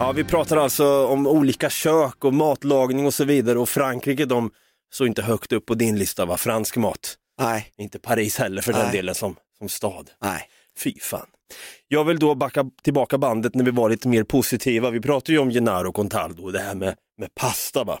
Ja, 0.00 0.12
vi 0.12 0.24
pratar 0.24 0.56
alltså 0.56 1.06
om 1.06 1.26
olika 1.26 1.70
kök 1.70 2.24
och 2.24 2.34
matlagning 2.34 3.06
och 3.06 3.14
så 3.14 3.24
vidare 3.24 3.58
och 3.58 3.68
Frankrike 3.68 4.24
de 4.24 4.50
står 4.92 5.06
inte 5.06 5.22
högt 5.22 5.52
upp 5.52 5.66
på 5.66 5.74
din 5.74 5.98
lista 5.98 6.24
va, 6.26 6.36
fransk 6.36 6.76
mat. 6.76 7.16
Nej, 7.40 7.66
Inte 7.78 7.98
Paris 7.98 8.38
heller 8.38 8.62
för 8.62 8.72
den 8.72 8.82
Nej. 8.82 8.92
delen 8.92 9.14
som, 9.14 9.36
som 9.58 9.68
stad. 9.68 10.10
nej. 10.22 10.48
Fy 10.78 10.94
fan. 11.00 11.26
Jag 11.88 12.04
vill 12.04 12.18
då 12.18 12.34
backa 12.34 12.64
tillbaka 12.82 13.18
bandet 13.18 13.54
när 13.54 13.64
vi 13.64 13.70
var 13.70 13.90
lite 13.90 14.08
mer 14.08 14.24
positiva. 14.24 14.90
Vi 14.90 15.00
pratade 15.00 15.32
ju 15.32 15.38
om 15.38 15.50
Gennaro 15.50 15.92
Contaldo 15.92 16.42
och 16.42 16.52
det 16.52 16.58
här 16.60 16.74
med, 16.74 16.94
med 17.18 17.34
pasta. 17.34 17.84
Va? 17.84 17.98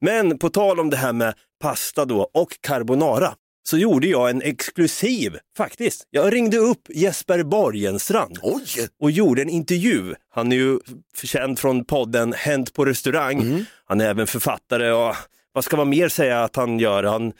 Men 0.00 0.38
på 0.38 0.50
tal 0.50 0.80
om 0.80 0.90
det 0.90 0.96
här 0.96 1.12
med 1.12 1.34
pasta 1.60 2.04
då 2.04 2.30
och 2.34 2.56
carbonara 2.60 3.34
så 3.68 3.78
gjorde 3.78 4.06
jag 4.06 4.30
en 4.30 4.42
exklusiv, 4.42 5.36
faktiskt. 5.56 6.06
Jag 6.10 6.32
ringde 6.32 6.56
upp 6.56 6.82
Jesper 6.94 7.42
Borgenstrand 7.42 8.38
Oj! 8.42 8.88
och 9.00 9.10
gjorde 9.10 9.42
en 9.42 9.48
intervju. 9.48 10.14
Han 10.28 10.52
är 10.52 10.56
ju 10.56 10.78
känd 11.22 11.58
från 11.58 11.84
podden 11.84 12.32
Hänt 12.32 12.74
på 12.74 12.84
restaurang. 12.84 13.64
Han 13.84 14.00
är 14.00 14.08
även 14.08 14.26
författare 14.26 14.92
och 14.92 15.14
vad 15.52 15.64
ska 15.64 15.76
man 15.76 15.88
mer 15.88 16.08
säga 16.08 16.44
att 16.44 16.56
han 16.56 16.78
gör? 16.78 17.04
Han, 17.04 17.32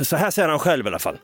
så 0.00 0.16
här 0.16 0.30
säger 0.30 0.48
han 0.48 0.58
själv 0.58 0.86
i 0.86 0.88
alla 0.88 0.98
fall. 0.98 1.18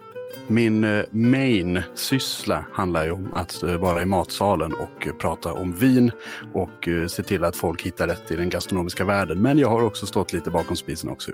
Min 0.46 0.84
eh, 0.84 1.04
main 1.10 1.82
syssla 1.94 2.64
handlar 2.72 3.04
ju 3.04 3.10
om 3.10 3.34
att 3.34 3.62
eh, 3.62 3.76
vara 3.76 4.02
i 4.02 4.06
matsalen 4.06 4.72
och 4.72 5.06
eh, 5.06 5.12
prata 5.12 5.52
om 5.52 5.72
vin 5.72 6.10
och 6.54 6.88
se 7.08 7.22
till 7.22 7.44
att 7.44 7.56
folk 7.56 7.82
hittar 7.82 8.08
rätt 8.08 8.30
i 8.30 8.36
den 8.36 8.50
gastronomiska 8.50 9.04
världen. 9.04 9.42
Men 9.42 9.58
jag 9.58 9.68
har 9.68 9.82
också 9.82 10.06
stått 10.06 10.32
lite 10.32 10.50
bakom 10.50 10.76
spisen 10.76 11.10
också. 11.10 11.30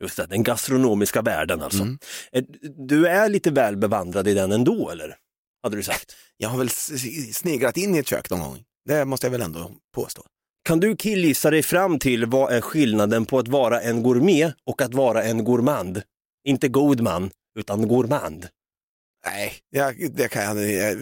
Just 0.00 0.16
det, 0.16 0.26
den 0.26 0.42
gastronomiska 0.42 1.22
världen 1.22 1.62
alltså. 1.62 1.86
Eh, 2.32 2.44
Du 2.78 3.06
är 3.06 3.28
lite 3.28 3.50
väl 3.50 3.76
bevandrad 3.76 4.28
i 4.28 4.34
den 4.34 4.52
ändå 4.52 4.90
eller? 4.90 5.16
Hade 5.62 5.76
du 5.76 5.82
sagt. 5.82 6.16
Jag 6.36 6.48
har 6.48 6.58
väl 6.58 6.70
sneglat 7.34 7.76
in 7.76 7.94
i 7.94 7.98
ett 7.98 8.08
kök 8.08 8.30
någon 8.30 8.40
gång. 8.40 8.58
Det 8.88 9.04
måste 9.04 9.26
jag 9.26 9.32
väl 9.32 9.42
ändå 9.42 9.70
påstå. 9.94 10.22
Kan 10.64 10.80
du 10.80 10.96
killgissa 10.96 11.50
dig 11.50 11.62
fram 11.62 11.98
till 11.98 12.26
vad 12.26 12.52
är 12.52 12.60
skillnaden 12.60 13.26
på 13.26 13.38
att 13.38 13.48
vara 13.48 13.80
en 13.80 14.02
gourmet 14.02 14.54
och 14.66 14.82
att 14.82 14.94
vara 14.94 15.22
en 15.22 15.44
gourmand? 15.44 16.02
Inte 16.48 16.68
god 16.68 17.00
man, 17.00 17.30
utan 17.58 17.88
gourmand. 17.88 18.48
Nej, 19.26 19.52
jag, 19.70 20.10
det, 20.14 20.28
kan 20.28 20.42
jag, 20.42 20.56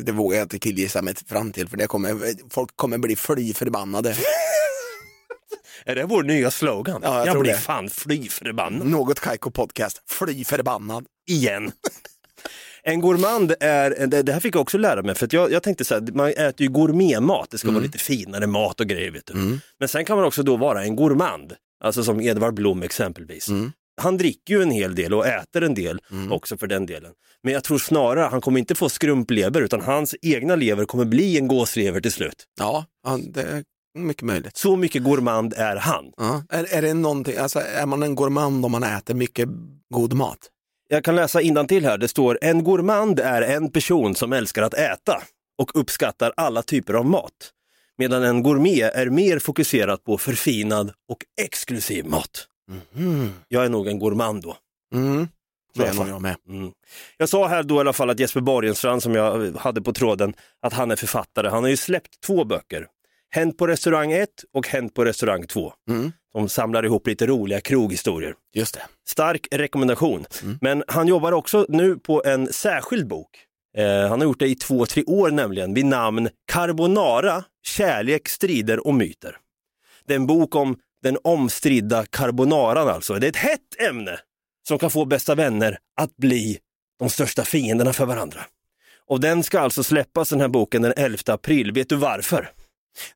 det 0.04 0.12
vågar 0.12 0.38
jag 0.38 0.44
inte 0.44 0.58
killgissa 0.58 1.02
mig 1.02 1.14
fram 1.26 1.52
till 1.52 1.68
för 1.68 1.76
det 1.76 1.86
kommer, 1.86 2.50
folk 2.50 2.76
kommer 2.76 2.98
bli 2.98 3.16
fly 3.16 3.54
förbannade. 3.54 4.16
Är 5.86 5.94
det 5.94 6.04
vår 6.04 6.22
nya 6.22 6.50
slogan? 6.50 7.00
Ja, 7.04 7.18
jag 7.18 7.26
jag 7.26 7.40
blir 7.40 7.52
det. 7.52 7.58
fan 7.58 7.90
fly 7.90 8.28
förbannad. 8.28 8.86
Något 8.86 9.20
Kaiko 9.20 9.50
podcast, 9.50 10.02
fly 10.06 10.44
förbannad. 10.44 11.06
igen. 11.30 11.72
En 12.82 13.00
gourmand 13.00 13.54
är, 13.60 14.06
det, 14.06 14.32
här 14.32 14.40
fick 14.40 14.54
jag 14.54 14.62
också 14.62 14.78
lära 14.78 15.02
mig, 15.02 15.14
för 15.14 15.26
att 15.26 15.32
jag, 15.32 15.52
jag 15.52 15.62
tänkte 15.62 15.84
så 15.84 15.94
här, 15.94 16.02
man 16.12 16.28
äter 16.28 16.62
ju 16.62 16.68
gourmetmat, 16.68 17.50
det 17.50 17.58
ska 17.58 17.70
vara 17.70 17.82
lite 17.82 17.98
finare 17.98 18.46
mat 18.46 18.80
och 18.80 18.86
grejer. 18.86 19.10
Vet 19.10 19.26
du. 19.26 19.58
Men 19.78 19.88
sen 19.88 20.04
kan 20.04 20.16
man 20.16 20.26
också 20.26 20.42
då 20.42 20.56
vara 20.56 20.84
en 20.84 20.96
gourmand, 20.96 21.52
alltså 21.84 22.04
som 22.04 22.20
Edvard 22.20 22.54
Blom 22.54 22.82
exempelvis. 22.82 23.48
Han 24.02 24.16
dricker 24.16 24.54
ju 24.54 24.62
en 24.62 24.70
hel 24.70 24.94
del 24.94 25.14
och 25.14 25.26
äter 25.26 25.62
en 25.62 25.74
del 25.74 26.00
också 26.30 26.56
för 26.56 26.66
den 26.66 26.86
delen. 26.86 27.12
Men 27.42 27.52
jag 27.52 27.64
tror 27.64 27.78
snarare, 27.78 28.24
han 28.24 28.40
kommer 28.40 28.58
inte 28.58 28.74
få 28.74 28.88
skrumplever 28.88 29.60
utan 29.60 29.80
hans 29.80 30.14
egna 30.22 30.56
lever 30.56 30.84
kommer 30.84 31.04
bli 31.04 31.38
en 31.38 31.48
gåslever 31.48 32.00
till 32.00 32.12
slut. 32.12 32.44
Ja, 32.58 32.86
det 33.28 33.64
mycket 33.94 34.22
möjligt. 34.22 34.56
Så 34.56 34.76
mycket 34.76 35.02
gourmand 35.02 35.54
är 35.56 35.76
han. 35.76 36.12
Ja. 36.16 36.42
Är, 36.48 36.74
är, 36.74 36.82
det 36.82 36.94
någonting, 36.94 37.36
alltså, 37.36 37.60
är 37.60 37.86
man 37.86 38.02
en 38.02 38.14
gourmand 38.14 38.64
om 38.64 38.72
man 38.72 38.82
äter 38.82 39.14
mycket 39.14 39.48
god 39.94 40.12
mat? 40.12 40.38
Jag 40.88 41.04
kan 41.04 41.16
läsa 41.16 41.40
till 41.68 41.84
här. 41.84 41.98
Det 41.98 42.08
står 42.08 42.38
en 42.42 42.64
gourmand 42.64 43.20
är 43.20 43.42
en 43.42 43.70
person 43.70 44.14
som 44.14 44.32
älskar 44.32 44.62
att 44.62 44.74
äta 44.74 45.22
och 45.58 45.80
uppskattar 45.80 46.32
alla 46.36 46.62
typer 46.62 46.94
av 46.94 47.06
mat. 47.06 47.32
Medan 47.98 48.22
en 48.22 48.42
gourmet 48.42 48.94
är 48.94 49.10
mer 49.10 49.38
fokuserad 49.38 50.04
på 50.04 50.18
förfinad 50.18 50.92
och 51.08 51.18
exklusiv 51.40 52.06
mat. 52.06 52.48
Jag 53.48 53.64
är 53.64 53.68
nog 53.68 53.88
en 53.88 53.98
gourmand 53.98 54.42
då. 54.42 54.56
Mm. 54.94 55.28
Så 55.76 55.82
Det 55.82 55.88
är 55.88 55.94
nog 55.94 56.08
jag 56.08 56.22
med. 56.22 56.36
Mm. 56.48 56.72
Jag 57.16 57.28
sa 57.28 57.48
här 57.48 57.62
då 57.62 57.76
i 57.76 57.78
alla 57.78 57.92
fall 57.92 58.10
att 58.10 58.18
Jesper 58.18 58.40
Borgenstrand 58.40 59.02
som 59.02 59.14
jag 59.14 59.56
hade 59.56 59.82
på 59.82 59.92
tråden, 59.92 60.34
att 60.62 60.72
han 60.72 60.90
är 60.90 60.96
författare. 60.96 61.48
Han 61.48 61.62
har 61.62 61.70
ju 61.70 61.76
släppt 61.76 62.20
två 62.20 62.44
böcker. 62.44 62.86
Hänt 63.30 63.58
på 63.58 63.66
restaurang 63.66 64.12
1 64.12 64.28
och 64.52 64.68
Hänt 64.68 64.94
på 64.94 65.04
restaurang 65.04 65.46
2. 65.46 65.72
Mm. 65.90 66.12
De 66.32 66.48
samlar 66.48 66.84
ihop 66.84 67.06
lite 67.06 67.26
roliga 67.26 67.60
kroghistorier. 67.60 68.34
Just 68.54 68.74
det. 68.74 68.82
Stark 69.08 69.46
rekommendation. 69.50 70.26
Men 70.60 70.84
han 70.88 71.08
jobbar 71.08 71.32
också 71.32 71.66
nu 71.68 71.96
på 71.96 72.22
en 72.24 72.52
särskild 72.52 73.06
bok. 73.08 73.28
Eh, 73.76 74.08
han 74.08 74.20
har 74.20 74.24
gjort 74.24 74.38
det 74.38 74.48
i 74.48 74.54
två, 74.54 74.86
tre 74.86 75.04
år 75.04 75.30
nämligen, 75.30 75.74
vid 75.74 75.86
namn 75.86 76.28
Carbonara, 76.52 77.44
kärlek, 77.66 78.28
strider 78.28 78.86
och 78.86 78.94
myter. 78.94 79.36
Det 80.06 80.14
är 80.14 80.18
en 80.18 80.26
bok 80.26 80.54
om 80.54 80.76
den 81.02 81.18
omstridda 81.24 82.06
carbonaran 82.06 82.88
alltså. 82.88 83.14
Det 83.14 83.26
är 83.26 83.28
ett 83.28 83.36
hett 83.36 83.80
ämne 83.90 84.18
som 84.68 84.78
kan 84.78 84.90
få 84.90 85.04
bästa 85.04 85.34
vänner 85.34 85.78
att 86.00 86.16
bli 86.16 86.58
de 86.98 87.10
största 87.10 87.44
fienderna 87.44 87.92
för 87.92 88.06
varandra. 88.06 88.40
Och 89.06 89.20
den 89.20 89.42
ska 89.42 89.60
alltså 89.60 89.82
släppas 89.82 90.30
den 90.30 90.40
här 90.40 90.48
boken 90.48 90.82
den 90.82 90.92
11 90.96 91.18
april. 91.26 91.72
Vet 91.72 91.88
du 91.88 91.96
varför? 91.96 92.50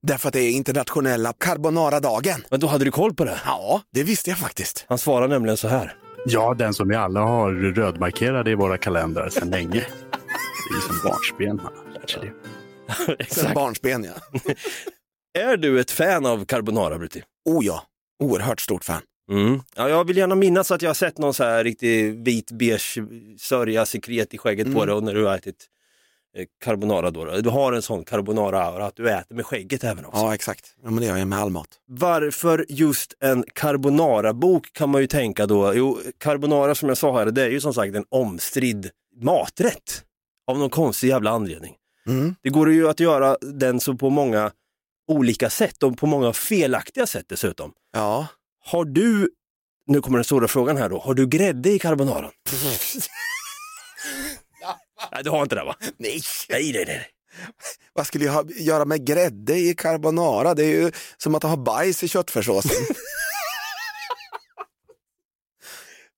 Därför 0.00 0.28
att 0.28 0.32
det 0.32 0.40
är 0.40 0.50
internationella 0.50 1.32
carbonara-dagen. 1.32 2.44
Men 2.50 2.60
då 2.60 2.66
hade 2.66 2.84
du 2.84 2.90
koll 2.90 3.14
på 3.14 3.24
det? 3.24 3.40
Ja, 3.44 3.82
det 3.92 4.02
visste 4.02 4.30
jag 4.30 4.38
faktiskt. 4.38 4.84
Han 4.88 4.98
svarar 4.98 5.28
nämligen 5.28 5.56
så 5.56 5.68
här. 5.68 5.96
Ja, 6.26 6.54
den 6.54 6.74
som 6.74 6.88
vi 6.88 6.94
alla 6.94 7.20
har 7.20 7.52
rödmarkerade 7.52 8.50
i 8.50 8.54
våra 8.54 8.78
kalendrar 8.78 9.28
sedan 9.28 9.50
länge. 9.50 9.86
Det 10.70 10.76
är 10.76 10.80
som 10.80 11.10
barnsben 11.10 11.56
man 11.56 11.72
har 11.86 12.00
lärt 12.00 12.10
sig 12.10 12.32
det. 13.18 13.24
Sen 13.28 13.50
barnsben 13.54 14.04
ja. 14.04 14.40
Är 15.38 15.56
du 15.56 15.80
ett 15.80 15.90
fan 15.90 16.26
av 16.26 16.44
carbonara, 16.44 16.98
Brutti? 16.98 17.22
Oh 17.44 17.66
ja, 17.66 17.82
oerhört 18.22 18.60
stort 18.60 18.84
fan. 18.84 19.02
Mm. 19.30 19.60
Ja, 19.76 19.88
jag 19.88 20.06
vill 20.06 20.16
gärna 20.16 20.34
minnas 20.34 20.70
att 20.70 20.82
jag 20.82 20.88
har 20.88 20.94
sett 20.94 21.18
någon 21.18 21.34
så 21.34 21.44
här 21.44 21.64
riktig 21.64 22.24
vit 22.24 22.50
beige 22.52 22.98
sörja 23.38 23.86
sekret 23.86 24.34
i 24.34 24.38
skägget 24.38 24.66
på 24.66 24.70
Mm. 24.72 24.86
dig 24.86 24.94
och 24.94 25.02
när 25.02 25.14
du 25.14 25.24
har 25.26 25.34
ätit 25.36 25.66
carbonara 26.64 27.10
då, 27.10 27.24
då. 27.24 27.40
Du 27.40 27.50
har 27.50 27.72
en 27.72 27.82
sån 27.82 28.04
carbonara 28.04 28.86
att 28.86 28.96
du 28.96 29.10
äter 29.10 29.34
med 29.34 29.46
skägget 29.46 29.84
även 29.84 30.04
också. 30.04 30.20
Ja, 30.20 30.34
exakt. 30.34 30.74
Ja, 30.82 30.90
men 30.90 31.00
det 31.00 31.06
gör 31.06 31.16
jag 31.16 31.28
med 31.28 31.38
all 31.38 31.50
mat. 31.50 31.68
Varför 31.86 32.66
just 32.68 33.14
en 33.20 33.44
carbonara-bok 33.54 34.72
kan 34.72 34.90
man 34.90 35.00
ju 35.00 35.06
tänka 35.06 35.46
då. 35.46 35.74
Jo, 35.74 35.98
carbonara 36.18 36.74
som 36.74 36.88
jag 36.88 36.98
sa 36.98 37.18
här, 37.18 37.26
det 37.26 37.42
är 37.42 37.50
ju 37.50 37.60
som 37.60 37.74
sagt 37.74 37.94
en 37.94 38.04
omstridd 38.08 38.90
maträtt. 39.20 40.04
Av 40.46 40.58
någon 40.58 40.70
konstig 40.70 41.08
jävla 41.08 41.30
anledning. 41.30 41.74
Mm. 42.06 42.34
Det 42.42 42.48
går 42.48 42.72
ju 42.72 42.88
att 42.88 43.00
göra 43.00 43.36
den 43.40 43.80
så 43.80 43.94
på 43.94 44.10
många 44.10 44.50
olika 45.08 45.50
sätt 45.50 45.82
och 45.82 45.98
på 45.98 46.06
många 46.06 46.32
felaktiga 46.32 47.06
sätt 47.06 47.26
dessutom. 47.28 47.72
Ja. 47.92 48.26
Har 48.64 48.84
du, 48.84 49.30
nu 49.86 50.00
kommer 50.00 50.18
den 50.18 50.24
stora 50.24 50.48
frågan 50.48 50.76
här 50.76 50.88
då, 50.88 50.98
har 50.98 51.14
du 51.14 51.26
grädde 51.26 51.70
i 51.70 51.78
carbonaran? 51.78 52.30
Nej, 55.12 55.24
du 55.24 55.30
har 55.30 55.42
inte 55.42 55.54
det 55.54 55.64
va? 55.64 55.76
Nej. 55.96 56.20
Nej, 56.48 56.72
nej, 56.72 56.84
nej. 56.86 57.06
Vad 57.92 58.06
skulle 58.06 58.24
jag 58.24 58.32
ha, 58.32 58.44
göra 58.48 58.84
med 58.84 59.06
grädde 59.06 59.54
i 59.54 59.74
carbonara? 59.74 60.54
Det 60.54 60.64
är 60.64 60.70
ju 60.70 60.92
som 61.16 61.34
att 61.34 61.42
ha 61.42 61.56
bajs 61.56 62.02
i 62.02 62.08
köttfärssåsen. 62.08 62.70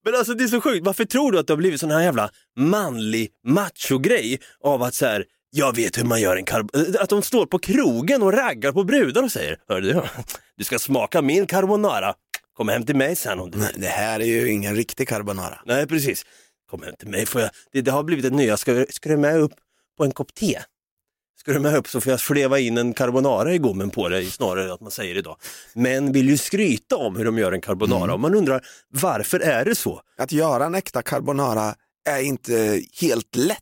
Men 0.05 0.15
alltså 0.15 0.35
det 0.35 0.45
är 0.45 0.49
så 0.49 0.61
sjukt, 0.61 0.87
varför 0.87 1.05
tror 1.05 1.33
du 1.33 1.39
att 1.39 1.47
det 1.47 1.53
har 1.53 1.59
blivit 1.59 1.81
sån 1.81 1.91
här 1.91 2.01
jävla 2.01 2.31
manlig 2.57 3.29
macho-grej 3.47 4.41
av 4.65 4.83
att 4.83 4.95
så 4.95 5.07
här, 5.07 5.25
jag 5.51 5.77
vet 5.77 5.99
hur 5.99 6.05
man 6.05 6.21
gör 6.21 6.37
en 6.37 6.45
carbonara, 6.45 7.03
att 7.03 7.09
de 7.09 7.23
står 7.23 7.47
på 7.47 7.59
krogen 7.59 8.23
och 8.23 8.33
raggar 8.33 8.73
på 8.73 8.85
brudar 8.85 9.23
och 9.23 9.33
säger, 9.33 9.59
hör 9.69 9.81
du, 9.81 10.03
du 10.57 10.65
ska 10.65 10.79
smaka 10.79 11.23
min 11.23 11.47
carbonara, 11.47 12.15
kom 12.57 12.69
hem 12.69 12.87
till 12.87 12.97
mig 12.97 13.17
sen 13.17 13.41
om 13.41 13.51
du 13.51 13.59
Nej, 13.59 13.73
det 13.77 13.87
här 13.87 14.21
är 14.21 14.25
ju 14.25 14.51
ingen 14.51 14.77
riktig 14.77 15.09
carbonara. 15.09 15.61
Nej, 15.67 15.87
precis. 15.87 16.25
Kom 16.71 16.83
hem 16.83 16.95
till 16.99 17.09
mig, 17.09 17.27
får 17.27 17.41
jag... 17.41 17.51
det, 17.73 17.81
det 17.81 17.91
har 17.91 18.03
blivit 18.03 18.25
ett 18.25 18.33
nya, 18.33 18.57
ska, 18.57 18.87
ska 18.91 19.09
du 19.09 19.17
med 19.17 19.41
upp 19.41 19.53
på 19.99 20.05
en 20.05 20.13
kopp 20.13 20.35
te? 20.35 20.59
Ska 21.41 21.53
du 21.53 21.61
med 21.61 21.77
upp 21.77 21.89
så 21.89 22.01
får 22.01 22.11
jag 22.11 22.21
fleva 22.21 22.59
in 22.59 22.79
en 22.79 22.95
carbonara 22.95 23.55
i 23.55 23.59
gommen 23.59 23.91
på 23.91 24.09
dig, 24.09 24.31
snarare 24.31 24.73
att 24.73 24.81
man 24.81 24.91
säger 24.91 25.17
idag. 25.17 25.37
Men 25.75 26.13
vill 26.13 26.29
ju 26.29 26.39
skryta 26.39 26.97
om 26.97 27.17
hur 27.17 27.25
de 27.25 27.39
gör 27.39 27.53
en 27.53 27.61
carbonara 27.61 28.15
och 28.15 28.21
man 28.21 28.35
undrar 28.35 28.67
varför 28.89 29.41
är 29.41 29.65
det 29.65 29.75
så? 29.75 30.01
Att 30.19 30.33
göra 30.33 30.65
en 30.65 30.75
äkta 30.75 31.03
carbonara 31.03 31.75
är 32.09 32.23
inte 32.23 32.83
helt 33.01 33.37
lätt, 33.37 33.59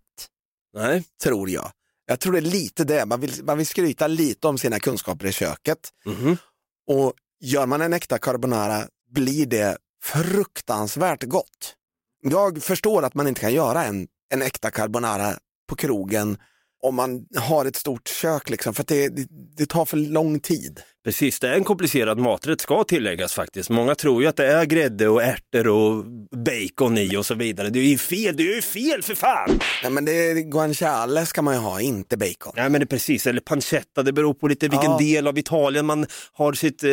Nej, 0.75 1.05
tror 1.23 1.51
jag. 1.51 1.71
Jag 2.07 2.21
tror 2.21 2.33
det 2.33 2.39
är 2.39 2.41
lite 2.41 2.85
det, 2.85 3.07
man 3.07 3.21
vill, 3.21 3.33
man 3.45 3.59
vill 3.59 3.67
skryta 3.67 4.07
lite 4.07 4.49
om 4.49 4.59
sina 4.59 4.81
kunskaper 4.81 5.27
i 5.27 5.33
köket. 5.33 5.79
Mhm. 6.07 6.37
Och 6.87 7.13
gör 7.41 7.67
man 7.67 7.81
en 7.81 7.93
äkta 7.93 8.19
carbonara 8.19 8.83
blir 9.11 9.47
det 9.47 9.79
fruktansvärt 10.03 11.23
gott. 11.23 11.75
Jag 12.21 12.63
förstår 12.63 13.03
att 13.03 13.15
man 13.15 13.29
inte 13.29 13.41
kan 13.41 13.55
göra 13.55 13.85
en, 13.85 14.07
en 14.31 14.43
äkta 14.43 14.71
carbonara 14.71 15.35
på 15.69 15.77
krogen 15.77 16.39
om 16.83 16.95
man 16.95 17.27
har 17.37 17.65
ett 17.65 17.77
stort 17.77 18.09
kök, 18.09 18.51
liksom, 18.51 18.75
för 18.75 18.83
att 18.83 18.89
det, 18.89 19.09
det, 19.09 19.27
det 19.57 19.67
tar 19.67 19.85
för 19.85 19.97
lång 19.97 20.41
tid 20.41 20.81
precis. 21.05 21.41
Det 21.41 21.49
är 21.49 21.55
en 21.55 21.65
komplicerad 21.65 22.19
maträtt, 22.19 22.61
ska 22.61 22.85
tilläggas 22.85 23.33
faktiskt. 23.33 23.71
Många 23.71 23.95
tror 23.95 24.23
ju 24.23 24.29
att 24.29 24.37
det 24.37 24.47
är 24.47 24.65
grädde 24.65 25.09
och 25.09 25.23
ärtor 25.23 25.69
och 25.69 26.05
bacon 26.37 26.99
i 26.99 27.17
och 27.17 27.27
så 27.27 27.35
vidare. 27.35 27.71
Det 27.71 27.79
är 27.79 27.83
ju 27.85 27.99
fel, 27.99 28.37
det 28.37 28.43
är 28.43 28.55
ju 28.55 28.63
fel 28.63 29.03
för 29.03 29.15
fan! 29.15 29.61
Nej, 29.83 29.93
men 29.93 30.05
det, 30.05 30.35
guanciale 30.43 31.27
ska 31.27 31.43
man 31.43 31.55
ju 31.55 31.61
ha, 31.61 31.81
inte 31.81 32.17
bacon. 32.17 32.53
Nej 32.57 32.71
men 32.71 32.81
det 32.81 32.85
är 32.85 32.87
precis, 32.87 33.27
eller 33.27 33.41
pancetta, 33.41 34.03
det 34.03 34.13
beror 34.13 34.35
på 34.35 34.49
lite 34.49 34.69
vilken 34.69 34.91
Ja. 34.91 34.99
del 34.99 35.27
av 35.27 35.39
Italien 35.39 35.87
man 35.87 36.07
har 36.33 36.53
sitt 36.53 36.85
eh, 36.85 36.91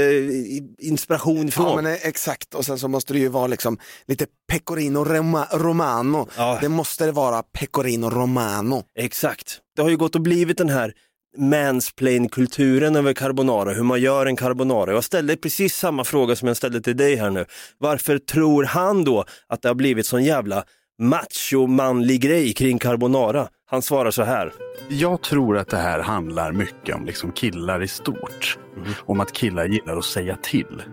inspiration 0.88 1.48
ifrån. 1.48 1.66
Ja, 1.70 1.76
men 1.82 1.86
eh, 1.86 2.08
exakt, 2.08 2.54
och 2.56 2.66
sen 2.66 2.80
så 2.80 2.88
måste 2.88 3.14
det 3.14 3.20
ju 3.20 3.28
vara 3.28 3.48
liksom 3.48 3.78
lite 4.08 4.26
pecorino 4.52 5.04
roma, 5.04 5.48
romano. 5.54 6.30
Ja. 6.38 6.58
Det 6.62 6.70
måste 6.70 7.06
det 7.06 7.12
vara 7.12 7.44
pecorino 7.44 8.10
romano. 8.10 8.84
Exakt. 9.00 9.60
Det 9.76 9.82
har 9.82 9.90
ju 9.90 9.98
gått 9.98 10.16
och 10.16 10.22
blivit 10.22 10.58
den 10.58 10.70
här 10.70 10.94
mansplain-kulturen 11.38 12.96
över 12.96 13.14
carbonara, 13.14 13.74
hur 13.74 13.84
man 13.84 14.02
gör 14.02 14.26
en 14.26 14.36
carbonara. 14.36 14.92
Jag 14.92 15.04
ställde 15.04 15.38
precis 15.38 15.76
samma 15.76 16.04
fråga 16.04 16.36
som 16.36 16.48
jag 16.48 16.58
ställde 16.58 16.82
till 16.82 16.98
dig 16.98 17.16
här 17.16 17.30
nu. 17.30 17.46
Varför 17.78 18.18
tror 18.18 18.64
han 18.64 19.04
då 19.04 19.26
att 19.48 19.62
det 19.62 19.68
har 19.68 19.76
blivit 19.76 20.06
sån 20.06 20.24
jävla 20.24 20.64
macho-manlig 21.00 22.22
grej 22.22 22.54
kring 22.54 22.80
carbonara? 22.80 23.48
Han 23.70 23.82
svarar 23.82 24.12
så 24.12 24.24
här. 24.24 24.54
Jag 24.88 25.22
tror 25.22 25.58
att 25.58 25.70
det 25.70 25.78
här 25.78 26.00
handlar 26.00 26.52
mycket 26.52 26.96
om 26.96 27.06
liksom 27.06 27.32
killar 27.32 27.84
i 27.84 27.88
stort. 27.88 28.58
Om 29.06 29.20
att 29.20 29.32
killar 29.32 29.66
gillar 29.66 29.98
att 29.98 30.06
säga 30.06 30.38
till. 30.42 30.84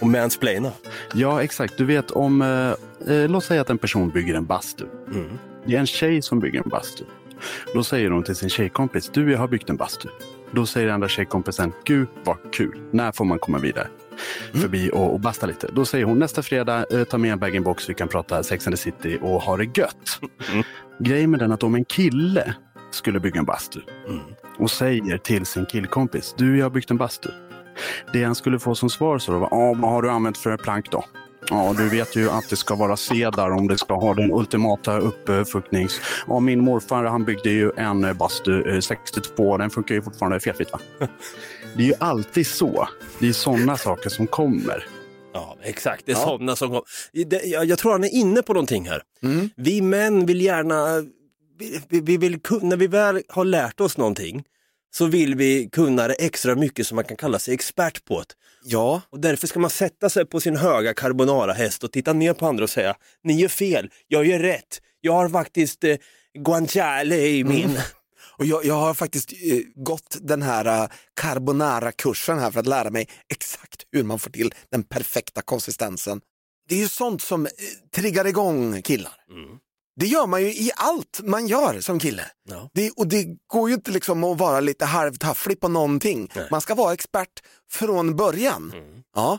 Och 0.00 0.06
mansplaina. 0.06 0.72
Ja, 1.14 1.42
exakt. 1.42 1.78
Du 1.78 1.84
vet 1.84 2.10
om, 2.10 2.42
eh, 2.42 3.14
eh, 3.14 3.28
låt 3.28 3.44
säga 3.44 3.60
att 3.60 3.70
en 3.70 3.78
person 3.78 4.10
bygger 4.10 4.34
en 4.34 4.46
bastu. 4.46 4.84
Det 5.66 5.74
är 5.74 5.80
en 5.80 5.86
tjej 5.86 6.22
som 6.22 6.40
bygger 6.40 6.62
en 6.64 6.68
bastu. 6.68 7.04
Då 7.74 7.84
säger 7.84 8.10
hon 8.10 8.22
till 8.22 8.36
sin 8.36 8.48
tjejkompis, 8.48 9.10
du 9.14 9.32
jag 9.32 9.38
har 9.38 9.48
byggt 9.48 9.70
en 9.70 9.76
bastu. 9.76 10.08
Då 10.52 10.66
säger 10.66 10.86
den 10.86 10.94
andra 10.94 11.08
tjejkompisen, 11.08 11.72
gud 11.84 12.08
vad 12.24 12.36
kul, 12.52 12.80
när 12.90 13.12
får 13.12 13.24
man 13.24 13.38
komma 13.38 13.58
vidare? 13.58 13.88
Förbi 14.52 14.90
och, 14.92 15.12
och 15.12 15.20
basta 15.20 15.46
lite. 15.46 15.68
Då 15.72 15.84
säger 15.84 16.04
hon 16.04 16.18
nästa 16.18 16.42
fredag, 16.42 16.84
eh, 16.90 17.04
ta 17.04 17.18
med 17.18 17.32
en 17.32 17.38
bag-in-box, 17.38 17.88
vi 17.88 17.94
kan 17.94 18.08
prata 18.08 18.42
Sex 18.42 18.66
and 18.66 18.76
the 18.76 18.82
City 18.82 19.18
och 19.22 19.42
ha 19.42 19.56
det 19.56 19.78
gött. 19.78 20.20
Grejen 21.00 21.30
med 21.30 21.40
den 21.40 21.52
att 21.52 21.62
om 21.62 21.74
en 21.74 21.84
kille 21.84 22.54
skulle 22.90 23.20
bygga 23.20 23.38
en 23.40 23.44
bastu 23.46 23.80
och 24.58 24.70
säger 24.70 25.18
till 25.18 25.46
sin 25.46 25.66
killkompis, 25.66 26.34
du 26.38 26.58
jag 26.58 26.64
har 26.64 26.70
byggt 26.70 26.90
en 26.90 26.96
bastu. 26.96 27.28
Det 28.12 28.24
han 28.24 28.34
skulle 28.34 28.58
få 28.58 28.74
som 28.74 28.90
svar 28.90 29.18
så 29.18 29.32
då 29.32 29.38
var, 29.38 29.48
"Ja, 29.50 29.74
vad 29.78 29.90
har 29.90 30.02
du 30.02 30.10
använt 30.10 30.38
för 30.38 30.56
plank 30.56 30.90
då? 30.90 31.04
Ja, 31.50 31.74
du 31.78 31.88
vet 31.88 32.16
ju 32.16 32.30
att 32.30 32.48
det 32.50 32.56
ska 32.56 32.74
vara 32.74 32.96
cedar 32.96 33.50
om 33.50 33.68
det 33.68 33.78
ska 33.78 33.94
ha 33.94 34.14
den 34.14 34.32
ultimata 34.32 34.98
uppfuktnings... 34.98 36.00
Ja, 36.26 36.40
min 36.40 36.60
morfar 36.60 37.04
han 37.04 37.24
byggde 37.24 37.50
ju 37.50 37.70
en 37.76 38.04
eh, 38.04 38.12
bastu 38.12 38.74
eh, 38.74 38.80
62, 38.80 39.56
den 39.56 39.70
funkar 39.70 39.94
ju 39.94 40.02
fortfarande 40.02 40.40
felfritt 40.40 40.72
va? 40.72 40.80
Det 41.76 41.82
är 41.82 41.86
ju 41.86 41.94
alltid 42.00 42.46
så. 42.46 42.88
Det 43.18 43.28
är 43.28 43.32
sådana 43.32 43.76
saker 43.76 44.10
som 44.10 44.26
kommer. 44.26 44.84
Ja, 45.34 45.56
exakt. 45.62 46.02
Det 46.06 46.12
är 46.12 46.16
sådana 46.16 46.56
som 46.56 46.70
kom. 46.70 46.82
Det- 47.12 47.44
Jag, 47.44 47.64
jag 47.64 47.78
tror 47.78 47.92
han 47.92 48.04
är 48.04 48.14
inne 48.14 48.42
på 48.42 48.52
någonting 48.52 48.88
här. 48.88 49.02
Vi 49.56 49.80
män 49.82 50.26
vill 50.26 50.40
gärna, 50.42 51.04
vi, 51.58 51.80
vi, 51.88 52.00
vi 52.00 52.16
vill, 52.16 52.38
när 52.62 52.76
vi 52.76 52.86
väl 52.86 53.22
har 53.28 53.44
lärt 53.44 53.80
oss 53.80 53.96
någonting 53.96 54.44
så 54.98 55.06
vill 55.06 55.34
vi 55.34 55.68
kunna 55.72 56.08
det 56.08 56.14
extra 56.14 56.54
mycket 56.54 56.86
som 56.86 56.94
man 56.94 57.04
kan 57.04 57.16
kalla 57.16 57.38
sig 57.38 57.54
expert 57.54 58.04
på 58.04 58.20
det. 58.20 58.34
Ja, 58.64 59.02
Och 59.10 59.20
därför 59.20 59.46
ska 59.46 59.58
man 59.58 59.70
sätta 59.70 60.10
sig 60.10 60.26
på 60.26 60.40
sin 60.40 60.56
höga 60.56 60.94
carbonara-häst 60.94 61.84
och 61.84 61.92
titta 61.92 62.12
ner 62.12 62.34
på 62.34 62.46
andra 62.46 62.64
och 62.64 62.70
säga, 62.70 62.96
ni 63.24 63.40
gör 63.40 63.48
fel, 63.48 63.90
jag 64.08 64.26
gör 64.26 64.38
rätt, 64.38 64.80
jag 65.00 65.12
har 65.12 65.28
faktiskt 65.28 65.84
eh, 65.84 65.96
guanciale 66.38 67.16
i 67.16 67.44
min. 67.44 67.78
och 68.38 68.44
jag, 68.44 68.64
jag 68.64 68.74
har 68.74 68.94
faktiskt 68.94 69.32
eh, 69.32 69.58
gått 69.74 70.16
den 70.20 70.42
här 70.42 70.82
uh, 70.82 70.88
carbonara-kursen 71.20 72.38
här 72.38 72.50
för 72.50 72.60
att 72.60 72.66
lära 72.66 72.90
mig 72.90 73.08
exakt 73.28 73.82
hur 73.92 74.02
man 74.02 74.18
får 74.18 74.30
till 74.30 74.54
den 74.70 74.82
perfekta 74.82 75.42
konsistensen. 75.42 76.20
det 76.68 76.74
är 76.74 76.78
ju 76.78 76.88
sånt 76.88 77.22
som 77.22 77.46
eh, 77.46 77.52
triggar 77.94 78.26
igång 78.26 78.82
killar. 78.82 79.12
Mm. 79.30 79.58
Det 79.96 80.06
gör 80.06 80.26
man 80.26 80.42
ju 80.42 80.48
i 80.48 80.70
allt 80.76 81.20
man 81.24 81.46
gör 81.46 81.80
som 81.80 81.98
kille. 81.98 82.22
Ja. 82.48 82.70
Det, 82.74 82.90
och 82.90 83.06
det 83.06 83.26
går 83.46 83.68
ju 83.68 83.74
inte 83.74 83.90
liksom 83.90 84.24
att 84.24 84.38
vara 84.38 84.60
lite 84.60 84.84
halvtafflig 84.84 85.60
på 85.60 85.68
någonting. 85.68 86.30
Nej. 86.34 86.48
Man 86.50 86.60
ska 86.60 86.74
vara 86.74 86.92
expert 86.92 87.42
från 87.70 88.16
början. 88.16 88.72
Mm. 88.74 89.02
Ja. 89.14 89.38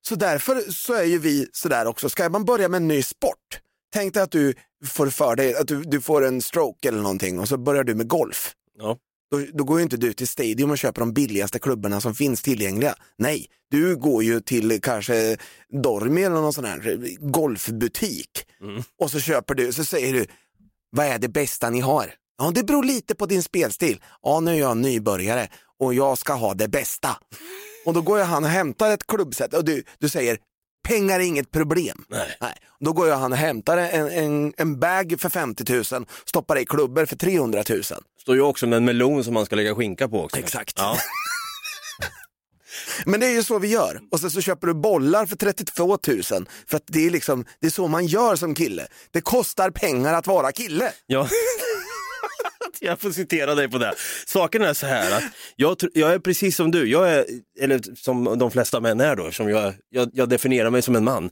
Så 0.00 0.14
därför 0.14 0.72
så 0.72 0.94
är 0.94 1.04
ju 1.04 1.18
vi 1.18 1.48
sådär 1.52 1.86
också, 1.86 2.08
ska 2.08 2.28
man 2.28 2.44
börja 2.44 2.68
med 2.68 2.76
en 2.76 2.88
ny 2.88 3.02
sport, 3.02 3.60
tänk 3.92 4.14
dig 4.14 4.22
att 4.22 4.30
du 4.30 4.54
får 4.86 5.06
för 5.06 5.36
dig, 5.36 5.54
att 5.54 5.68
du, 5.68 5.82
du 5.82 6.00
får 6.00 6.24
en 6.26 6.42
stroke 6.42 6.88
eller 6.88 7.02
någonting 7.02 7.38
och 7.38 7.48
så 7.48 7.56
börjar 7.56 7.84
du 7.84 7.94
med 7.94 8.08
golf. 8.08 8.54
Ja. 8.78 8.98
Då, 9.30 9.42
då 9.54 9.64
går 9.64 9.78
ju 9.78 9.82
inte 9.82 9.96
du 9.96 10.12
till 10.12 10.28
Stadium 10.28 10.70
och 10.70 10.78
köper 10.78 11.00
de 11.00 11.12
billigaste 11.12 11.58
klubborna 11.58 12.00
som 12.00 12.14
finns 12.14 12.42
tillgängliga. 12.42 12.94
Nej, 13.18 13.46
du 13.70 13.96
går 13.96 14.22
ju 14.24 14.40
till 14.40 14.80
kanske 14.80 15.36
Dormi 15.82 16.22
eller 16.22 16.36
någon 16.36 16.52
sån 16.52 16.64
här 16.64 16.98
golfbutik 17.30 18.44
Mm. 18.60 18.82
och 19.00 19.10
så 19.10 19.20
köper 19.20 19.54
du, 19.54 19.72
så 19.72 19.84
säger 19.84 20.12
du, 20.12 20.26
vad 20.90 21.06
är 21.06 21.18
det 21.18 21.28
bästa 21.28 21.70
ni 21.70 21.80
har? 21.80 22.14
Ja, 22.38 22.50
det 22.54 22.64
beror 22.64 22.84
lite 22.84 23.14
på 23.14 23.26
din 23.26 23.42
spelstil. 23.42 24.00
Ja, 24.22 24.40
nu 24.40 24.50
är 24.50 24.54
jag 24.58 24.76
nybörjare 24.76 25.48
och 25.78 25.94
jag 25.94 26.18
ska 26.18 26.32
ha 26.32 26.54
det 26.54 26.68
bästa. 26.68 27.16
Och 27.86 27.94
då 27.94 28.02
går 28.02 28.18
jag 28.18 28.26
han 28.26 28.44
och 28.44 28.50
hämtar 28.50 28.90
ett 28.90 29.06
klubbset 29.06 29.54
och 29.54 29.64
du, 29.64 29.82
du 29.98 30.08
säger, 30.08 30.38
pengar 30.88 31.20
är 31.20 31.24
inget 31.24 31.50
problem. 31.50 32.04
Nej. 32.08 32.36
Då 32.80 32.92
går 32.92 33.08
jag 33.08 33.16
han 33.16 33.32
och 33.32 33.38
hämtar 33.38 33.78
en, 33.78 34.10
en, 34.10 34.52
en 34.56 34.80
bag 34.80 35.14
för 35.18 35.28
50 35.28 35.94
000, 35.94 36.06
stoppar 36.24 36.58
i 36.58 36.66
klubbor 36.66 37.06
för 37.06 37.16
300 37.16 37.62
000. 37.68 37.82
Står 38.20 38.34
ju 38.34 38.42
också 38.42 38.66
med 38.66 38.76
en 38.76 38.84
melon 38.84 39.24
som 39.24 39.34
man 39.34 39.46
ska 39.46 39.56
lägga 39.56 39.74
skinka 39.74 40.08
på 40.08 40.24
också. 40.24 40.38
Exakt. 40.38 40.74
Ja. 40.76 40.96
Men 43.06 43.20
det 43.20 43.26
är 43.26 43.30
ju 43.30 43.42
så 43.42 43.58
vi 43.58 43.68
gör. 43.68 44.00
Och 44.10 44.20
sen 44.20 44.30
så 44.30 44.40
köper 44.40 44.66
du 44.66 44.74
bollar 44.74 45.26
för 45.26 45.36
32 45.36 45.98
000 46.06 46.22
för 46.66 46.76
att 46.76 46.82
det 46.86 47.06
är, 47.06 47.10
liksom, 47.10 47.44
det 47.60 47.66
är 47.66 47.70
så 47.70 47.88
man 47.88 48.06
gör 48.06 48.36
som 48.36 48.54
kille. 48.54 48.86
Det 49.10 49.20
kostar 49.20 49.70
pengar 49.70 50.14
att 50.14 50.26
vara 50.26 50.52
kille. 50.52 50.92
Ja. 51.06 51.28
Jag 52.80 53.00
får 53.00 53.10
citera 53.10 53.54
dig 53.54 53.68
på 53.68 53.78
det. 53.78 53.94
Saken 54.26 54.62
är 54.62 54.74
så 54.74 54.86
här 54.86 55.16
att 55.16 55.22
jag, 55.56 55.76
jag 55.94 56.12
är 56.12 56.18
precis 56.18 56.56
som 56.56 56.70
du, 56.70 56.90
jag 56.90 57.10
är, 57.10 57.24
eller 57.60 57.80
som 57.96 58.38
de 58.38 58.50
flesta 58.50 58.80
män 58.80 59.00
är 59.00 59.16
då, 59.16 59.30
som 59.30 59.48
jag, 59.48 59.74
jag, 59.90 60.10
jag 60.12 60.28
definierar 60.28 60.70
mig 60.70 60.82
som 60.82 60.96
en 60.96 61.04
man. 61.04 61.30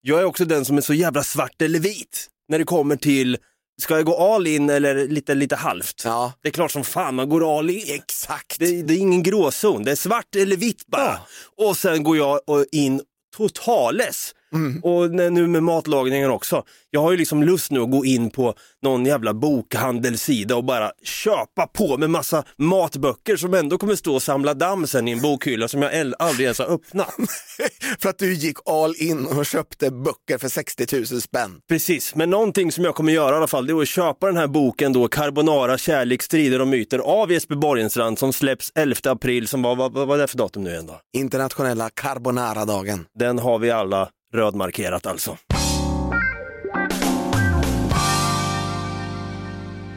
Jag 0.00 0.20
är 0.20 0.24
också 0.24 0.44
den 0.44 0.64
som 0.64 0.76
är 0.76 0.80
så 0.80 0.94
jävla 0.94 1.22
svart 1.22 1.62
eller 1.62 1.78
vit 1.78 2.28
när 2.48 2.58
det 2.58 2.64
kommer 2.64 2.96
till 2.96 3.38
Ska 3.82 3.96
jag 3.96 4.04
gå 4.04 4.16
all 4.16 4.46
in 4.46 4.70
eller 4.70 5.08
lite, 5.08 5.34
lite 5.34 5.56
halvt? 5.56 6.02
Ja. 6.04 6.32
Det 6.42 6.48
är 6.48 6.52
klart 6.52 6.70
som 6.70 6.84
fan 6.84 7.14
man 7.14 7.28
går 7.28 7.58
all 7.58 7.70
in. 7.70 7.94
Exakt. 7.94 8.58
Det, 8.58 8.82
det 8.82 8.94
är 8.94 8.98
ingen 8.98 9.22
gråzon, 9.22 9.84
det 9.84 9.90
är 9.90 9.96
svart 9.96 10.34
eller 10.36 10.56
vitt 10.56 10.86
bara. 10.86 11.18
Och 11.56 11.76
sen 11.76 12.02
går 12.02 12.16
jag 12.16 12.40
in 12.72 13.00
totales. 13.36 14.34
Och 14.82 15.04
n- 15.04 15.34
nu 15.34 15.46
med 15.46 15.62
matlagningen 15.62 16.30
också. 16.30 16.62
Jag 16.90 17.00
har 17.02 17.10
ju 17.10 17.16
liksom 17.16 17.42
lust 17.42 17.70
nu 17.70 17.80
att 17.80 17.90
gå 17.90 18.04
in 18.04 18.30
på 18.30 18.54
någon 18.82 19.06
jävla 19.06 19.34
bokhandelssida 19.34 20.56
och 20.56 20.64
bara 20.64 20.92
köpa 21.02 21.66
på 21.66 21.96
med 21.98 22.10
massa 22.10 22.44
matböcker 22.58 23.36
som 23.36 23.54
ändå 23.54 23.78
kommer 23.78 23.94
stå 23.94 24.14
och 24.14 24.22
samla 24.22 24.54
damm 24.54 24.86
sen 24.86 25.08
i 25.08 25.10
en 25.12 25.20
bokhylla 25.20 25.68
som 25.68 25.82
jag 25.82 26.12
aldrig 26.18 26.44
ens 26.44 26.58
har 26.58 26.66
öppnat. 26.74 27.14
för 28.00 28.08
att 28.08 28.18
du 28.18 28.34
gick 28.34 28.56
all 28.66 28.94
in 28.98 29.26
och 29.26 29.46
köpte 29.46 29.90
böcker 29.90 30.38
för 30.38 30.48
60 30.48 30.96
000 30.96 31.06
spänn. 31.20 31.60
Precis, 31.68 32.14
men 32.14 32.30
någonting 32.30 32.72
som 32.72 32.84
jag 32.84 32.94
kommer 32.94 33.12
göra 33.12 33.34
i 33.34 33.36
alla 33.38 33.46
fall 33.46 33.66
det 33.66 33.72
är 33.72 33.82
att 33.82 33.88
köpa 33.88 34.26
den 34.26 34.36
här 34.36 34.46
boken 34.46 34.92
då, 34.92 35.08
Carbonara, 35.08 35.78
kärlek, 35.78 36.22
strider 36.22 36.60
och 36.60 36.68
myter 36.68 36.98
av 36.98 37.32
Jesper 37.32 37.54
Borgenstrand 37.56 38.18
som 38.18 38.32
släpps 38.32 38.72
11 38.74 38.96
april, 39.04 39.48
som 39.48 39.62
var, 39.62 39.76
vad, 39.76 39.92
vad 39.92 40.08
var 40.08 40.18
det 40.18 40.26
för 40.26 40.38
datum 40.38 40.64
nu 40.64 40.70
igen 40.70 40.86
då? 40.86 41.00
Internationella 41.18 41.90
carbonara-dagen. 41.90 43.04
Den 43.18 43.38
har 43.38 43.58
vi 43.58 43.70
alla 43.70 44.08
rödmarkerat 44.32 45.06
alltså. 45.06 45.36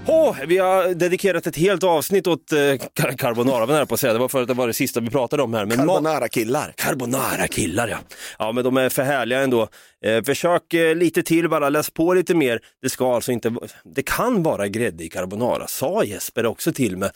Åh, 0.08 0.36
vi 0.48 0.58
har 0.58 0.94
dedikerat 0.94 1.48
ett 1.48 1.56
helt 1.58 1.84
avsnitt 1.84 2.28
åt 2.28 2.52
eh, 2.52 2.58
car- 2.58 3.18
carbonara, 3.18 3.66
var 3.66 3.78
jag 3.78 3.88
på 3.88 3.94
att 3.94 4.00
säga. 4.00 4.14
Det 4.14 4.20
var 4.20 4.28
för 4.30 4.42
att 4.42 4.48
det 4.48 4.54
var 4.54 4.68
det 4.68 4.74
sista 4.74 5.00
vi 5.00 5.10
pratade 5.10 5.44
om 5.44 5.54
här. 5.54 5.66
Men 5.66 5.78
Carbonara-killar. 5.78 6.74
Carbonara-killar 6.78 7.88
ja. 7.88 7.98
Ja 8.40 8.52
men 8.52 8.64
de 8.64 8.78
är 8.78 8.90
för 8.90 9.04
härliga 9.04 9.40
ändå. 9.40 9.68
Eh, 10.06 10.24
försök 10.24 10.74
eh, 10.74 10.96
lite 10.96 11.24
till 11.24 11.50
bara, 11.50 11.70
läs 11.70 11.90
på 11.90 12.14
lite 12.14 12.36
mer. 12.36 12.60
Det 12.82 12.90
ska 12.90 13.16
alltså 13.16 13.32
inte, 13.32 13.56
det 13.96 14.04
kan 14.04 14.44
vara 14.44 14.68
grädde 14.68 15.04
i 15.04 15.10
carbonara, 15.10 15.68
sa 15.68 16.04
Jesper 16.04 16.46
också 16.46 16.72
till 16.74 16.98
mig. 16.98 17.10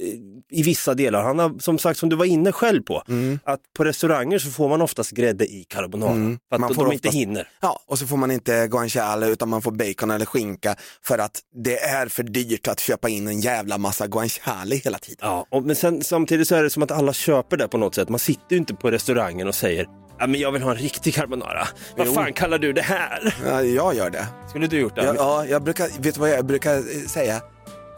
Eh, 0.00 0.58
I 0.58 0.62
vissa 0.62 0.94
delar, 0.94 1.22
han 1.22 1.38
har 1.38 1.58
som 1.58 1.78
sagt 1.78 1.98
som 1.98 2.08
du 2.08 2.16
var 2.16 2.24
inne 2.24 2.52
själv 2.52 2.82
på, 2.82 3.02
att 3.44 3.60
på 3.76 3.84
restauranger 3.84 4.38
så 4.38 4.50
får 4.50 4.68
man 4.68 4.82
oftast 4.82 5.10
grädde 5.10 5.44
i 5.46 5.64
carbonara. 5.68 6.12
För 6.48 6.54
att 6.54 6.60
Man 6.60 6.68
de 6.68 6.74
får 6.74 6.92
inte 6.92 7.08
oftast- 7.08 7.14
hinner. 7.16 7.48
Ja, 7.60 7.80
och 7.86 7.98
så 7.98 8.06
får 8.06 8.16
man 8.16 8.30
inte 8.30 8.66
guanciale 8.70 9.26
utan 9.28 9.48
man 9.48 9.62
får 9.62 9.72
bacon 9.72 10.10
eller 10.10 10.26
skinka 10.26 10.76
för 11.02 11.18
att 11.18 11.40
det 11.64 11.78
är 11.80 12.06
för 12.06 12.22
dyrt 12.22 12.68
att 12.68 12.80
köpa 12.80 13.08
in 13.08 13.28
en 13.28 13.40
jävla 13.40 13.78
massa 13.78 14.06
guanciale 14.06 14.74
hela 14.76 14.98
tiden. 14.98 15.18
Ja, 15.20 15.46
och, 15.50 15.62
men 15.62 15.76
sen, 15.76 16.04
samtidigt 16.04 16.48
så 16.48 16.54
är 16.54 16.62
det 16.62 16.70
som 16.70 16.82
att 16.82 16.90
alla 16.90 17.12
köper 17.12 17.56
det 17.56 17.68
på 17.68 17.78
något 17.78 17.94
sätt. 17.94 18.08
Man 18.08 18.18
sitter 18.18 18.42
ju 18.50 18.56
inte 18.56 18.74
på 18.74 18.90
restaurangen 18.90 19.48
och 19.48 19.54
säger 19.54 19.86
Ja, 20.18 20.26
men 20.26 20.40
jag 20.40 20.52
vill 20.52 20.62
ha 20.62 20.70
en 20.70 20.76
riktig 20.76 21.14
carbonara. 21.14 21.68
Vad 21.96 22.06
Jo. 22.06 22.12
fan 22.14 22.32
kallar 22.32 22.58
du 22.58 22.72
det 22.72 22.82
här? 22.82 23.34
Ja, 23.46 23.62
jag 23.62 23.94
gör 23.94 24.10
det. 24.10 24.26
Skulle 24.48 24.66
du 24.66 24.78
gjort 24.80 24.96
det? 24.96 25.04
Ja, 25.04 25.14
ja, 25.16 25.46
jag 25.46 25.62
brukar, 25.62 26.02
vet 26.02 26.14
du 26.14 26.20
vad 26.20 26.30
jag 26.30 26.46
brukar 26.46 26.76
eh, 26.76 26.82
säga? 27.08 27.40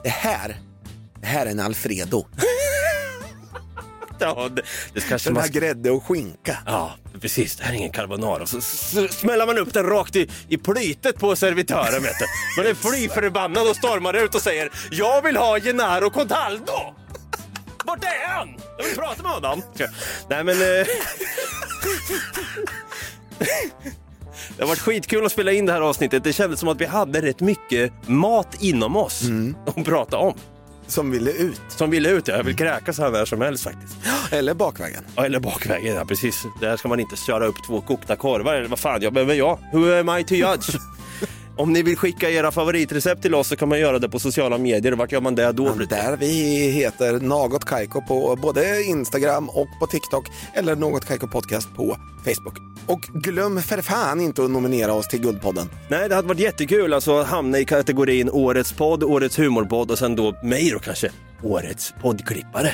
Det 0.03 0.09
här, 0.09 0.57
det 1.23 1.29
här 1.29 1.47
är 1.47 1.51
en 1.51 1.61
Alfredo. 1.61 2.27
Ja, 4.18 4.49
det, 4.49 4.62
det 4.95 5.01
kanske 5.01 5.29
Den 5.29 5.35
man 5.35 5.43
här 5.43 5.51
ska... 5.51 5.59
grädde 5.61 5.91
och 5.91 6.05
skinka. 6.05 6.59
Ja, 6.66 6.95
precis. 7.20 7.57
Det 7.57 7.64
här 7.64 7.73
är 7.73 7.77
ingen 7.77 7.93
carbonara. 7.93 8.47
Så 8.47 8.61
smäller 9.11 9.47
man 9.47 9.59
upp 9.59 9.75
den 9.75 9.87
rakt 9.87 10.16
i, 10.16 10.31
i 10.49 10.59
plytet 10.59 11.18
på 11.18 11.37
servitören, 11.37 12.03
vet 12.03 12.18
du. 12.18 12.27
Man 12.57 12.66
är 12.70 12.75
fly 12.75 13.09
förbannad 13.09 13.68
och 13.68 13.77
stormar 13.77 14.14
ut 14.14 14.35
och 14.35 14.43
säger 14.43 14.70
Jag 14.91 15.23
vill 15.23 15.37
ha 15.37 15.59
Gennaro 15.61 16.11
Contaldo! 16.11 16.73
Vart 17.85 18.05
är 18.05 18.29
han? 18.29 18.49
Jag 18.79 18.85
vill 18.85 18.95
prata 18.97 19.23
med 19.23 19.33
honom. 19.33 19.62
Nej, 20.29 20.45
men... 20.45 20.55
Eh... 20.55 20.87
Det 24.57 24.62
har 24.62 24.68
varit 24.68 24.79
skitkul 24.79 25.27
att 25.27 25.33
spela 25.33 25.53
in 25.53 25.66
det 25.66 25.73
här 25.73 25.81
avsnittet. 25.81 26.25
Det 26.25 26.33
kändes 26.33 26.61
som 26.61 26.68
att 26.68 26.81
vi 26.81 26.85
hade 26.87 27.23
rätt 27.23 27.41
mycket 27.41 27.93
mat 28.09 28.62
inom 28.62 28.97
oss 28.97 29.23
att 29.66 29.85
prata 29.85 30.16
om. 30.16 30.35
Som 30.93 31.11
ville 31.11 31.30
ut. 31.30 31.61
Som 31.68 31.90
ville 31.90 32.11
ut, 32.11 32.28
ja. 32.28 32.36
Jag 32.36 32.45
vill 32.45 32.57
kräkas 32.57 32.99
här 32.99 33.11
när 33.11 33.24
som 33.24 33.40
helst 33.40 33.64
faktiskt. 33.64 33.97
Eller 34.32 34.55
bakvägen. 34.55 35.05
Ja, 35.16 35.24
eller 35.24 35.40
bakvägen, 35.40 35.95
ja 35.95 36.05
precis. 36.05 36.47
Där 36.61 36.76
ska 36.76 36.88
man 36.88 37.01
inte 37.01 37.16
köra 37.16 37.47
upp 37.47 37.57
två 37.66 37.80
kokta 37.80 38.16
korvar 38.16 38.55
eller 38.55 38.68
vad 38.68 38.78
fan, 38.78 39.03
jag 39.03 39.12
behöver 39.12 39.34
jag. 39.34 39.59
Who 39.72 40.01
am 40.01 40.18
I 40.18 40.24
to 40.24 40.34
judge? 40.34 40.76
Om 41.57 41.72
ni 41.72 41.82
vill 41.82 41.96
skicka 41.96 42.30
era 42.30 42.50
favoritrecept 42.50 43.22
till 43.22 43.34
oss 43.34 43.48
så 43.48 43.57
kan 43.57 43.68
man 43.68 43.80
göra 43.80 43.98
det 43.98 44.09
på 44.09 44.18
sociala 44.18 44.59
medier. 44.59 44.92
Vart 44.92 45.12
gör 45.12 45.20
man 45.20 45.34
det 45.34 45.53
då? 45.53 45.72
Brutte? 45.72 45.96
Där 45.96 46.16
vi 46.16 46.26
heter 46.70 47.20
Något 47.20 47.64
Kaiko 47.64 48.00
på 48.00 48.36
både 48.42 48.82
Instagram 48.82 49.48
och 49.48 49.66
på 49.80 49.86
TikTok 49.86 50.26
eller 50.55 50.76
Något 50.76 51.05
Kaiko 51.05 51.28
Podcast 51.28 51.74
på 51.74 51.96
Facebook. 52.24 52.59
Och 52.86 53.00
glöm 53.00 53.62
för 53.62 53.82
fan 53.82 54.20
inte 54.20 54.44
att 54.44 54.50
nominera 54.50 54.92
oss 54.92 55.09
till 55.09 55.20
Guldpodden. 55.20 55.68
Nej, 55.88 56.09
det 56.09 56.14
hade 56.14 56.28
varit 56.28 56.40
jättekul 56.40 56.94
alltså 56.94 57.18
att 57.18 57.26
hamna 57.26 57.59
i 57.59 57.64
kategorin 57.64 58.30
Årets 58.30 58.72
podd, 58.72 59.05
Årets 59.05 59.38
humorpodd 59.38 59.90
och 59.90 59.98
sen 59.98 60.16
då 60.16 60.34
mig 60.42 60.70
då 60.70 60.78
kanske. 60.78 61.11
Årets 61.43 61.95
poddklippare. 62.01 62.72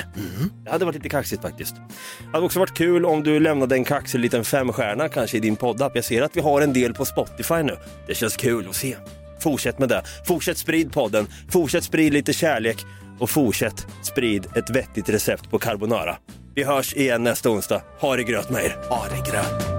Det 0.63 0.71
hade 0.71 0.85
varit 0.85 0.95
lite 0.95 1.09
kaxigt 1.09 1.41
faktiskt. 1.41 1.75
Det 1.75 2.31
hade 2.31 2.45
också 2.45 2.59
varit 2.59 2.73
kul 2.73 3.05
om 3.05 3.23
du 3.23 3.39
lämnade 3.39 3.75
en 3.75 3.83
kaxig 3.83 4.19
liten 4.19 4.43
femstjärna 4.43 5.09
kanske 5.09 5.37
i 5.37 5.39
din 5.39 5.55
poddapp. 5.55 5.91
Jag 5.95 6.05
ser 6.05 6.21
att 6.21 6.37
vi 6.37 6.41
har 6.41 6.61
en 6.61 6.73
del 6.73 6.93
på 6.93 7.05
Spotify 7.05 7.63
nu. 7.63 7.77
Det 8.07 8.15
känns 8.15 8.37
kul 8.37 8.67
att 8.69 8.75
se. 8.75 8.95
Fortsätt 9.39 9.79
med 9.79 9.89
det. 9.89 10.03
Fortsätt 10.27 10.57
sprid 10.57 10.93
podden. 10.93 11.27
Fortsätt 11.49 11.83
sprid 11.83 12.13
lite 12.13 12.33
kärlek 12.33 12.85
och 13.19 13.29
fortsätt 13.29 13.87
sprid 14.03 14.47
ett 14.55 14.69
vettigt 14.69 15.09
recept 15.09 15.51
på 15.51 15.59
carbonara. 15.59 16.17
Vi 16.55 16.63
hörs 16.63 16.93
igen 16.93 17.23
nästa 17.23 17.49
onsdag. 17.49 17.81
Ha 17.99 18.15
det 18.15 18.23
gröt 18.23 18.49
med 18.49 18.63
er. 18.63 18.77
Ja, 18.89 19.05
det 19.09 19.29
är 19.29 19.78